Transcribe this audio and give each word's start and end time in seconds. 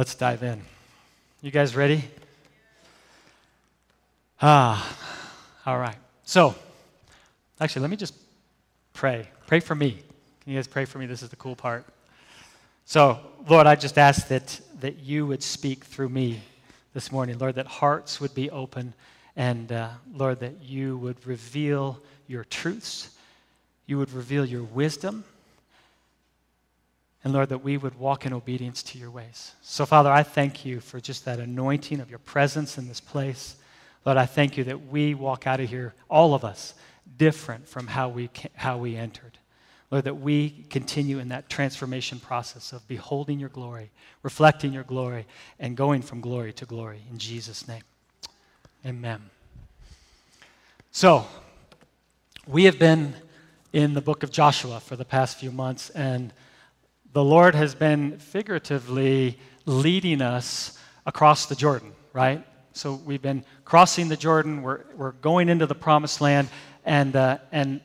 Let's 0.00 0.14
dive 0.14 0.42
in. 0.42 0.62
You 1.42 1.50
guys 1.50 1.76
ready? 1.76 2.02
Ah, 4.40 4.96
all 5.66 5.78
right. 5.78 5.98
So, 6.24 6.54
actually, 7.60 7.82
let 7.82 7.90
me 7.90 7.98
just 7.98 8.14
pray. 8.94 9.28
Pray 9.46 9.60
for 9.60 9.74
me. 9.74 9.90
Can 10.40 10.52
you 10.52 10.56
guys 10.56 10.68
pray 10.68 10.86
for 10.86 10.96
me? 10.96 11.04
This 11.04 11.22
is 11.22 11.28
the 11.28 11.36
cool 11.36 11.54
part. 11.54 11.84
So, 12.86 13.18
Lord, 13.46 13.66
I 13.66 13.74
just 13.74 13.98
ask 13.98 14.26
that, 14.28 14.58
that 14.80 15.00
you 15.00 15.26
would 15.26 15.42
speak 15.42 15.84
through 15.84 16.08
me 16.08 16.40
this 16.94 17.12
morning. 17.12 17.36
Lord, 17.36 17.56
that 17.56 17.66
hearts 17.66 18.22
would 18.22 18.34
be 18.34 18.48
open, 18.48 18.94
and 19.36 19.70
uh, 19.70 19.90
Lord, 20.14 20.40
that 20.40 20.62
you 20.62 20.96
would 20.96 21.26
reveal 21.26 22.00
your 22.26 22.44
truths, 22.44 23.10
you 23.84 23.98
would 23.98 24.12
reveal 24.12 24.46
your 24.46 24.62
wisdom, 24.62 25.24
and 27.22 27.32
Lord, 27.32 27.50
that 27.50 27.58
we 27.62 27.76
would 27.76 27.98
walk 27.98 28.24
in 28.24 28.32
obedience 28.32 28.82
to 28.84 28.98
your 28.98 29.10
ways. 29.10 29.52
So, 29.60 29.84
Father, 29.84 30.10
I 30.10 30.22
thank 30.22 30.64
you 30.64 30.80
for 30.80 31.00
just 31.00 31.24
that 31.26 31.38
anointing 31.38 32.00
of 32.00 32.08
your 32.08 32.18
presence 32.18 32.78
in 32.78 32.88
this 32.88 33.00
place. 33.00 33.56
Lord, 34.06 34.16
I 34.16 34.24
thank 34.24 34.56
you 34.56 34.64
that 34.64 34.86
we 34.86 35.14
walk 35.14 35.46
out 35.46 35.60
of 35.60 35.68
here, 35.68 35.94
all 36.08 36.32
of 36.32 36.44
us, 36.44 36.74
different 37.18 37.68
from 37.68 37.88
how 37.88 38.08
we, 38.08 38.30
how 38.54 38.78
we 38.78 38.96
entered. 38.96 39.36
Lord, 39.90 40.04
that 40.04 40.20
we 40.20 40.64
continue 40.70 41.18
in 41.18 41.28
that 41.30 41.50
transformation 41.50 42.20
process 42.20 42.72
of 42.72 42.86
beholding 42.86 43.38
your 43.38 43.48
glory, 43.48 43.90
reflecting 44.22 44.72
your 44.72 44.84
glory, 44.84 45.26
and 45.58 45.76
going 45.76 46.00
from 46.00 46.20
glory 46.20 46.52
to 46.54 46.64
glory. 46.64 47.02
In 47.10 47.18
Jesus' 47.18 47.68
name. 47.68 47.82
Amen. 48.86 49.20
So, 50.92 51.26
we 52.46 52.64
have 52.64 52.78
been 52.78 53.14
in 53.72 53.94
the 53.94 54.00
book 54.00 54.22
of 54.22 54.30
Joshua 54.30 54.80
for 54.80 54.96
the 54.96 55.04
past 55.04 55.38
few 55.38 55.50
months, 55.50 55.90
and 55.90 56.32
the 57.12 57.24
Lord 57.24 57.54
has 57.54 57.74
been 57.74 58.18
figuratively 58.18 59.38
leading 59.66 60.22
us 60.22 60.78
across 61.06 61.46
the 61.46 61.56
Jordan, 61.56 61.92
right? 62.12 62.46
So 62.72 62.94
we've 62.94 63.22
been 63.22 63.44
crossing 63.64 64.08
the 64.08 64.16
Jordan, 64.16 64.62
we're, 64.62 64.84
we're 64.96 65.12
going 65.12 65.48
into 65.48 65.66
the 65.66 65.74
promised 65.74 66.20
land, 66.20 66.48
and, 66.84 67.16
uh, 67.16 67.38
and 67.50 67.80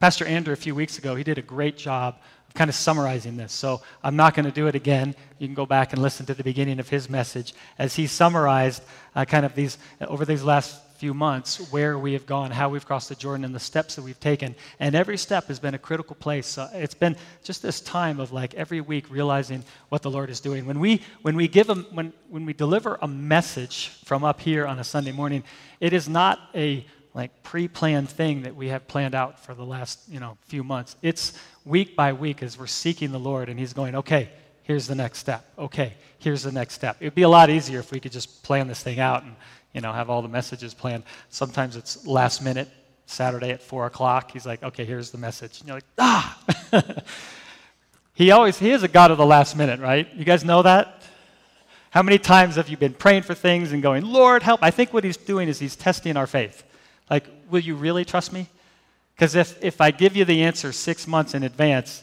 Pastor 0.00 0.26
Andrew, 0.26 0.52
a 0.52 0.56
few 0.56 0.74
weeks 0.74 0.98
ago, 0.98 1.14
he 1.14 1.22
did 1.22 1.38
a 1.38 1.42
great 1.42 1.76
job 1.76 2.16
of 2.48 2.54
kind 2.54 2.68
of 2.68 2.74
summarizing 2.74 3.36
this. 3.36 3.52
So 3.52 3.80
I'm 4.02 4.16
not 4.16 4.34
going 4.34 4.44
to 4.44 4.52
do 4.52 4.66
it 4.66 4.74
again. 4.74 5.14
You 5.38 5.46
can 5.46 5.54
go 5.54 5.66
back 5.66 5.92
and 5.92 6.02
listen 6.02 6.26
to 6.26 6.34
the 6.34 6.44
beginning 6.44 6.80
of 6.80 6.88
his 6.88 7.08
message 7.08 7.54
as 7.78 7.94
he 7.94 8.06
summarized 8.06 8.82
uh, 9.14 9.24
kind 9.24 9.46
of 9.46 9.54
these, 9.54 9.78
over 10.00 10.24
these 10.24 10.42
last 10.42 10.80
few 11.04 11.12
months 11.12 11.58
where 11.70 11.98
we 11.98 12.14
have 12.14 12.24
gone, 12.24 12.50
how 12.50 12.70
we've 12.70 12.86
crossed 12.86 13.10
the 13.10 13.14
Jordan, 13.14 13.44
and 13.44 13.54
the 13.54 13.60
steps 13.60 13.94
that 13.94 14.00
we've 14.00 14.20
taken. 14.20 14.54
And 14.80 14.94
every 14.94 15.18
step 15.18 15.48
has 15.48 15.60
been 15.60 15.74
a 15.74 15.78
critical 15.78 16.16
place. 16.16 16.56
Uh, 16.56 16.70
it's 16.72 16.94
been 16.94 17.14
just 17.42 17.60
this 17.60 17.82
time 17.82 18.20
of 18.20 18.32
like 18.32 18.54
every 18.54 18.80
week 18.80 19.04
realizing 19.10 19.64
what 19.90 20.00
the 20.00 20.10
Lord 20.10 20.30
is 20.30 20.40
doing. 20.40 20.64
When 20.64 20.80
we 20.80 21.02
when 21.20 21.36
we 21.36 21.46
give 21.46 21.68
a, 21.68 21.74
when 21.74 22.14
when 22.30 22.46
we 22.46 22.54
deliver 22.54 22.96
a 23.02 23.06
message 23.06 23.88
from 24.06 24.24
up 24.24 24.40
here 24.40 24.66
on 24.66 24.78
a 24.78 24.84
Sunday 24.84 25.12
morning, 25.12 25.44
it 25.78 25.92
is 25.92 26.08
not 26.08 26.40
a 26.54 26.86
like 27.12 27.42
pre-planned 27.42 28.08
thing 28.08 28.40
that 28.44 28.56
we 28.56 28.68
have 28.68 28.88
planned 28.88 29.14
out 29.14 29.44
for 29.44 29.52
the 29.52 29.66
last 29.66 30.00
you 30.08 30.20
know 30.20 30.38
few 30.46 30.64
months. 30.64 30.96
It's 31.02 31.34
week 31.66 31.96
by 31.96 32.14
week 32.14 32.42
as 32.42 32.58
we're 32.58 32.66
seeking 32.66 33.12
the 33.12 33.20
Lord, 33.20 33.50
and 33.50 33.58
He's 33.58 33.74
going, 33.74 33.94
okay. 33.94 34.30
Here's 34.66 34.86
the 34.86 34.94
next 34.94 35.18
step. 35.18 35.44
Okay, 35.58 35.92
here's 36.20 36.42
the 36.42 36.50
next 36.50 36.72
step. 36.72 36.96
It 36.98 37.04
would 37.04 37.14
be 37.14 37.20
a 37.20 37.28
lot 37.28 37.50
easier 37.50 37.80
if 37.80 37.92
we 37.92 38.00
could 38.00 38.12
just 38.12 38.42
plan 38.42 38.66
this 38.66 38.82
thing 38.82 38.98
out 38.98 39.22
and 39.22 39.36
you 39.74 39.80
know, 39.80 39.92
have 39.92 40.08
all 40.08 40.22
the 40.22 40.28
messages 40.28 40.72
planned. 40.72 41.02
Sometimes 41.28 41.76
it's 41.76 42.06
last 42.06 42.42
minute, 42.42 42.68
Saturday 43.06 43.50
at 43.50 43.60
four 43.60 43.86
o'clock. 43.86 44.30
He's 44.30 44.46
like, 44.46 44.62
okay, 44.62 44.84
here's 44.84 45.10
the 45.10 45.18
message. 45.18 45.60
And 45.60 45.68
you're 45.68 45.76
like, 45.76 45.84
ah. 45.98 46.40
he 48.14 48.30
always, 48.30 48.58
he 48.58 48.70
is 48.70 48.82
a 48.82 48.88
God 48.88 49.10
of 49.10 49.18
the 49.18 49.26
last 49.26 49.56
minute, 49.56 49.80
right? 49.80 50.08
You 50.14 50.24
guys 50.24 50.44
know 50.44 50.62
that? 50.62 51.02
How 51.90 52.02
many 52.02 52.18
times 52.18 52.56
have 52.56 52.68
you 52.68 52.76
been 52.76 52.94
praying 52.94 53.22
for 53.22 53.34
things 53.34 53.72
and 53.72 53.82
going, 53.82 54.04
Lord, 54.04 54.42
help? 54.42 54.62
I 54.62 54.70
think 54.70 54.92
what 54.92 55.04
he's 55.04 55.16
doing 55.16 55.48
is 55.48 55.58
he's 55.58 55.76
testing 55.76 56.16
our 56.16 56.26
faith. 56.26 56.64
Like, 57.10 57.26
will 57.50 57.60
you 57.60 57.74
really 57.74 58.04
trust 58.04 58.32
me? 58.32 58.48
Because 59.14 59.34
if, 59.34 59.62
if 59.62 59.80
I 59.80 59.90
give 59.90 60.16
you 60.16 60.24
the 60.24 60.42
answer 60.42 60.72
six 60.72 61.06
months 61.06 61.34
in 61.34 61.42
advance, 61.42 62.02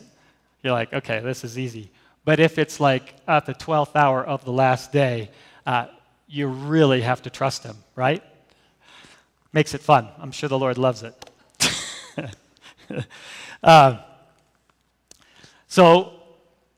you're 0.63 0.73
like, 0.73 0.93
okay, 0.93 1.19
this 1.19 1.43
is 1.43 1.57
easy. 1.57 1.89
But 2.23 2.39
if 2.39 2.57
it's 2.57 2.79
like 2.79 3.15
at 3.27 3.45
the 3.45 3.53
12th 3.53 3.95
hour 3.95 4.23
of 4.23 4.45
the 4.45 4.51
last 4.51 4.91
day, 4.91 5.29
uh, 5.65 5.87
you 6.31 6.47
really 6.47 7.01
have 7.01 7.21
to 7.23 7.29
trust 7.29 7.63
Him, 7.63 7.75
right? 7.95 8.23
Makes 9.51 9.73
it 9.73 9.81
fun. 9.81 10.07
I'm 10.17 10.31
sure 10.31 10.47
the 10.47 10.57
Lord 10.57 10.77
loves 10.77 11.03
it. 11.03 11.29
uh, 13.63 13.97
so, 15.67 16.13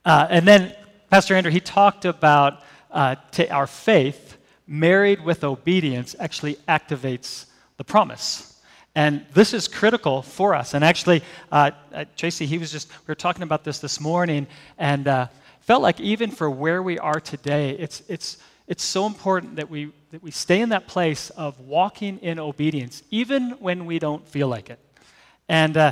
uh, 0.04 0.28
and 0.30 0.48
then 0.48 0.76
Pastor 1.12 1.36
Andrew, 1.36 1.52
he 1.52 1.60
talked 1.60 2.06
about 2.06 2.64
uh, 2.90 3.16
t- 3.32 3.48
our 3.50 3.68
faith 3.68 4.38
married 4.66 5.24
with 5.24 5.44
obedience 5.44 6.16
actually 6.20 6.56
activates 6.68 7.46
the 7.78 7.84
promise. 7.84 8.60
And 8.96 9.26
this 9.34 9.54
is 9.54 9.68
critical 9.68 10.24
for 10.24 10.56
us. 10.56 10.74
And 10.74 10.84
actually, 10.84 11.22
uh, 11.52 11.72
uh 11.94 12.06
Tracy, 12.16 12.48
he 12.48 12.58
was 12.58 12.72
just, 12.72 12.90
we 12.90 13.12
were 13.12 13.16
talking 13.16 13.44
about 13.44 13.64
this 13.64 13.80
this 13.80 14.00
morning, 14.00 14.48
and 14.80 15.08
uh, 15.08 15.28
felt 15.62 15.84
like 15.84 16.00
even 16.00 16.32
for 16.32 16.50
where 16.50 16.82
we 16.82 16.98
are 16.98 17.20
today, 17.20 17.72
it's, 17.72 18.02
it's, 18.08 18.38
it's 18.68 18.84
so 18.84 19.06
important 19.06 19.58
that 19.58 19.70
we, 19.70 19.92
that 20.12 20.24
we 20.24 20.32
stay 20.32 20.62
in 20.62 20.70
that 20.70 20.88
place 20.88 21.30
of 21.32 21.60
walking 21.60 22.20
in 22.20 22.40
obedience, 22.40 23.04
even 23.12 23.52
when 23.60 23.86
we 23.86 24.00
don't 24.00 24.28
feel 24.28 24.48
like 24.48 24.70
it. 24.70 24.80
And 25.50 25.76
uh, 25.76 25.92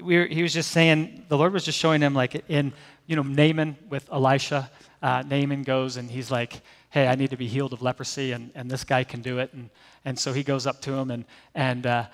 we 0.00 0.28
he 0.28 0.42
was 0.42 0.52
just 0.52 0.70
saying, 0.70 1.24
the 1.28 1.38
Lord 1.38 1.52
was 1.52 1.64
just 1.64 1.78
showing 1.78 2.00
him, 2.00 2.14
like 2.14 2.44
in, 2.48 2.72
you 3.06 3.16
know, 3.16 3.22
Naaman 3.22 3.76
with 3.88 4.08
Elisha. 4.12 4.70
Uh, 5.00 5.22
Naaman 5.22 5.62
goes 5.62 5.96
and 5.96 6.10
he's 6.10 6.30
like, 6.30 6.60
hey, 6.90 7.06
I 7.06 7.14
need 7.14 7.30
to 7.30 7.36
be 7.36 7.46
healed 7.46 7.72
of 7.72 7.82
leprosy, 7.82 8.32
and, 8.32 8.50
and 8.54 8.70
this 8.70 8.84
guy 8.84 9.04
can 9.04 9.20
do 9.20 9.38
it. 9.38 9.52
And, 9.52 9.70
and 10.04 10.18
so 10.18 10.32
he 10.32 10.42
goes 10.42 10.66
up 10.66 10.80
to 10.82 10.92
him, 10.92 11.10
and, 11.10 11.24
and, 11.54 11.86
uh, 11.86 12.06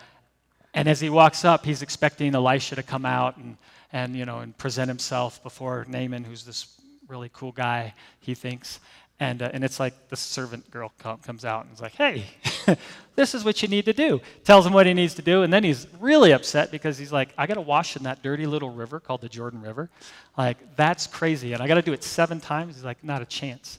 and 0.75 0.89
as 0.89 1.01
he 1.01 1.09
walks 1.09 1.45
up, 1.45 1.65
he's 1.65 1.83
expecting 1.83 2.35
Elisha 2.35 2.75
to 2.75 2.83
come 2.83 3.07
out 3.07 3.37
and, 3.37 3.57
and, 3.93 4.17
you 4.17 4.27
know, 4.27 4.41
and 4.41 4.57
present 4.59 4.89
himself 4.89 5.43
before 5.43 5.87
Naaman, 5.89 6.25
who's 6.25 6.45
this 6.45 6.67
really 7.07 7.31
cool 7.33 7.53
guy, 7.53 7.95
he 8.21 8.35
thinks. 8.35 8.81
And, 9.25 9.41
uh, 9.41 9.51
and 9.55 9.65
it's 9.65 9.81
like 9.81 9.95
the 10.11 10.17
servant 10.17 10.71
girl 10.71 10.93
comes 10.99 11.47
out 11.47 11.65
and 11.65 11.73
is 11.73 11.81
like, 11.81 11.95
hey, 11.95 12.25
this 13.17 13.35
is 13.35 13.43
what 13.43 13.63
you 13.63 13.69
need 13.69 13.87
to 13.87 13.95
do. 13.95 14.21
Tells 14.45 14.67
him 14.67 14.75
what 14.75 14.87
he 14.87 14.93
needs 14.93 15.15
to 15.15 15.23
do. 15.23 15.43
And 15.45 15.51
then 15.51 15.65
he's 15.65 15.87
really 15.99 16.33
upset 16.33 16.71
because 16.71 16.99
he's 16.99 17.11
like, 17.11 17.31
I 17.39 17.47
got 17.47 17.55
to 17.55 17.63
wash 17.63 17.97
in 17.97 18.03
that 18.03 18.23
dirty 18.23 18.47
little 18.47 18.69
river 18.69 19.01
called 19.01 19.23
the 19.23 19.31
Jordan 19.31 19.63
River. 19.63 19.89
Like, 20.37 20.77
that's 20.77 21.07
crazy. 21.07 21.55
And 21.55 21.63
I 21.63 21.67
got 21.67 21.77
to 21.77 21.83
do 21.83 21.95
it 21.95 22.05
seven 22.05 22.39
times. 22.39 22.75
He's 22.75 22.85
like, 22.85 23.03
not 23.03 23.23
a 23.23 23.25
chance. 23.25 23.79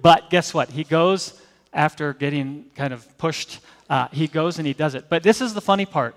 But 0.00 0.30
guess 0.30 0.54
what? 0.54 0.70
He 0.70 0.82
goes 0.82 1.38
after 1.74 2.14
getting 2.14 2.70
kind 2.74 2.94
of 2.94 3.18
pushed, 3.18 3.60
uh, 3.90 4.08
he 4.12 4.28
goes 4.28 4.56
and 4.56 4.66
he 4.66 4.72
does 4.72 4.94
it. 4.94 5.10
But 5.10 5.22
this 5.22 5.42
is 5.42 5.52
the 5.52 5.60
funny 5.60 5.84
part 5.84 6.14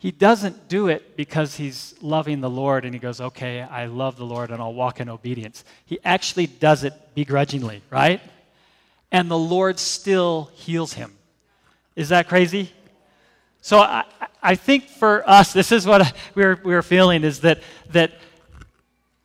he 0.00 0.10
doesn't 0.10 0.66
do 0.66 0.88
it 0.88 1.14
because 1.14 1.56
he's 1.56 1.94
loving 2.00 2.40
the 2.40 2.48
Lord 2.48 2.86
and 2.86 2.94
he 2.94 2.98
goes, 2.98 3.20
okay, 3.20 3.60
I 3.60 3.84
love 3.84 4.16
the 4.16 4.24
Lord 4.24 4.50
and 4.50 4.58
I'll 4.58 4.72
walk 4.72 4.98
in 4.98 5.10
obedience. 5.10 5.62
He 5.84 5.98
actually 6.02 6.46
does 6.46 6.84
it 6.84 6.94
begrudgingly, 7.14 7.82
right? 7.90 8.22
And 9.12 9.30
the 9.30 9.38
Lord 9.38 9.78
still 9.78 10.50
heals 10.54 10.94
him. 10.94 11.12
Is 11.96 12.08
that 12.08 12.28
crazy? 12.28 12.72
So 13.60 13.80
I, 13.80 14.04
I 14.42 14.54
think 14.54 14.88
for 14.88 15.22
us, 15.28 15.52
this 15.52 15.70
is 15.70 15.86
what 15.86 16.16
we're, 16.34 16.58
we're 16.64 16.82
feeling 16.82 17.22
is 17.22 17.40
that, 17.40 17.62
that 17.90 18.12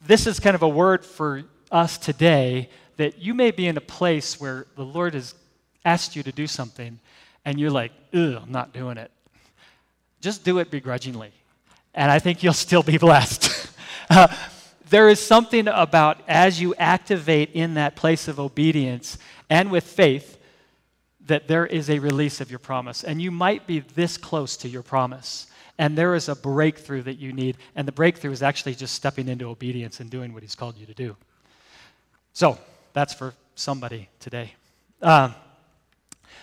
this 0.05 0.27
is 0.27 0.41
kind 0.41 0.55
of 0.55 0.61
a 0.61 0.67
word 0.67 1.05
for 1.05 1.43
us 1.71 1.97
today 1.97 2.69
that 2.97 3.19
you 3.19 3.33
may 3.33 3.51
be 3.51 3.65
in 3.67 3.77
a 3.77 3.81
place 3.81 4.41
where 4.41 4.67
the 4.75 4.83
Lord 4.83 5.13
has 5.13 5.35
asked 5.85 6.17
you 6.17 6.23
to 6.23 6.33
do 6.33 6.47
something 6.47 6.99
and 7.45 7.61
you're 7.61 7.71
like, 7.71 7.93
ugh, 8.13 8.41
I'm 8.43 8.51
not 8.51 8.73
doing 8.73 8.97
it 8.97 9.09
just 10.25 10.43
do 10.43 10.57
it 10.57 10.71
begrudgingly. 10.71 11.31
And 11.93 12.11
I 12.11 12.17
think 12.17 12.41
you'll 12.41 12.53
still 12.53 12.81
be 12.81 12.97
blessed. 13.07 13.69
uh, 14.09 14.27
there 14.89 15.07
is 15.07 15.19
something 15.19 15.67
about 15.67 16.19
as 16.27 16.59
you 16.59 16.73
activate 16.79 17.51
in 17.53 17.75
that 17.75 17.95
place 17.95 18.27
of 18.27 18.39
obedience 18.39 19.19
and 19.51 19.69
with 19.69 19.83
faith 19.83 20.39
that 21.27 21.47
there 21.47 21.67
is 21.67 21.91
a 21.91 21.99
release 21.99 22.41
of 22.41 22.49
your 22.49 22.57
promise. 22.57 23.03
And 23.03 23.21
you 23.21 23.29
might 23.29 23.67
be 23.67 23.79
this 23.79 24.17
close 24.17 24.57
to 24.57 24.67
your 24.67 24.81
promise. 24.81 25.45
And 25.77 25.95
there 25.95 26.15
is 26.15 26.27
a 26.27 26.35
breakthrough 26.35 27.03
that 27.03 27.19
you 27.19 27.31
need. 27.31 27.57
And 27.75 27.87
the 27.87 27.91
breakthrough 27.91 28.31
is 28.31 28.41
actually 28.41 28.73
just 28.73 28.95
stepping 28.95 29.27
into 29.27 29.47
obedience 29.47 29.99
and 29.99 30.09
doing 30.09 30.33
what 30.33 30.41
He's 30.41 30.55
called 30.55 30.75
you 30.75 30.87
to 30.87 30.93
do. 30.95 31.15
So 32.33 32.57
that's 32.93 33.13
for 33.13 33.35
somebody 33.53 34.09
today. 34.19 34.53
Um, 35.03 35.35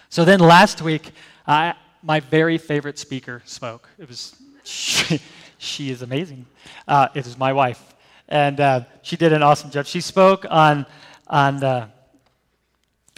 so 0.08 0.24
then 0.24 0.38
last 0.38 0.82
week, 0.82 1.10
I, 1.46 1.74
my 2.02 2.20
very 2.20 2.58
favorite 2.58 2.98
speaker 2.98 3.42
spoke. 3.44 3.88
It 3.98 4.08
was, 4.08 4.34
she, 4.64 5.20
she 5.58 5.90
is 5.90 6.02
amazing. 6.02 6.46
Uh, 6.86 7.08
it 7.14 7.24
was 7.24 7.38
my 7.38 7.52
wife. 7.52 7.94
And 8.28 8.60
uh, 8.60 8.80
she 9.02 9.16
did 9.16 9.32
an 9.32 9.42
awesome 9.42 9.70
job. 9.70 9.86
She 9.86 10.00
spoke 10.00 10.44
on, 10.50 10.86
on 11.26 11.62
uh, 11.62 11.88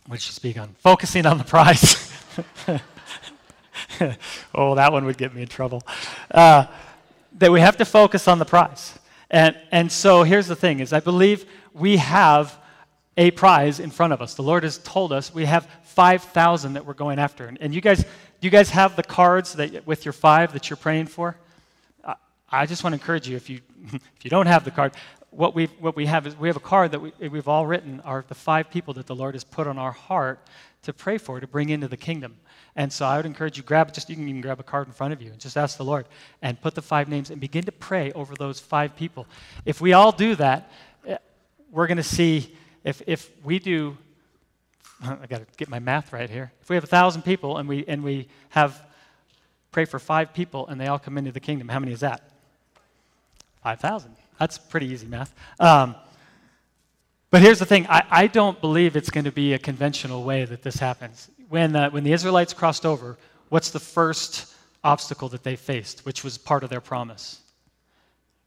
what 0.06 0.16
did 0.16 0.22
she 0.22 0.32
speak 0.32 0.58
on? 0.58 0.74
Focusing 0.80 1.24
on 1.24 1.38
the 1.38 1.44
prize. 1.44 2.12
oh, 4.54 4.74
that 4.74 4.92
one 4.92 5.04
would 5.06 5.16
get 5.16 5.34
me 5.34 5.42
in 5.42 5.48
trouble. 5.48 5.82
Uh, 6.30 6.66
that 7.38 7.50
we 7.50 7.60
have 7.60 7.76
to 7.78 7.84
focus 7.84 8.28
on 8.28 8.38
the 8.38 8.44
prize. 8.44 8.98
And, 9.30 9.56
and 9.72 9.90
so 9.90 10.22
here's 10.22 10.46
the 10.46 10.56
thing 10.56 10.80
is 10.80 10.92
I 10.92 11.00
believe 11.00 11.46
we 11.72 11.96
have 11.96 12.56
a 13.16 13.30
prize 13.30 13.80
in 13.80 13.90
front 13.90 14.12
of 14.12 14.20
us. 14.20 14.34
The 14.34 14.42
Lord 14.42 14.64
has 14.64 14.78
told 14.78 15.12
us 15.12 15.32
we 15.32 15.44
have 15.44 15.68
5,000 15.84 16.74
that 16.74 16.84
we're 16.84 16.94
going 16.94 17.18
after. 17.18 17.46
And, 17.46 17.58
and 17.60 17.74
you 17.74 17.80
guys, 17.80 18.04
you 18.44 18.50
guys 18.50 18.70
have 18.70 18.96
the 18.96 19.02
cards 19.02 19.54
that, 19.54 19.86
with 19.86 20.04
your 20.04 20.12
five 20.12 20.52
that 20.52 20.70
you're 20.70 20.76
praying 20.76 21.06
for? 21.06 21.36
I, 22.04 22.14
I 22.50 22.66
just 22.66 22.84
want 22.84 22.94
to 22.94 23.00
encourage 23.00 23.28
you 23.28 23.36
if 23.36 23.48
you, 23.50 23.60
if 23.92 24.24
you 24.24 24.30
don't 24.30 24.46
have 24.46 24.64
the 24.64 24.70
card, 24.70 24.92
what, 25.30 25.54
we 25.54 25.66
what 25.80 25.96
we 25.96 26.06
have 26.06 26.26
is 26.26 26.36
we 26.36 26.48
have 26.48 26.56
a 26.56 26.60
card 26.60 26.92
that 26.92 27.00
we, 27.00 27.12
we've 27.28 27.48
all 27.48 27.66
written 27.66 28.00
are 28.00 28.24
the 28.28 28.34
five 28.34 28.70
people 28.70 28.94
that 28.94 29.06
the 29.06 29.16
Lord 29.16 29.34
has 29.34 29.44
put 29.44 29.66
on 29.66 29.78
our 29.78 29.92
heart 29.92 30.40
to 30.82 30.92
pray 30.92 31.18
for, 31.18 31.40
to 31.40 31.46
bring 31.46 31.70
into 31.70 31.88
the 31.88 31.96
kingdom. 31.96 32.36
And 32.76 32.92
so 32.92 33.06
I 33.06 33.16
would 33.16 33.26
encourage 33.26 33.56
you, 33.56 33.62
grab 33.62 33.92
just 33.92 34.08
you 34.10 34.16
can 34.16 34.28
even 34.28 34.40
grab 34.40 34.60
a 34.60 34.64
card 34.64 34.86
in 34.86 34.92
front 34.92 35.12
of 35.12 35.22
you 35.22 35.30
and 35.30 35.40
just 35.40 35.56
ask 35.56 35.76
the 35.76 35.84
Lord 35.84 36.06
and 36.42 36.60
put 36.60 36.74
the 36.74 36.82
five 36.82 37.08
names 37.08 37.30
and 37.30 37.40
begin 37.40 37.64
to 37.64 37.72
pray 37.72 38.12
over 38.12 38.34
those 38.34 38.60
five 38.60 38.96
people. 38.96 39.26
If 39.64 39.80
we 39.80 39.92
all 39.92 40.12
do 40.12 40.34
that, 40.36 40.70
eh, 41.06 41.16
we're 41.70 41.86
going 41.86 41.98
to 41.98 42.02
see 42.02 42.56
if, 42.82 43.00
if 43.06 43.30
we 43.44 43.58
do, 43.58 43.96
I 45.22 45.26
got 45.26 45.38
to 45.38 45.46
get 45.56 45.68
my 45.68 45.78
math 45.78 46.12
right 46.12 46.30
here. 46.30 46.52
If 46.62 46.68
we 46.68 46.76
have 46.76 46.84
a 46.84 46.88
thousand 46.88 47.22
people 47.22 47.58
and 47.58 47.68
we, 47.68 47.84
and 47.86 48.02
we 48.02 48.28
have 48.50 48.80
pray 49.72 49.84
for 49.84 49.98
five 49.98 50.32
people 50.32 50.68
and 50.68 50.80
they 50.80 50.86
all 50.86 50.98
come 50.98 51.18
into 51.18 51.32
the 51.32 51.40
kingdom, 51.40 51.68
how 51.68 51.80
many 51.80 51.92
is 51.92 52.00
that? 52.00 52.22
5,000. 53.62 54.14
That's 54.38 54.56
pretty 54.56 54.86
easy 54.86 55.06
math. 55.06 55.34
Um, 55.58 55.96
but 57.30 57.42
here's 57.42 57.58
the 57.58 57.66
thing 57.66 57.86
I, 57.88 58.04
I 58.10 58.26
don't 58.28 58.60
believe 58.60 58.94
it's 58.94 59.10
going 59.10 59.24
to 59.24 59.32
be 59.32 59.54
a 59.54 59.58
conventional 59.58 60.22
way 60.22 60.44
that 60.44 60.62
this 60.62 60.76
happens. 60.76 61.28
When, 61.48 61.74
uh, 61.74 61.90
when 61.90 62.04
the 62.04 62.12
Israelites 62.12 62.52
crossed 62.52 62.86
over, 62.86 63.18
what's 63.48 63.70
the 63.70 63.80
first 63.80 64.54
obstacle 64.84 65.28
that 65.30 65.42
they 65.42 65.56
faced, 65.56 66.06
which 66.06 66.22
was 66.22 66.38
part 66.38 66.62
of 66.62 66.70
their 66.70 66.80
promise? 66.80 67.40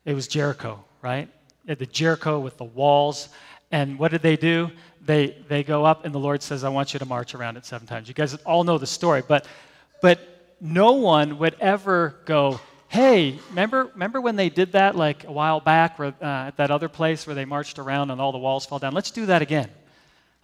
It 0.06 0.14
was 0.14 0.28
Jericho, 0.28 0.86
right? 1.02 1.28
The 1.66 1.86
Jericho 1.86 2.40
with 2.40 2.58
the 2.58 2.64
walls 2.64 3.28
and 3.72 4.00
what 4.00 4.12
did 4.12 4.22
they 4.22 4.38
do? 4.38 4.72
They, 5.06 5.38
they 5.48 5.64
go 5.64 5.86
up, 5.86 6.06
and 6.06 6.14
the 6.14 6.20
Lord 6.20 6.44
says, 6.44 6.64
I 6.64 6.70
want 6.70 6.94
you 6.94 7.00
to 7.00 7.06
march 7.06 7.34
around 7.36 7.58
it 7.58 7.66
seven 7.66 7.88
times. 7.88 8.08
You 8.08 8.14
guys 8.14 8.34
all 8.46 8.64
know 8.64 8.78
the 8.78 8.88
story, 8.88 9.24
but, 9.26 9.48
but 10.02 10.20
no 10.60 10.94
one 10.94 11.38
would 11.40 11.56
ever 11.60 12.16
go, 12.26 12.60
hey, 12.90 13.40
remember, 13.50 13.86
remember 13.94 14.20
when 14.22 14.36
they 14.36 14.50
did 14.50 14.74
that 14.74 14.96
like 14.96 15.24
a 15.26 15.32
while 15.32 15.60
back 15.60 16.00
where, 16.00 16.14
uh, 16.22 16.48
at 16.48 16.58
that 16.58 16.72
other 16.72 16.90
place 16.90 17.28
where 17.28 17.36
they 17.36 17.46
marched 17.46 17.80
around 17.80 18.12
and 18.12 18.20
all 18.20 18.32
the 18.32 18.38
walls 18.38 18.66
fell 18.66 18.80
down? 18.80 18.94
Let's 18.94 19.12
do 19.12 19.26
that 19.28 19.42
again. 19.42 19.70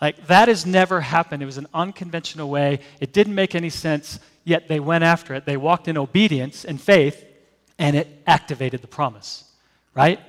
Like, 0.01 0.27
that 0.27 0.49
has 0.49 0.65
never 0.65 0.99
happened. 1.01 1.41
It 1.41 1.45
was 1.45 1.57
an 1.57 1.67
unconventional 1.73 2.49
way. 2.49 2.79
It 2.99 3.13
didn't 3.13 3.35
make 3.35 3.55
any 3.55 3.69
sense, 3.69 4.19
yet 4.43 4.67
they 4.67 4.79
went 4.79 5.03
after 5.03 5.33
it. 5.33 5.45
They 5.45 5.57
walked 5.57 5.87
in 5.87 5.97
obedience 5.97 6.65
and 6.65 6.79
faith, 6.79 7.23
and 7.79 7.95
it 7.95 8.07
activated 8.27 8.81
the 8.81 8.87
promise, 8.87 9.45
right? 9.93 10.19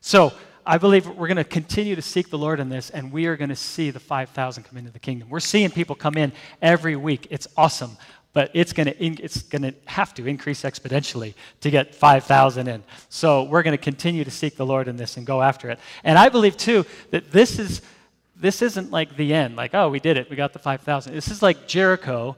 So, 0.00 0.32
I 0.70 0.78
believe 0.78 1.08
we're 1.08 1.26
going 1.26 1.36
to 1.36 1.42
continue 1.42 1.96
to 1.96 2.02
seek 2.02 2.30
the 2.30 2.38
Lord 2.38 2.60
in 2.60 2.68
this, 2.68 2.90
and 2.90 3.10
we 3.10 3.26
are 3.26 3.36
going 3.36 3.48
to 3.48 3.56
see 3.56 3.90
the 3.90 3.98
5,000 3.98 4.62
come 4.62 4.78
into 4.78 4.92
the 4.92 5.00
kingdom. 5.00 5.28
We're 5.28 5.40
seeing 5.40 5.68
people 5.68 5.96
come 5.96 6.16
in 6.16 6.32
every 6.62 6.94
week. 6.94 7.26
It's 7.28 7.48
awesome, 7.56 7.96
but 8.34 8.52
it's 8.54 8.72
going 8.72 8.86
to, 8.86 9.04
it's 9.04 9.42
going 9.42 9.62
to 9.62 9.74
have 9.86 10.14
to 10.14 10.28
increase 10.28 10.62
exponentially 10.62 11.34
to 11.62 11.70
get 11.72 11.92
5,000 11.92 12.68
in. 12.68 12.84
So 13.08 13.42
we're 13.42 13.64
going 13.64 13.76
to 13.76 13.82
continue 13.82 14.22
to 14.22 14.30
seek 14.30 14.54
the 14.54 14.64
Lord 14.64 14.86
in 14.86 14.96
this 14.96 15.16
and 15.16 15.26
go 15.26 15.42
after 15.42 15.70
it. 15.70 15.80
And 16.04 16.16
I 16.16 16.28
believe, 16.28 16.56
too, 16.56 16.86
that 17.10 17.32
this, 17.32 17.58
is, 17.58 17.82
this 18.36 18.62
isn't 18.62 18.92
like 18.92 19.16
the 19.16 19.34
end, 19.34 19.56
like, 19.56 19.74
oh, 19.74 19.88
we 19.88 19.98
did 19.98 20.16
it, 20.16 20.30
we 20.30 20.36
got 20.36 20.52
the 20.52 20.60
5,000. 20.60 21.12
This 21.12 21.32
is 21.32 21.42
like 21.42 21.66
Jericho. 21.66 22.36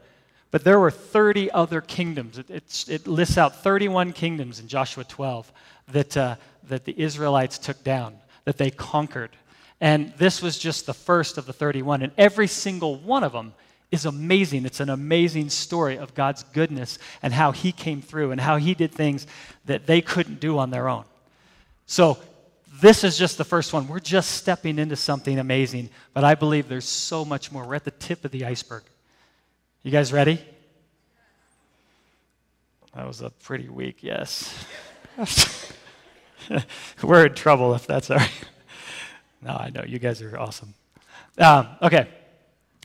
But 0.50 0.64
there 0.64 0.78
were 0.78 0.90
30 0.90 1.50
other 1.50 1.82
kingdoms. 1.82 2.38
It, 2.38 2.86
it, 2.88 3.06
lists 3.06 3.36
out 3.36 3.62
31 3.62 4.12
kingdoms 4.12 4.60
in 4.60 4.68
Joshua 4.68 5.02
12 5.04 5.50
that, 5.92 6.14
uh, 6.14 6.36
that 6.68 6.84
the 6.84 6.94
Israelites 6.98 7.56
took 7.58 7.82
down 7.82 8.18
that 8.44 8.58
they 8.58 8.70
conquered. 8.70 9.30
And 9.80 10.12
this 10.16 10.40
was 10.40 10.58
just 10.58 10.86
the 10.86 10.94
first 10.94 11.38
of 11.38 11.46
the 11.46 11.52
31. 11.52 12.02
And 12.02 12.12
every 12.16 12.46
single 12.46 12.96
one 12.96 13.24
of 13.24 13.32
them 13.32 13.54
is 13.90 14.06
amazing. 14.06 14.64
It's 14.64 14.80
an 14.80 14.90
amazing 14.90 15.50
story 15.50 15.98
of 15.98 16.14
God's 16.14 16.42
goodness 16.44 16.98
and 17.22 17.32
how 17.32 17.52
He 17.52 17.72
came 17.72 18.00
through 18.00 18.30
and 18.32 18.40
how 18.40 18.56
He 18.56 18.74
did 18.74 18.92
things 18.92 19.26
that 19.66 19.86
they 19.86 20.00
couldn't 20.00 20.40
do 20.40 20.58
on 20.58 20.70
their 20.70 20.88
own. 20.88 21.04
So, 21.86 22.18
this 22.80 23.04
is 23.04 23.18
just 23.18 23.38
the 23.38 23.44
first 23.44 23.72
one. 23.72 23.86
We're 23.86 24.00
just 24.00 24.30
stepping 24.30 24.78
into 24.78 24.96
something 24.96 25.38
amazing, 25.38 25.90
but 26.14 26.24
I 26.24 26.34
believe 26.34 26.68
there's 26.68 26.88
so 26.88 27.24
much 27.24 27.52
more. 27.52 27.66
We're 27.66 27.74
at 27.74 27.84
the 27.84 27.90
tip 27.90 28.24
of 28.24 28.30
the 28.30 28.46
iceberg. 28.46 28.82
You 29.82 29.92
guys 29.92 30.12
ready? 30.12 30.42
That 32.94 33.06
was 33.06 33.20
a 33.20 33.30
pretty 33.30 33.68
weak 33.68 34.02
yes. 34.02 34.52
We're 37.02 37.26
in 37.26 37.34
trouble 37.34 37.74
if 37.74 37.86
that's 37.86 38.10
all 38.10 38.18
right. 38.18 38.44
no, 39.42 39.52
I 39.52 39.70
know. 39.70 39.84
You 39.86 39.98
guys 39.98 40.22
are 40.22 40.38
awesome. 40.38 40.74
Um, 41.38 41.68
okay. 41.80 42.08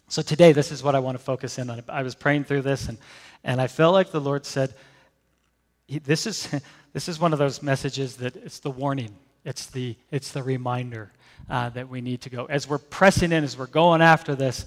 So 0.10 0.22
today, 0.22 0.54
this 0.54 0.72
is 0.72 0.82
what 0.82 0.96
I 0.96 1.00
want 1.00 1.18
to 1.18 1.24
focus 1.24 1.58
in 1.58 1.70
on. 1.70 1.84
I 1.90 2.02
was 2.02 2.16
praying 2.16 2.46
through 2.46 2.62
this, 2.62 2.88
and, 2.88 2.98
and 3.44 3.60
I 3.60 3.68
felt 3.68 3.94
like 3.94 4.12
the 4.12 4.22
Lord 4.22 4.46
said, 4.46 4.74
this 5.88 6.26
is, 6.26 6.50
this 6.94 7.10
is 7.10 7.20
one 7.20 7.34
of 7.34 7.40
those 7.40 7.62
messages 7.62 8.18
that 8.18 8.36
it's 8.36 8.60
the 8.60 8.72
warning, 8.72 9.14
it's 9.44 9.66
the, 9.68 9.96
it's 10.12 10.32
the 10.32 10.44
reminder 10.44 11.12
uh, 11.50 11.70
that 11.70 11.90
we 11.90 12.02
need 12.02 12.22
to 12.22 12.30
go. 12.30 12.46
As 12.46 12.68
we're 12.68 12.78
pressing 12.78 13.32
in, 13.32 13.44
as 13.44 13.58
we're 13.58 13.68
going 13.68 14.02
after 14.02 14.36
this, 14.36 14.66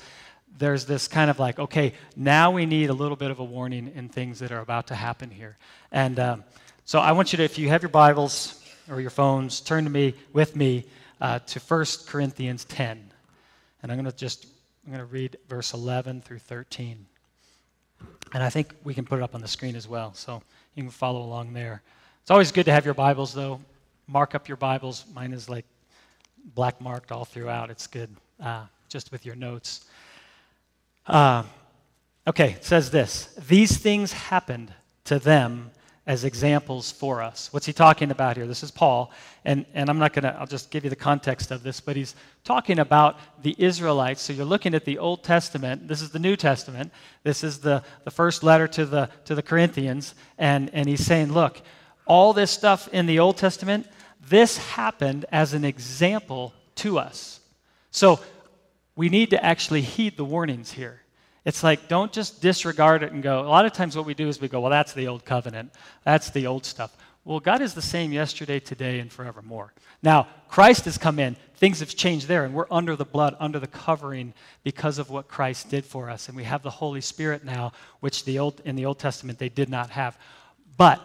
there's 0.58 0.84
this 0.84 1.08
kind 1.08 1.30
of 1.30 1.38
like, 1.38 1.58
okay, 1.58 1.94
now 2.16 2.50
we 2.50 2.66
need 2.66 2.90
a 2.90 2.94
little 2.94 3.16
bit 3.16 3.30
of 3.30 3.38
a 3.38 3.44
warning 3.44 3.92
in 3.94 4.08
things 4.08 4.40
that 4.40 4.52
are 4.52 4.60
about 4.60 4.88
to 4.88 4.94
happen 4.94 5.30
here. 5.30 5.56
And 5.90 6.18
um, 6.18 6.44
so 6.84 6.98
I 6.98 7.12
want 7.12 7.32
you 7.32 7.38
to, 7.38 7.44
if 7.44 7.58
you 7.58 7.68
have 7.70 7.82
your 7.82 7.88
Bibles, 7.88 8.59
or 8.90 9.00
your 9.00 9.10
phones, 9.10 9.60
turn 9.60 9.84
to 9.84 9.90
me 9.90 10.14
with 10.32 10.56
me 10.56 10.84
uh, 11.20 11.38
to 11.38 11.60
1 11.60 11.84
Corinthians 12.06 12.64
10. 12.64 13.10
And 13.82 13.92
I'm 13.92 13.96
going 13.96 14.10
to 14.10 14.16
just 14.16 14.46
I'm 14.84 14.92
going 14.92 15.06
to 15.06 15.12
read 15.12 15.36
verse 15.48 15.74
11 15.74 16.22
through 16.22 16.38
13. 16.38 17.06
And 18.32 18.42
I 18.42 18.50
think 18.50 18.74
we 18.82 18.94
can 18.94 19.04
put 19.04 19.18
it 19.18 19.22
up 19.22 19.34
on 19.34 19.40
the 19.40 19.48
screen 19.48 19.76
as 19.76 19.86
well, 19.86 20.14
so 20.14 20.42
you 20.74 20.82
can 20.82 20.90
follow 20.90 21.22
along 21.22 21.52
there. 21.52 21.82
It's 22.22 22.30
always 22.30 22.50
good 22.50 22.64
to 22.64 22.72
have 22.72 22.84
your 22.84 22.94
Bibles, 22.94 23.34
though. 23.34 23.60
Mark 24.06 24.34
up 24.34 24.48
your 24.48 24.56
Bibles. 24.56 25.04
Mine 25.14 25.32
is 25.32 25.48
like 25.48 25.66
black 26.54 26.80
marked 26.80 27.12
all 27.12 27.24
throughout. 27.24 27.70
It's 27.70 27.86
good 27.86 28.14
uh, 28.42 28.64
just 28.88 29.12
with 29.12 29.26
your 29.26 29.34
notes. 29.34 29.86
Uh, 31.06 31.42
okay, 32.26 32.52
it 32.52 32.64
says 32.64 32.90
this 32.90 33.34
These 33.48 33.78
things 33.78 34.12
happened 34.12 34.72
to 35.04 35.18
them 35.18 35.70
as 36.10 36.24
examples 36.24 36.90
for 36.90 37.22
us. 37.22 37.52
What's 37.52 37.66
he 37.66 37.72
talking 37.72 38.10
about 38.10 38.36
here? 38.36 38.48
This 38.48 38.64
is 38.64 38.72
Paul, 38.72 39.12
and, 39.44 39.64
and 39.74 39.88
I'm 39.88 40.00
not 40.00 40.12
going 40.12 40.24
to, 40.24 40.34
I'll 40.40 40.44
just 40.44 40.72
give 40.72 40.82
you 40.82 40.90
the 40.90 40.96
context 40.96 41.52
of 41.52 41.62
this, 41.62 41.78
but 41.78 41.94
he's 41.94 42.16
talking 42.42 42.80
about 42.80 43.16
the 43.44 43.54
Israelites. 43.58 44.20
So 44.20 44.32
you're 44.32 44.44
looking 44.44 44.74
at 44.74 44.84
the 44.84 44.98
Old 44.98 45.22
Testament. 45.22 45.86
This 45.86 46.02
is 46.02 46.10
the 46.10 46.18
New 46.18 46.34
Testament. 46.34 46.90
This 47.22 47.44
is 47.44 47.60
the, 47.60 47.84
the 48.02 48.10
first 48.10 48.42
letter 48.42 48.66
to 48.66 48.86
the, 48.86 49.08
to 49.26 49.36
the 49.36 49.42
Corinthians, 49.42 50.16
and, 50.36 50.68
and 50.74 50.88
he's 50.88 51.06
saying, 51.06 51.32
look, 51.32 51.62
all 52.06 52.32
this 52.32 52.50
stuff 52.50 52.88
in 52.88 53.06
the 53.06 53.20
Old 53.20 53.36
Testament, 53.36 53.86
this 54.20 54.58
happened 54.58 55.26
as 55.30 55.54
an 55.54 55.64
example 55.64 56.52
to 56.74 56.98
us. 56.98 57.38
So 57.92 58.18
we 58.96 59.10
need 59.10 59.30
to 59.30 59.44
actually 59.44 59.82
heed 59.82 60.16
the 60.16 60.24
warnings 60.24 60.72
here. 60.72 60.99
It's 61.44 61.62
like, 61.62 61.88
don't 61.88 62.12
just 62.12 62.42
disregard 62.42 63.02
it 63.02 63.12
and 63.12 63.22
go. 63.22 63.40
A 63.40 63.48
lot 63.48 63.64
of 63.64 63.72
times, 63.72 63.96
what 63.96 64.06
we 64.06 64.14
do 64.14 64.28
is 64.28 64.40
we 64.40 64.48
go, 64.48 64.60
well, 64.60 64.70
that's 64.70 64.92
the 64.92 65.08
old 65.08 65.24
covenant. 65.24 65.72
That's 66.04 66.30
the 66.30 66.46
old 66.46 66.66
stuff. 66.66 66.94
Well, 67.24 67.40
God 67.40 67.60
is 67.60 67.74
the 67.74 67.82
same 67.82 68.12
yesterday, 68.12 68.60
today, 68.60 68.98
and 68.98 69.12
forevermore. 69.12 69.72
Now, 70.02 70.26
Christ 70.48 70.86
has 70.86 70.98
come 70.98 71.18
in. 71.18 71.36
Things 71.56 71.80
have 71.80 71.94
changed 71.94 72.28
there, 72.28 72.44
and 72.44 72.54
we're 72.54 72.66
under 72.70 72.96
the 72.96 73.04
blood, 73.04 73.36
under 73.38 73.58
the 73.58 73.66
covering 73.66 74.32
because 74.64 74.98
of 74.98 75.10
what 75.10 75.28
Christ 75.28 75.68
did 75.70 75.84
for 75.84 76.08
us. 76.08 76.28
And 76.28 76.36
we 76.36 76.44
have 76.44 76.62
the 76.62 76.70
Holy 76.70 77.02
Spirit 77.02 77.44
now, 77.44 77.72
which 78.00 78.24
the 78.24 78.38
old, 78.38 78.60
in 78.64 78.76
the 78.76 78.86
Old 78.86 78.98
Testament 78.98 79.38
they 79.38 79.50
did 79.50 79.68
not 79.68 79.90
have. 79.90 80.18
But 80.78 81.02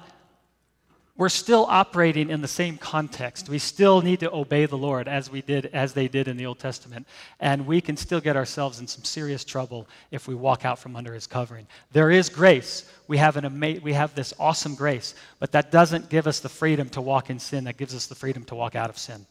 we're 1.17 1.29
still 1.29 1.65
operating 1.69 2.29
in 2.29 2.41
the 2.41 2.47
same 2.47 2.77
context. 2.77 3.47
We 3.47 3.57
still 3.57 4.01
need 4.01 4.19
to 4.19 4.33
obey 4.33 4.65
the 4.65 4.77
Lord 4.77 5.07
as 5.07 5.29
we 5.29 5.41
did 5.41 5.67
as 5.67 5.93
they 5.93 6.09
did 6.09 6.27
in 6.27 6.35
the 6.35 6.45
Old 6.45 6.59
Testament. 6.59 7.07
And 7.39 7.65
we 7.65 7.79
can 7.79 7.95
still 7.95 8.19
get 8.19 8.35
ourselves 8.35 8.81
in 8.81 8.87
some 8.87 9.05
serious 9.05 9.45
trouble 9.45 9.87
if 10.11 10.27
we 10.27 10.35
walk 10.35 10.65
out 10.65 10.77
from 10.77 10.97
under 10.97 11.13
his 11.13 11.25
covering. 11.25 11.67
There 11.93 12.11
is 12.11 12.27
grace. 12.27 12.83
We 13.07 13.17
have 13.17 13.37
an 13.37 13.45
ama- 13.45 13.79
we 13.81 13.93
have 13.93 14.13
this 14.13 14.33
awesome 14.37 14.75
grace, 14.75 15.15
but 15.39 15.53
that 15.53 15.71
doesn't 15.71 16.09
give 16.09 16.27
us 16.27 16.41
the 16.41 16.49
freedom 16.49 16.89
to 16.89 17.01
walk 17.01 17.29
in 17.29 17.39
sin. 17.39 17.63
That 17.63 17.77
gives 17.77 17.95
us 17.95 18.07
the 18.07 18.15
freedom 18.15 18.43
to 18.45 18.55
walk 18.55 18.75
out 18.75 18.89
of 18.89 18.97
sin. 18.97 19.25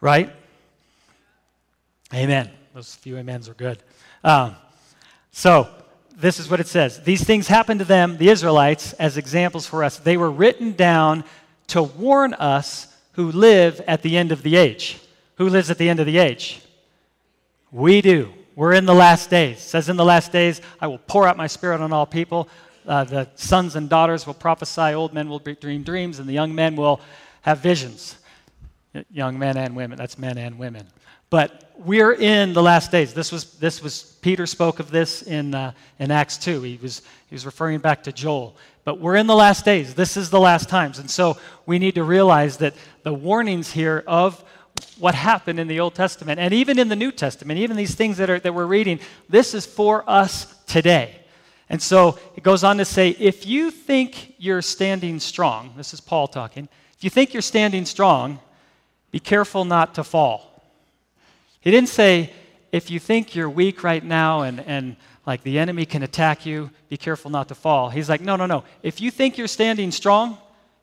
Right? 0.00 0.30
Amen. 2.14 2.48
Those 2.74 2.94
few 2.94 3.18
amens 3.18 3.48
are 3.48 3.54
good. 3.54 3.78
Um, 4.22 4.54
so, 5.32 5.68
this 6.18 6.40
is 6.40 6.50
what 6.50 6.60
it 6.60 6.66
says 6.66 7.00
These 7.02 7.24
things 7.24 7.48
happened 7.48 7.78
to 7.80 7.86
them, 7.86 8.18
the 8.18 8.28
Israelites, 8.28 8.92
as 8.94 9.16
examples 9.16 9.66
for 9.66 9.84
us. 9.84 9.98
They 9.98 10.16
were 10.16 10.30
written 10.30 10.72
down 10.72 11.24
to 11.68 11.82
warn 11.82 12.34
us 12.34 12.94
who 13.12 13.30
live 13.30 13.80
at 13.86 14.02
the 14.02 14.16
end 14.16 14.32
of 14.32 14.42
the 14.42 14.56
age. 14.56 15.00
Who 15.36 15.48
lives 15.48 15.70
at 15.70 15.78
the 15.78 15.88
end 15.88 16.00
of 16.00 16.06
the 16.06 16.18
age? 16.18 16.60
We 17.70 18.00
do. 18.00 18.32
We're 18.56 18.72
in 18.72 18.86
the 18.86 18.94
last 18.94 19.30
days. 19.30 19.58
It 19.58 19.60
says, 19.60 19.88
In 19.88 19.96
the 19.96 20.04
last 20.04 20.32
days, 20.32 20.60
I 20.80 20.88
will 20.88 20.98
pour 20.98 21.28
out 21.28 21.36
my 21.36 21.46
spirit 21.46 21.80
on 21.80 21.92
all 21.92 22.06
people. 22.06 22.48
Uh, 22.86 23.04
the 23.04 23.28
sons 23.34 23.76
and 23.76 23.88
daughters 23.88 24.26
will 24.26 24.34
prophesy, 24.34 24.94
old 24.94 25.12
men 25.12 25.28
will 25.28 25.38
dream 25.38 25.82
dreams, 25.82 26.18
and 26.18 26.28
the 26.28 26.32
young 26.32 26.54
men 26.54 26.74
will 26.74 27.00
have 27.42 27.58
visions. 27.58 28.16
Young 29.12 29.38
men 29.38 29.56
and 29.56 29.76
women, 29.76 29.98
that's 29.98 30.18
men 30.18 30.38
and 30.38 30.58
women. 30.58 30.86
But 31.30 31.72
we're 31.78 32.12
in 32.12 32.52
the 32.52 32.62
last 32.62 32.90
days. 32.90 33.14
This 33.14 33.30
was, 33.30 33.54
this 33.58 33.82
was 33.82 34.16
Peter 34.20 34.46
spoke 34.46 34.80
of 34.80 34.90
this 34.90 35.22
in, 35.22 35.54
uh, 35.54 35.72
in 35.98 36.10
Acts 36.10 36.36
2. 36.38 36.62
He 36.62 36.78
was, 36.80 37.02
he 37.28 37.34
was 37.34 37.46
referring 37.46 37.78
back 37.78 38.02
to 38.04 38.12
Joel. 38.12 38.56
But 38.84 38.98
we're 38.98 39.16
in 39.16 39.26
the 39.26 39.36
last 39.36 39.64
days. 39.64 39.94
This 39.94 40.16
is 40.16 40.30
the 40.30 40.40
last 40.40 40.68
times. 40.68 40.98
And 40.98 41.10
so 41.10 41.36
we 41.66 41.78
need 41.78 41.94
to 41.96 42.04
realize 42.04 42.56
that 42.58 42.74
the 43.02 43.12
warnings 43.12 43.70
here 43.70 44.02
of 44.06 44.42
what 44.98 45.14
happened 45.14 45.60
in 45.60 45.68
the 45.68 45.80
Old 45.80 45.94
Testament 45.94 46.40
and 46.40 46.54
even 46.54 46.78
in 46.78 46.88
the 46.88 46.96
New 46.96 47.12
Testament, 47.12 47.58
even 47.58 47.76
these 47.76 47.94
things 47.94 48.16
that, 48.16 48.30
are, 48.30 48.40
that 48.40 48.54
we're 48.54 48.66
reading, 48.66 48.98
this 49.28 49.54
is 49.54 49.66
for 49.66 50.08
us 50.08 50.54
today. 50.66 51.16
And 51.68 51.82
so 51.82 52.18
it 52.36 52.42
goes 52.42 52.64
on 52.64 52.78
to 52.78 52.84
say 52.84 53.10
if 53.10 53.46
you 53.46 53.70
think 53.70 54.34
you're 54.38 54.62
standing 54.62 55.20
strong, 55.20 55.74
this 55.76 55.92
is 55.92 56.00
Paul 56.00 56.26
talking, 56.26 56.68
if 56.96 57.04
you 57.04 57.10
think 57.10 57.32
you're 57.34 57.42
standing 57.42 57.84
strong, 57.84 58.40
be 59.10 59.20
careful 59.20 59.64
not 59.64 59.94
to 59.94 60.04
fall. 60.04 60.47
He 61.60 61.70
didn't 61.70 61.88
say, 61.88 62.32
if 62.72 62.90
you 62.90 62.98
think 62.98 63.34
you're 63.34 63.50
weak 63.50 63.82
right 63.82 64.04
now 64.04 64.42
and, 64.42 64.60
and 64.60 64.96
like 65.26 65.42
the 65.42 65.58
enemy 65.58 65.86
can 65.86 66.02
attack 66.02 66.46
you, 66.46 66.70
be 66.88 66.96
careful 66.96 67.30
not 67.30 67.48
to 67.48 67.54
fall. 67.54 67.90
He's 67.90 68.08
like, 68.08 68.20
no, 68.20 68.36
no, 68.36 68.46
no. 68.46 68.64
If 68.82 69.00
you 69.00 69.10
think 69.10 69.36
you're 69.36 69.48
standing 69.48 69.90
strong, 69.90 70.38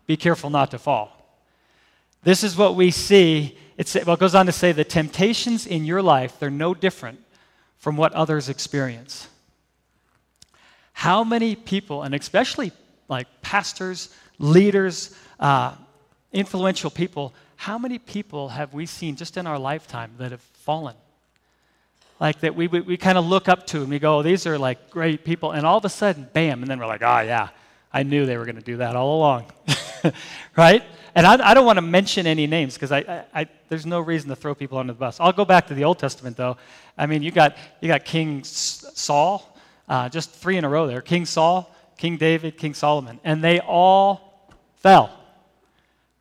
be 0.06 0.18
careful 0.18 0.50
not 0.50 0.72
to 0.72 0.80
fall. 0.80 1.12
This 2.24 2.44
is 2.44 2.58
what 2.58 2.76
we 2.76 2.92
see. 2.92 3.58
It's, 3.78 3.96
well, 3.96 4.16
it 4.16 4.20
goes 4.20 4.36
on 4.36 4.46
to 4.48 4.52
say 4.52 4.72
the 4.72 4.84
temptations 4.84 5.66
in 5.66 5.86
your 5.86 6.02
life, 6.02 6.40
they're 6.40 6.50
no 6.50 6.74
different 6.74 7.20
from 7.78 7.98
what 7.98 8.14
others 8.14 8.50
experience. 8.50 9.28
How 10.94 11.24
many 11.24 11.56
people, 11.56 12.04
and 12.04 12.16
especially 12.16 12.72
like 13.08 13.28
pastors, 13.42 14.10
leaders, 14.40 15.16
uh, 15.40 15.76
influential 16.32 16.90
people, 16.90 17.34
how 17.58 17.78
many 17.78 18.00
people 18.00 18.50
have 18.50 18.74
we 18.74 18.86
seen 18.86 19.16
just 19.16 19.38
in 19.38 19.46
our 19.46 19.60
lifetime 19.60 20.12
that 20.18 20.32
have 20.32 20.42
fallen? 20.66 20.96
Like 22.20 22.40
that 22.40 22.56
we, 22.56 22.68
we, 22.68 22.82
we 22.82 22.98
kind 22.98 23.18
of 23.18 23.26
look 23.26 23.48
up 23.48 23.68
to 23.68 23.82
and 23.82 23.90
we 23.90 24.00
go, 24.00 24.18
oh, 24.18 24.22
these 24.24 24.48
are 24.48 24.58
like 24.58 24.90
great 24.90 25.24
people. 25.24 25.52
And 25.52 25.66
all 25.66 25.78
of 25.78 25.86
a 25.86 25.90
sudden, 25.90 26.28
bam, 26.34 26.64
and 26.64 26.70
then 26.70 26.80
we're 26.80 26.88
like, 26.88 27.04
oh, 27.04 27.20
yeah, 27.20 27.50
I 27.94 28.04
knew 28.04 28.26
they 28.26 28.38
were 28.38 28.46
going 28.46 28.56
to 28.56 28.64
do 28.64 28.78
that 28.78 28.96
all 28.96 29.18
along. 29.18 29.46
right? 30.58 30.84
And 31.14 31.26
I, 31.28 31.52
I 31.52 31.54
don't 31.54 31.66
want 31.66 31.78
to 31.78 31.84
mention 31.84 32.26
any 32.26 32.48
names 32.48 32.74
because 32.74 32.92
I, 32.92 33.00
I, 33.00 33.42
I, 33.42 33.48
there's 33.70 33.86
no 33.86 34.00
reason 34.00 34.30
to 34.30 34.36
throw 34.36 34.56
people 34.56 34.78
under 34.78 34.94
the 34.94 35.00
bus. 35.00 35.20
I'll 35.20 35.34
go 35.34 35.46
back 35.46 35.68
to 35.68 35.76
the 35.76 35.84
Old 35.84 36.00
Testament, 36.00 36.36
though. 36.36 36.58
I 36.98 37.06
mean, 37.06 37.22
you 37.22 37.32
got, 37.32 37.58
you 37.80 37.88
got 37.88 38.04
King 38.04 38.44
Saul, 38.44 39.58
uh, 39.88 40.10
just 40.10 40.32
three 40.32 40.58
in 40.58 40.64
a 40.66 40.70
row 40.70 40.88
there 40.88 41.02
King 41.02 41.26
Saul, 41.26 41.74
King 41.98 42.18
David, 42.18 42.58
King 42.58 42.74
Solomon. 42.74 43.20
And 43.24 43.44
they 43.44 43.60
all 43.60 44.50
fell, 44.78 45.12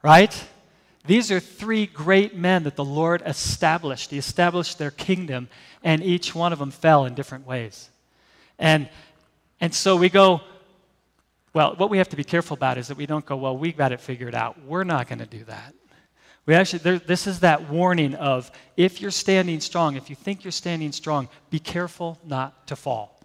right? 0.03 0.45
These 1.07 1.31
are 1.31 1.41
three 1.41 1.87
great 1.87 2.35
men 2.35 2.63
that 2.63 2.77
the 2.77 2.85
Lord 2.85 3.23
established. 3.27 4.11
He 4.11 4.19
established 4.19 4.79
their 4.79 4.91
kingdom, 4.91 5.49
and 5.83 6.03
each 6.03 6.35
one 6.35 6.53
of 6.53 6.59
them 6.59 6.71
fell 6.71 7.05
in 7.05 7.15
different 7.15 7.47
ways. 7.47 7.91
And, 8.59 8.89
and 9.61 9.75
so 9.75 9.97
we 9.97 10.09
go, 10.09 10.41
well, 11.53 11.75
what 11.77 11.91
we 11.91 11.99
have 11.99 12.09
to 12.09 12.17
be 12.17 12.25
careful 12.25 12.55
about 12.55 12.79
is 12.79 12.89
that 12.89 12.97
we 12.97 13.07
don't 13.07 13.25
go, 13.25 13.37
well, 13.37 13.57
we 13.57 13.73
got 13.73 13.93
it 13.93 14.01
figured 14.01 14.35
out. 14.35 14.63
We're 14.65 14.85
not 14.85 15.07
going 15.09 15.19
to 15.19 15.27
do 15.27 15.45
that. 15.45 15.75
We 16.47 16.55
actually, 16.55 16.81
there, 16.81 16.99
this 16.99 17.27
is 17.27 17.41
that 17.41 17.71
warning 17.71 18.15
of 18.15 18.51
if 18.77 19.01
you're 19.01 19.11
standing 19.11 19.61
strong, 19.61 19.97
if 19.97 20.11
you 20.11 20.17
think 20.17 20.45
you're 20.45 20.53
standing 20.53 20.93
strong, 20.93 21.29
be 21.51 21.59
careful 21.59 22.19
not 22.25 22.67
to 22.67 22.77
fall. 22.77 23.19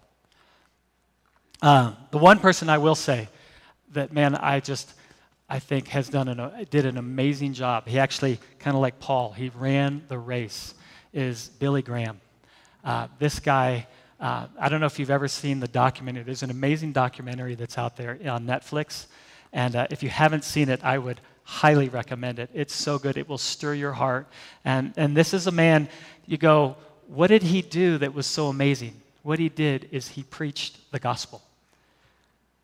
Um, 1.60 1.96
the 2.10 2.18
one 2.18 2.38
person 2.38 2.70
I 2.70 2.78
will 2.78 2.94
say 2.94 3.28
that, 3.92 4.12
man, 4.12 4.34
I 4.34 4.60
just, 4.60 4.94
I 5.52 5.58
think, 5.58 5.88
has 5.88 6.08
done 6.08 6.28
an, 6.28 6.66
did 6.70 6.86
an 6.86 6.96
amazing 6.96 7.54
job. 7.54 7.88
He 7.88 7.98
actually, 7.98 8.38
kind 8.60 8.76
of 8.76 8.80
like 8.80 9.00
Paul, 9.00 9.32
he 9.32 9.50
ran 9.56 10.04
the 10.06 10.16
race, 10.16 10.74
is 11.12 11.48
Billy 11.58 11.82
Graham. 11.82 12.20
Uh, 12.84 13.08
this 13.18 13.40
guy, 13.40 13.88
uh, 14.20 14.46
I 14.60 14.68
don't 14.68 14.78
know 14.78 14.86
if 14.86 15.00
you've 15.00 15.10
ever 15.10 15.26
seen 15.26 15.58
the 15.58 15.66
documentary. 15.66 16.22
There's 16.22 16.44
an 16.44 16.52
amazing 16.52 16.92
documentary 16.92 17.56
that's 17.56 17.76
out 17.76 17.96
there 17.96 18.16
on 18.26 18.46
Netflix. 18.46 19.06
And 19.52 19.74
uh, 19.74 19.88
if 19.90 20.04
you 20.04 20.08
haven't 20.08 20.44
seen 20.44 20.68
it, 20.68 20.84
I 20.84 20.98
would 20.98 21.20
highly 21.42 21.88
recommend 21.88 22.38
it. 22.38 22.48
It's 22.54 22.72
so 22.72 22.96
good, 22.96 23.16
it 23.16 23.28
will 23.28 23.36
stir 23.36 23.74
your 23.74 23.92
heart. 23.92 24.28
And, 24.64 24.94
and 24.96 25.16
this 25.16 25.34
is 25.34 25.48
a 25.48 25.50
man, 25.50 25.88
you 26.26 26.38
go, 26.38 26.76
what 27.08 27.26
did 27.26 27.42
he 27.42 27.60
do 27.60 27.98
that 27.98 28.14
was 28.14 28.26
so 28.28 28.46
amazing? 28.46 28.94
What 29.24 29.40
he 29.40 29.48
did 29.48 29.88
is 29.90 30.06
he 30.06 30.22
preached 30.22 30.92
the 30.92 31.00
gospel. 31.00 31.42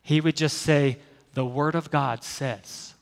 He 0.03 0.21
would 0.21 0.37
just 0.37 0.59
say, 0.59 0.99
the 1.37 1.45
Word 1.45 1.75
of 1.75 1.91
God 1.91 2.23
says. 2.23 2.95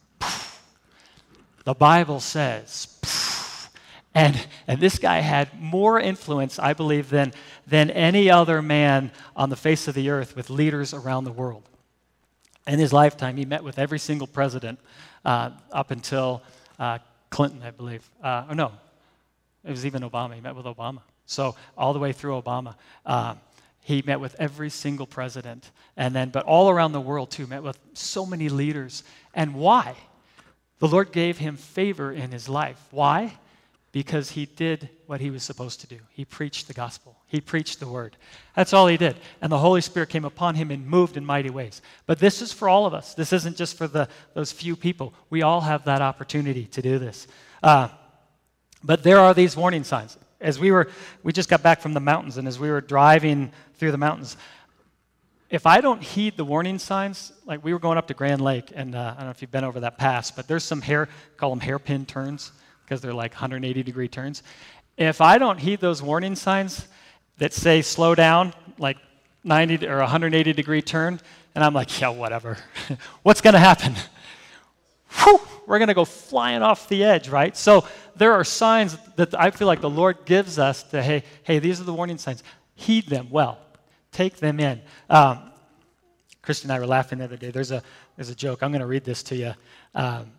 The 1.63 1.73
Bible 1.73 2.19
says. 2.19 3.69
And, 4.13 4.47
and 4.67 4.81
this 4.81 4.99
guy 4.99 5.19
had 5.19 5.61
more 5.61 5.97
influence, 5.97 6.59
I 6.59 6.73
believe, 6.73 7.09
than, 7.09 7.31
than 7.65 7.89
any 7.89 8.29
other 8.29 8.61
man 8.61 9.13
on 9.37 9.49
the 9.49 9.55
face 9.55 9.87
of 9.87 9.95
the 9.95 10.09
earth 10.09 10.35
with 10.35 10.49
leaders 10.49 10.93
around 10.93 11.23
the 11.23 11.31
world. 11.31 11.63
In 12.67 12.77
his 12.77 12.91
lifetime, 12.91 13.37
he 13.37 13.45
met 13.45 13.63
with 13.63 13.79
every 13.79 13.99
single 13.99 14.27
president 14.27 14.79
uh, 15.23 15.51
up 15.71 15.91
until 15.91 16.43
uh, 16.77 16.99
Clinton, 17.29 17.63
I 17.63 17.71
believe. 17.71 18.09
Uh, 18.21 18.47
or 18.49 18.55
no, 18.55 18.73
it 19.63 19.71
was 19.71 19.85
even 19.85 20.01
Obama. 20.01 20.35
He 20.35 20.41
met 20.41 20.57
with 20.57 20.65
Obama. 20.65 20.99
So, 21.25 21.55
all 21.77 21.93
the 21.93 21.99
way 21.99 22.11
through 22.11 22.41
Obama. 22.41 22.75
Uh, 23.05 23.35
he 23.85 24.01
met 24.01 24.19
with 24.19 24.35
every 24.39 24.71
single 24.71 25.05
president, 25.05 25.69
and 25.95 26.15
then, 26.15 26.29
but 26.29 26.43
all 26.45 26.71
around 26.71 26.93
the 26.93 26.99
world 26.99 27.29
too, 27.29 27.45
met 27.45 27.61
with 27.61 27.77
so 27.93 28.25
many 28.25 28.49
leaders. 28.49 29.03
And 29.35 29.53
why? 29.53 29.95
The 30.79 30.87
Lord 30.87 31.11
gave 31.11 31.37
him 31.37 31.55
favor 31.55 32.11
in 32.11 32.31
his 32.31 32.49
life. 32.49 32.83
Why? 32.89 33.37
Because 33.91 34.31
he 34.31 34.47
did 34.47 34.89
what 35.05 35.21
he 35.21 35.29
was 35.29 35.43
supposed 35.43 35.81
to 35.81 35.87
do. 35.87 35.99
He 36.09 36.25
preached 36.25 36.67
the 36.67 36.73
gospel, 36.73 37.15
he 37.27 37.39
preached 37.39 37.79
the 37.79 37.87
word. 37.87 38.17
That's 38.55 38.73
all 38.73 38.87
he 38.87 38.97
did. 38.97 39.17
And 39.39 39.51
the 39.51 39.59
Holy 39.59 39.81
Spirit 39.81 40.09
came 40.09 40.25
upon 40.25 40.55
him 40.55 40.71
and 40.71 40.87
moved 40.87 41.15
in 41.15 41.23
mighty 41.23 41.51
ways. 41.51 41.83
But 42.07 42.17
this 42.17 42.41
is 42.41 42.51
for 42.51 42.67
all 42.67 42.87
of 42.87 42.95
us. 42.95 43.13
This 43.13 43.33
isn't 43.33 43.55
just 43.55 43.77
for 43.77 43.87
the, 43.87 44.09
those 44.33 44.51
few 44.51 44.75
people. 44.75 45.13
We 45.29 45.43
all 45.43 45.61
have 45.61 45.85
that 45.85 46.01
opportunity 46.01 46.65
to 46.65 46.81
do 46.81 46.97
this. 46.97 47.27
Uh, 47.61 47.89
but 48.83 49.03
there 49.03 49.19
are 49.19 49.35
these 49.35 49.55
warning 49.55 49.83
signs 49.83 50.17
as 50.45 50.59
we 50.59 50.71
were, 50.71 50.87
we 51.23 51.33
just 51.33 51.49
got 51.49 51.63
back 51.63 51.81
from 51.81 51.93
the 51.93 51.99
mountains, 51.99 52.37
and 52.37 52.47
as 52.47 52.59
we 52.59 52.69
were 52.69 52.81
driving 52.81 53.51
through 53.77 53.91
the 53.91 53.97
mountains, 53.97 54.37
if 55.49 55.65
I 55.65 55.79
don't 55.79 56.01
heed 56.01 56.37
the 56.37 56.45
warning 56.45 56.79
signs, 56.79 57.31
like 57.45 57.63
we 57.63 57.71
were 57.71 57.79
going 57.79 57.97
up 57.97 58.07
to 58.07 58.13
Grand 58.13 58.41
Lake, 58.41 58.71
and 58.75 58.95
uh, 58.95 59.13
I 59.13 59.17
don't 59.17 59.25
know 59.25 59.29
if 59.29 59.41
you've 59.41 59.51
been 59.51 59.63
over 59.63 59.79
that 59.81 59.97
pass, 59.97 60.31
but 60.31 60.47
there's 60.47 60.63
some 60.63 60.81
hair, 60.81 61.07
call 61.37 61.51
them 61.51 61.59
hairpin 61.59 62.05
turns, 62.05 62.51
because 62.83 62.99
they're 62.99 63.13
like 63.13 63.31
180 63.31 63.83
degree 63.83 64.07
turns. 64.07 64.43
If 64.97 65.21
I 65.21 65.37
don't 65.37 65.59
heed 65.59 65.79
those 65.79 66.01
warning 66.01 66.35
signs 66.35 66.87
that 67.37 67.53
say 67.53 67.81
slow 67.81 68.15
down, 68.15 68.53
like 68.77 68.97
90 69.43 69.87
or 69.87 69.99
180 69.99 70.53
degree 70.53 70.81
turn, 70.81 71.19
and 71.53 71.63
I'm 71.63 71.73
like, 71.73 72.01
yeah, 72.01 72.09
whatever. 72.09 72.57
What's 73.23 73.41
going 73.41 73.53
to 73.53 73.59
happen? 73.59 73.95
Whew, 75.23 75.39
we're 75.67 75.79
going 75.79 75.89
to 75.89 75.93
go 75.93 76.05
flying 76.05 76.63
off 76.63 76.89
the 76.89 77.03
edge, 77.03 77.29
right? 77.29 77.55
So 77.55 77.85
there 78.15 78.33
are 78.33 78.43
signs 78.43 78.97
that 79.15 79.39
I 79.39 79.51
feel 79.51 79.67
like 79.67 79.81
the 79.81 79.89
Lord 79.89 80.17
gives 80.25 80.59
us 80.59 80.83
to, 80.83 81.01
hey, 81.01 81.23
hey, 81.43 81.59
these 81.59 81.79
are 81.79 81.85
the 81.85 81.93
warning 81.93 82.17
signs. 82.17 82.43
Heed 82.73 83.07
them 83.07 83.29
well. 83.29 83.59
Take 84.15 84.37
them 84.37 84.61
in. 84.61 84.81
Um, 85.09 85.51
and 86.47 86.71
I 86.71 86.79
were 86.79 86.87
laughing 86.87 87.19
the 87.19 87.25
other 87.25 87.35
day. 87.35 87.51
There's 87.51 87.71
a, 87.71 87.83
there's 88.15 88.29
a 88.29 88.35
joke. 88.35 88.63
I'm 88.63 88.71
going 88.71 88.79
to 88.79 88.87
read 88.87 89.03
this 89.03 89.21
to 89.23 89.35
you. 89.35 89.53
Um, 89.93 90.31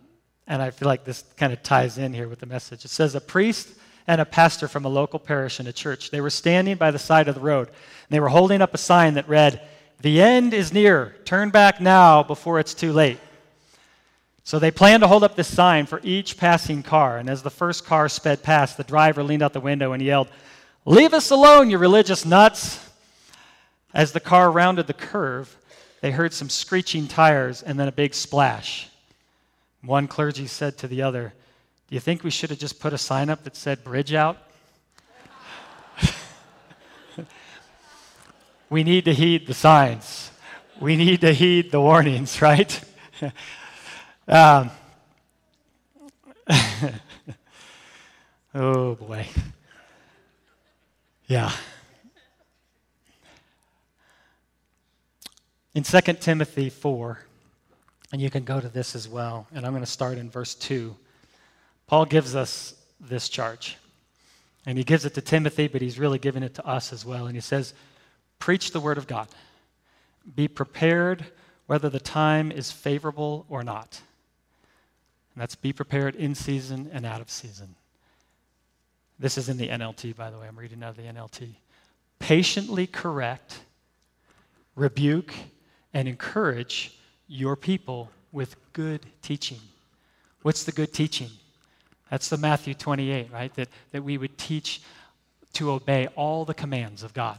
and 0.47 0.63
I 0.63 0.71
feel 0.71 0.89
like 0.89 1.05
this 1.05 1.25
kind 1.37 1.53
of 1.53 1.63
ties 1.63 1.99
in 1.99 2.15
here 2.15 2.27
with 2.27 2.39
the 2.39 2.47
message. 2.47 2.87
It 2.87 2.91
says, 2.91 3.15
A 3.15 3.21
priest 3.21 3.69
and 4.07 4.19
a 4.19 4.25
pastor 4.25 4.67
from 4.67 4.87
a 4.87 4.89
local 4.89 5.19
parish 5.19 5.61
in 5.61 5.67
a 5.67 5.75
church, 5.75 6.11
they 6.11 6.23
were 6.23 6.31
standing 6.31 6.77
by 6.77 6.91
the 6.91 6.99
side 6.99 7.29
of 7.29 7.35
the 7.35 7.43
road. 7.43 7.69
And 7.69 7.77
they 8.09 8.19
were 8.19 8.31
holding 8.31 8.63
up 8.63 8.73
a 8.73 8.79
sign 8.79 9.13
that 9.15 9.29
read, 9.29 9.61
The 10.01 10.23
end 10.23 10.55
is 10.55 10.73
near. 10.73 11.15
Turn 11.27 11.51
back 11.51 11.79
now 11.79 12.23
before 12.23 12.59
it's 12.59 12.73
too 12.73 12.95
late. 12.95 13.19
So 14.43 14.59
they 14.59 14.71
planned 14.71 15.03
to 15.03 15.07
hold 15.07 15.23
up 15.23 15.37
this 15.37 15.53
sign 15.53 15.85
for 15.85 16.01
each 16.03 16.39
passing 16.39 16.83
car. 16.83 17.19
And 17.19 17.29
as 17.29 17.43
the 17.43 17.51
first 17.51 17.85
car 17.85 18.09
sped 18.09 18.43
past, 18.43 18.79
the 18.79 18.85
driver 18.85 19.23
leaned 19.23 19.43
out 19.43 19.53
the 19.53 19.61
window 19.61 19.93
and 19.93 20.03
yelled, 20.03 20.29
Leave 20.87 21.13
us 21.13 21.31
alone, 21.31 21.69
you 21.69 21.77
religious 21.77 22.25
nuts. 22.25 22.86
As 23.97 24.13
the 24.13 24.21
car 24.21 24.51
rounded 24.51 24.87
the 24.89 24.93
curve, 24.93 25.57
they 26.03 26.11
heard 26.11 26.35
some 26.35 26.51
screeching 26.51 27.09
tires 27.09 27.63
and 27.63 27.81
then 27.81 27.89
a 27.89 27.93
big 27.93 28.13
splash. 28.13 28.91
One 29.83 30.07
clergy 30.07 30.47
said 30.47 30.77
to 30.79 30.87
the 30.87 31.01
other, 31.01 31.33
Do 31.89 31.95
you 31.95 32.01
think 32.01 32.23
we 32.23 32.29
should 32.29 32.51
have 32.51 32.59
just 32.59 32.79
put 32.79 32.93
a 32.93 32.99
sign 32.99 33.31
up 33.31 33.43
that 33.45 33.57
said 33.57 33.83
bridge 33.83 34.13
out? 34.13 34.37
we 38.69 38.85
need 38.85 39.07
to 39.07 39.15
heed 39.15 39.47
the 39.47 39.55
signs. 39.55 40.31
We 40.79 40.97
need 40.97 41.23
to 41.23 41.33
heed 41.33 41.73
the 41.73 41.81
warnings, 41.81 42.43
right? 42.43 42.79
Um, 44.29 44.71
oh 48.55 48.95
boy. 48.97 49.27
Yeah. 51.29 51.51
In 55.77 55.83
2 55.83 56.01
Timothy 56.15 56.71
4, 56.71 57.19
and 58.11 58.23
you 58.23 58.31
can 58.31 58.45
go 58.45 58.63
to 58.63 58.69
this 58.71 58.97
as 58.97 59.07
well, 59.07 59.47
and 59.55 59.67
I'm 59.67 59.73
going 59.73 59.85
to 59.85 59.91
start 59.91 60.17
in 60.17 60.31
verse 60.31 60.55
2. 60.55 60.97
Paul 61.87 62.07
gives 62.07 62.35
us 62.35 62.77
this 62.99 63.29
charge. 63.29 63.77
And 64.65 64.79
he 64.79 64.85
gives 64.85 65.05
it 65.05 65.13
to 65.13 65.21
Timothy, 65.21 65.69
but 65.69 65.83
he's 65.83 65.99
really 65.99 66.19
giving 66.19 66.43
it 66.43 66.55
to 66.55 66.67
us 66.67 66.95
as 66.95 67.05
well. 67.05 67.27
And 67.27 67.35
he 67.35 67.43
says, 67.43 67.75
Preach 68.39 68.71
the 68.71 68.81
word 68.81 68.97
of 68.97 69.07
God. 69.07 69.29
Be 70.35 70.49
prepared 70.49 71.27
whether 71.67 71.91
the 71.91 72.01
time 72.01 72.51
is 72.51 72.73
favorable 72.73 73.45
or 73.51 73.63
not. 73.63 74.01
And 75.35 75.43
that's 75.43 75.57
be 75.57 75.75
prepared 75.75 76.15
in 76.17 76.35
season 76.35 76.89
and 76.91 77.05
out 77.05 77.21
of 77.21 77.29
season. 77.29 77.75
This 79.19 79.37
is 79.37 79.51
in 79.51 79.59
the 79.59 79.69
NLT, 79.69 80.17
by 80.17 80.31
the 80.31 80.39
way. 80.39 80.49
I'm 80.49 80.59
reading 80.59 80.83
out 80.83 80.89
of 80.89 80.97
the 80.97 81.03
NLT. 81.03 81.57
Patiently 82.19 82.87
correct, 82.87 83.61
rebuke, 84.75 85.35
and 85.97 86.07
encourage 86.07 86.95
your 87.27 87.57
people 87.57 88.11
with 88.31 88.55
good 88.75 89.01
teaching. 89.23 89.57
What's 90.43 90.63
the 90.63 90.71
good 90.71 90.93
teaching? 90.93 91.31
That's 92.11 92.29
the 92.29 92.37
Matthew 92.37 92.75
28, 92.75 93.33
right? 93.33 93.55
That, 93.55 93.71
that 93.93 94.05
we 94.05 94.19
would 94.19 94.37
teach 94.37 94.83
to 95.55 95.71
obey 95.71 96.09
all 96.09 96.45
the 96.45 96.53
commands 96.53 97.03
of 97.03 97.15
God. 97.15 97.39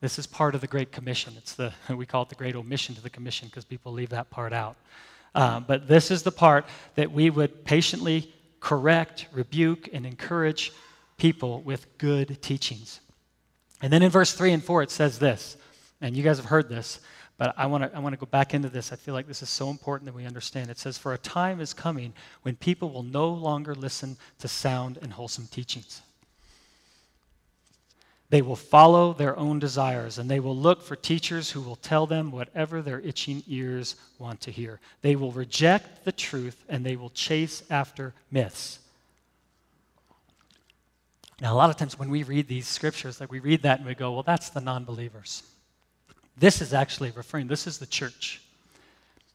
This 0.00 0.20
is 0.20 0.26
part 0.28 0.54
of 0.54 0.60
the 0.60 0.68
Great 0.68 0.92
Commission. 0.92 1.34
It's 1.36 1.54
the, 1.54 1.72
we 1.96 2.06
call 2.06 2.22
it 2.22 2.28
the 2.28 2.36
Great 2.36 2.54
Omission 2.54 2.94
to 2.94 3.02
the 3.02 3.10
Commission 3.10 3.48
because 3.48 3.64
people 3.64 3.90
leave 3.92 4.10
that 4.10 4.30
part 4.30 4.52
out. 4.52 4.76
Um, 5.34 5.64
but 5.66 5.88
this 5.88 6.12
is 6.12 6.22
the 6.22 6.30
part 6.30 6.66
that 6.94 7.10
we 7.10 7.28
would 7.28 7.64
patiently 7.64 8.32
correct, 8.60 9.26
rebuke, 9.32 9.88
and 9.92 10.06
encourage 10.06 10.72
people 11.16 11.60
with 11.62 11.98
good 11.98 12.40
teachings. 12.40 13.00
And 13.82 13.92
then 13.92 14.04
in 14.04 14.10
verse 14.10 14.32
3 14.32 14.52
and 14.52 14.62
4, 14.62 14.84
it 14.84 14.92
says 14.92 15.18
this, 15.18 15.56
and 16.00 16.16
you 16.16 16.22
guys 16.22 16.36
have 16.36 16.46
heard 16.46 16.68
this, 16.68 17.00
but 17.40 17.54
I 17.56 17.64
want 17.64 17.84
to 17.84 17.96
I 17.96 18.00
want 18.00 18.12
to 18.12 18.18
go 18.20 18.26
back 18.26 18.52
into 18.52 18.68
this. 18.68 18.92
I 18.92 18.96
feel 18.96 19.14
like 19.14 19.26
this 19.26 19.40
is 19.40 19.48
so 19.48 19.70
important 19.70 20.04
that 20.04 20.14
we 20.14 20.26
understand. 20.26 20.68
It 20.68 20.78
says, 20.78 20.98
For 20.98 21.14
a 21.14 21.18
time 21.18 21.58
is 21.58 21.72
coming 21.72 22.12
when 22.42 22.54
people 22.54 22.90
will 22.90 23.02
no 23.02 23.30
longer 23.30 23.74
listen 23.74 24.18
to 24.40 24.46
sound 24.46 24.98
and 25.00 25.14
wholesome 25.14 25.46
teachings. 25.46 26.02
They 28.28 28.42
will 28.42 28.56
follow 28.56 29.14
their 29.14 29.38
own 29.38 29.58
desires, 29.58 30.18
and 30.18 30.30
they 30.30 30.38
will 30.38 30.54
look 30.54 30.82
for 30.82 30.96
teachers 30.96 31.50
who 31.50 31.62
will 31.62 31.76
tell 31.76 32.06
them 32.06 32.30
whatever 32.30 32.82
their 32.82 33.00
itching 33.00 33.42
ears 33.48 33.96
want 34.18 34.42
to 34.42 34.50
hear. 34.50 34.78
They 35.00 35.16
will 35.16 35.32
reject 35.32 36.04
the 36.04 36.12
truth, 36.12 36.62
and 36.68 36.84
they 36.84 36.94
will 36.94 37.08
chase 37.08 37.62
after 37.70 38.12
myths. 38.30 38.80
Now, 41.40 41.54
a 41.54 41.56
lot 41.56 41.70
of 41.70 41.78
times 41.78 41.98
when 41.98 42.10
we 42.10 42.22
read 42.22 42.48
these 42.48 42.68
scriptures, 42.68 43.18
like 43.18 43.32
we 43.32 43.40
read 43.40 43.62
that 43.62 43.78
and 43.78 43.88
we 43.88 43.94
go, 43.94 44.12
well, 44.12 44.24
that's 44.24 44.50
the 44.50 44.60
non 44.60 44.84
believers. 44.84 45.42
This 46.40 46.60
is 46.60 46.74
actually 46.74 47.12
referring, 47.12 47.46
this 47.46 47.68
is 47.68 47.78
the 47.78 47.86
church. 47.86 48.42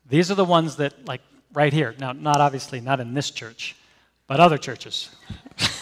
These 0.10 0.30
are 0.30 0.36
the 0.36 0.44
ones 0.44 0.76
that, 0.76 1.06
like, 1.06 1.22
right 1.54 1.72
here. 1.72 1.96
Now, 1.98 2.12
not 2.12 2.42
obviously 2.42 2.82
not 2.82 3.00
in 3.00 3.14
this 3.14 3.32
church, 3.32 3.78
but 4.28 4.42
other 4.42 4.58
churches. 4.58 5.10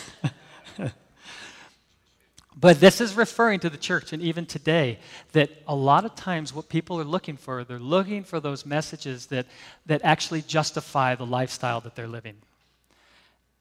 But 2.63 2.79
this 2.79 3.01
is 3.01 3.15
referring 3.15 3.59
to 3.59 3.69
the 3.69 3.77
church, 3.77 4.13
and 4.13 4.23
even 4.23 4.45
today, 4.45 4.99
that 5.33 5.49
a 5.67 5.75
lot 5.75 6.05
of 6.05 6.15
times 6.15 6.53
what 6.53 6.69
people 6.69 6.97
are 6.97 7.03
looking 7.03 7.35
for, 7.35 7.65
they're 7.65 7.77
looking 7.77 8.23
for 8.23 8.39
those 8.39 8.65
messages 8.65 9.25
that, 9.25 9.47
that 9.85 9.99
actually 10.05 10.43
justify 10.43 11.13
the 11.15 11.25
lifestyle 11.25 11.81
that 11.81 11.93
they're 11.93 12.07
living. 12.07 12.37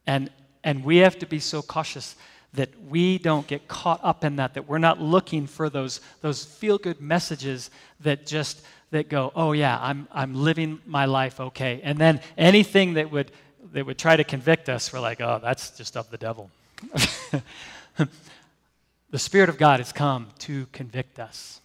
And, 0.06 0.30
and 0.62 0.84
we 0.84 0.98
have 0.98 1.18
to 1.18 1.26
be 1.26 1.40
so 1.40 1.62
cautious 1.62 2.14
that 2.54 2.68
we 2.88 3.18
don't 3.18 3.46
get 3.46 3.66
caught 3.68 4.00
up 4.02 4.24
in 4.24 4.36
that, 4.36 4.54
that 4.54 4.68
we're 4.68 4.78
not 4.78 5.00
looking 5.00 5.46
for 5.46 5.70
those, 5.70 6.00
those 6.20 6.44
feel 6.44 6.78
good 6.78 7.00
messages 7.00 7.70
that 8.00 8.26
just 8.26 8.62
that 8.90 9.08
go, 9.08 9.32
oh 9.34 9.52
yeah, 9.52 9.78
I'm, 9.80 10.06
I'm 10.12 10.34
living 10.34 10.78
my 10.84 11.06
life 11.06 11.40
okay. 11.40 11.80
And 11.82 11.96
then 11.98 12.20
anything 12.36 12.94
that 12.94 13.10
would, 13.10 13.32
that 13.72 13.86
would 13.86 13.96
try 13.96 14.16
to 14.16 14.24
convict 14.24 14.68
us, 14.68 14.92
we're 14.92 15.00
like, 15.00 15.22
oh, 15.22 15.40
that's 15.42 15.70
just 15.70 15.96
of 15.96 16.10
the 16.10 16.18
devil. 16.18 16.50
The 19.12 19.18
Spirit 19.18 19.50
of 19.50 19.58
God 19.58 19.78
has 19.78 19.92
come 19.92 20.28
to 20.40 20.64
convict 20.72 21.20
us. 21.20 21.60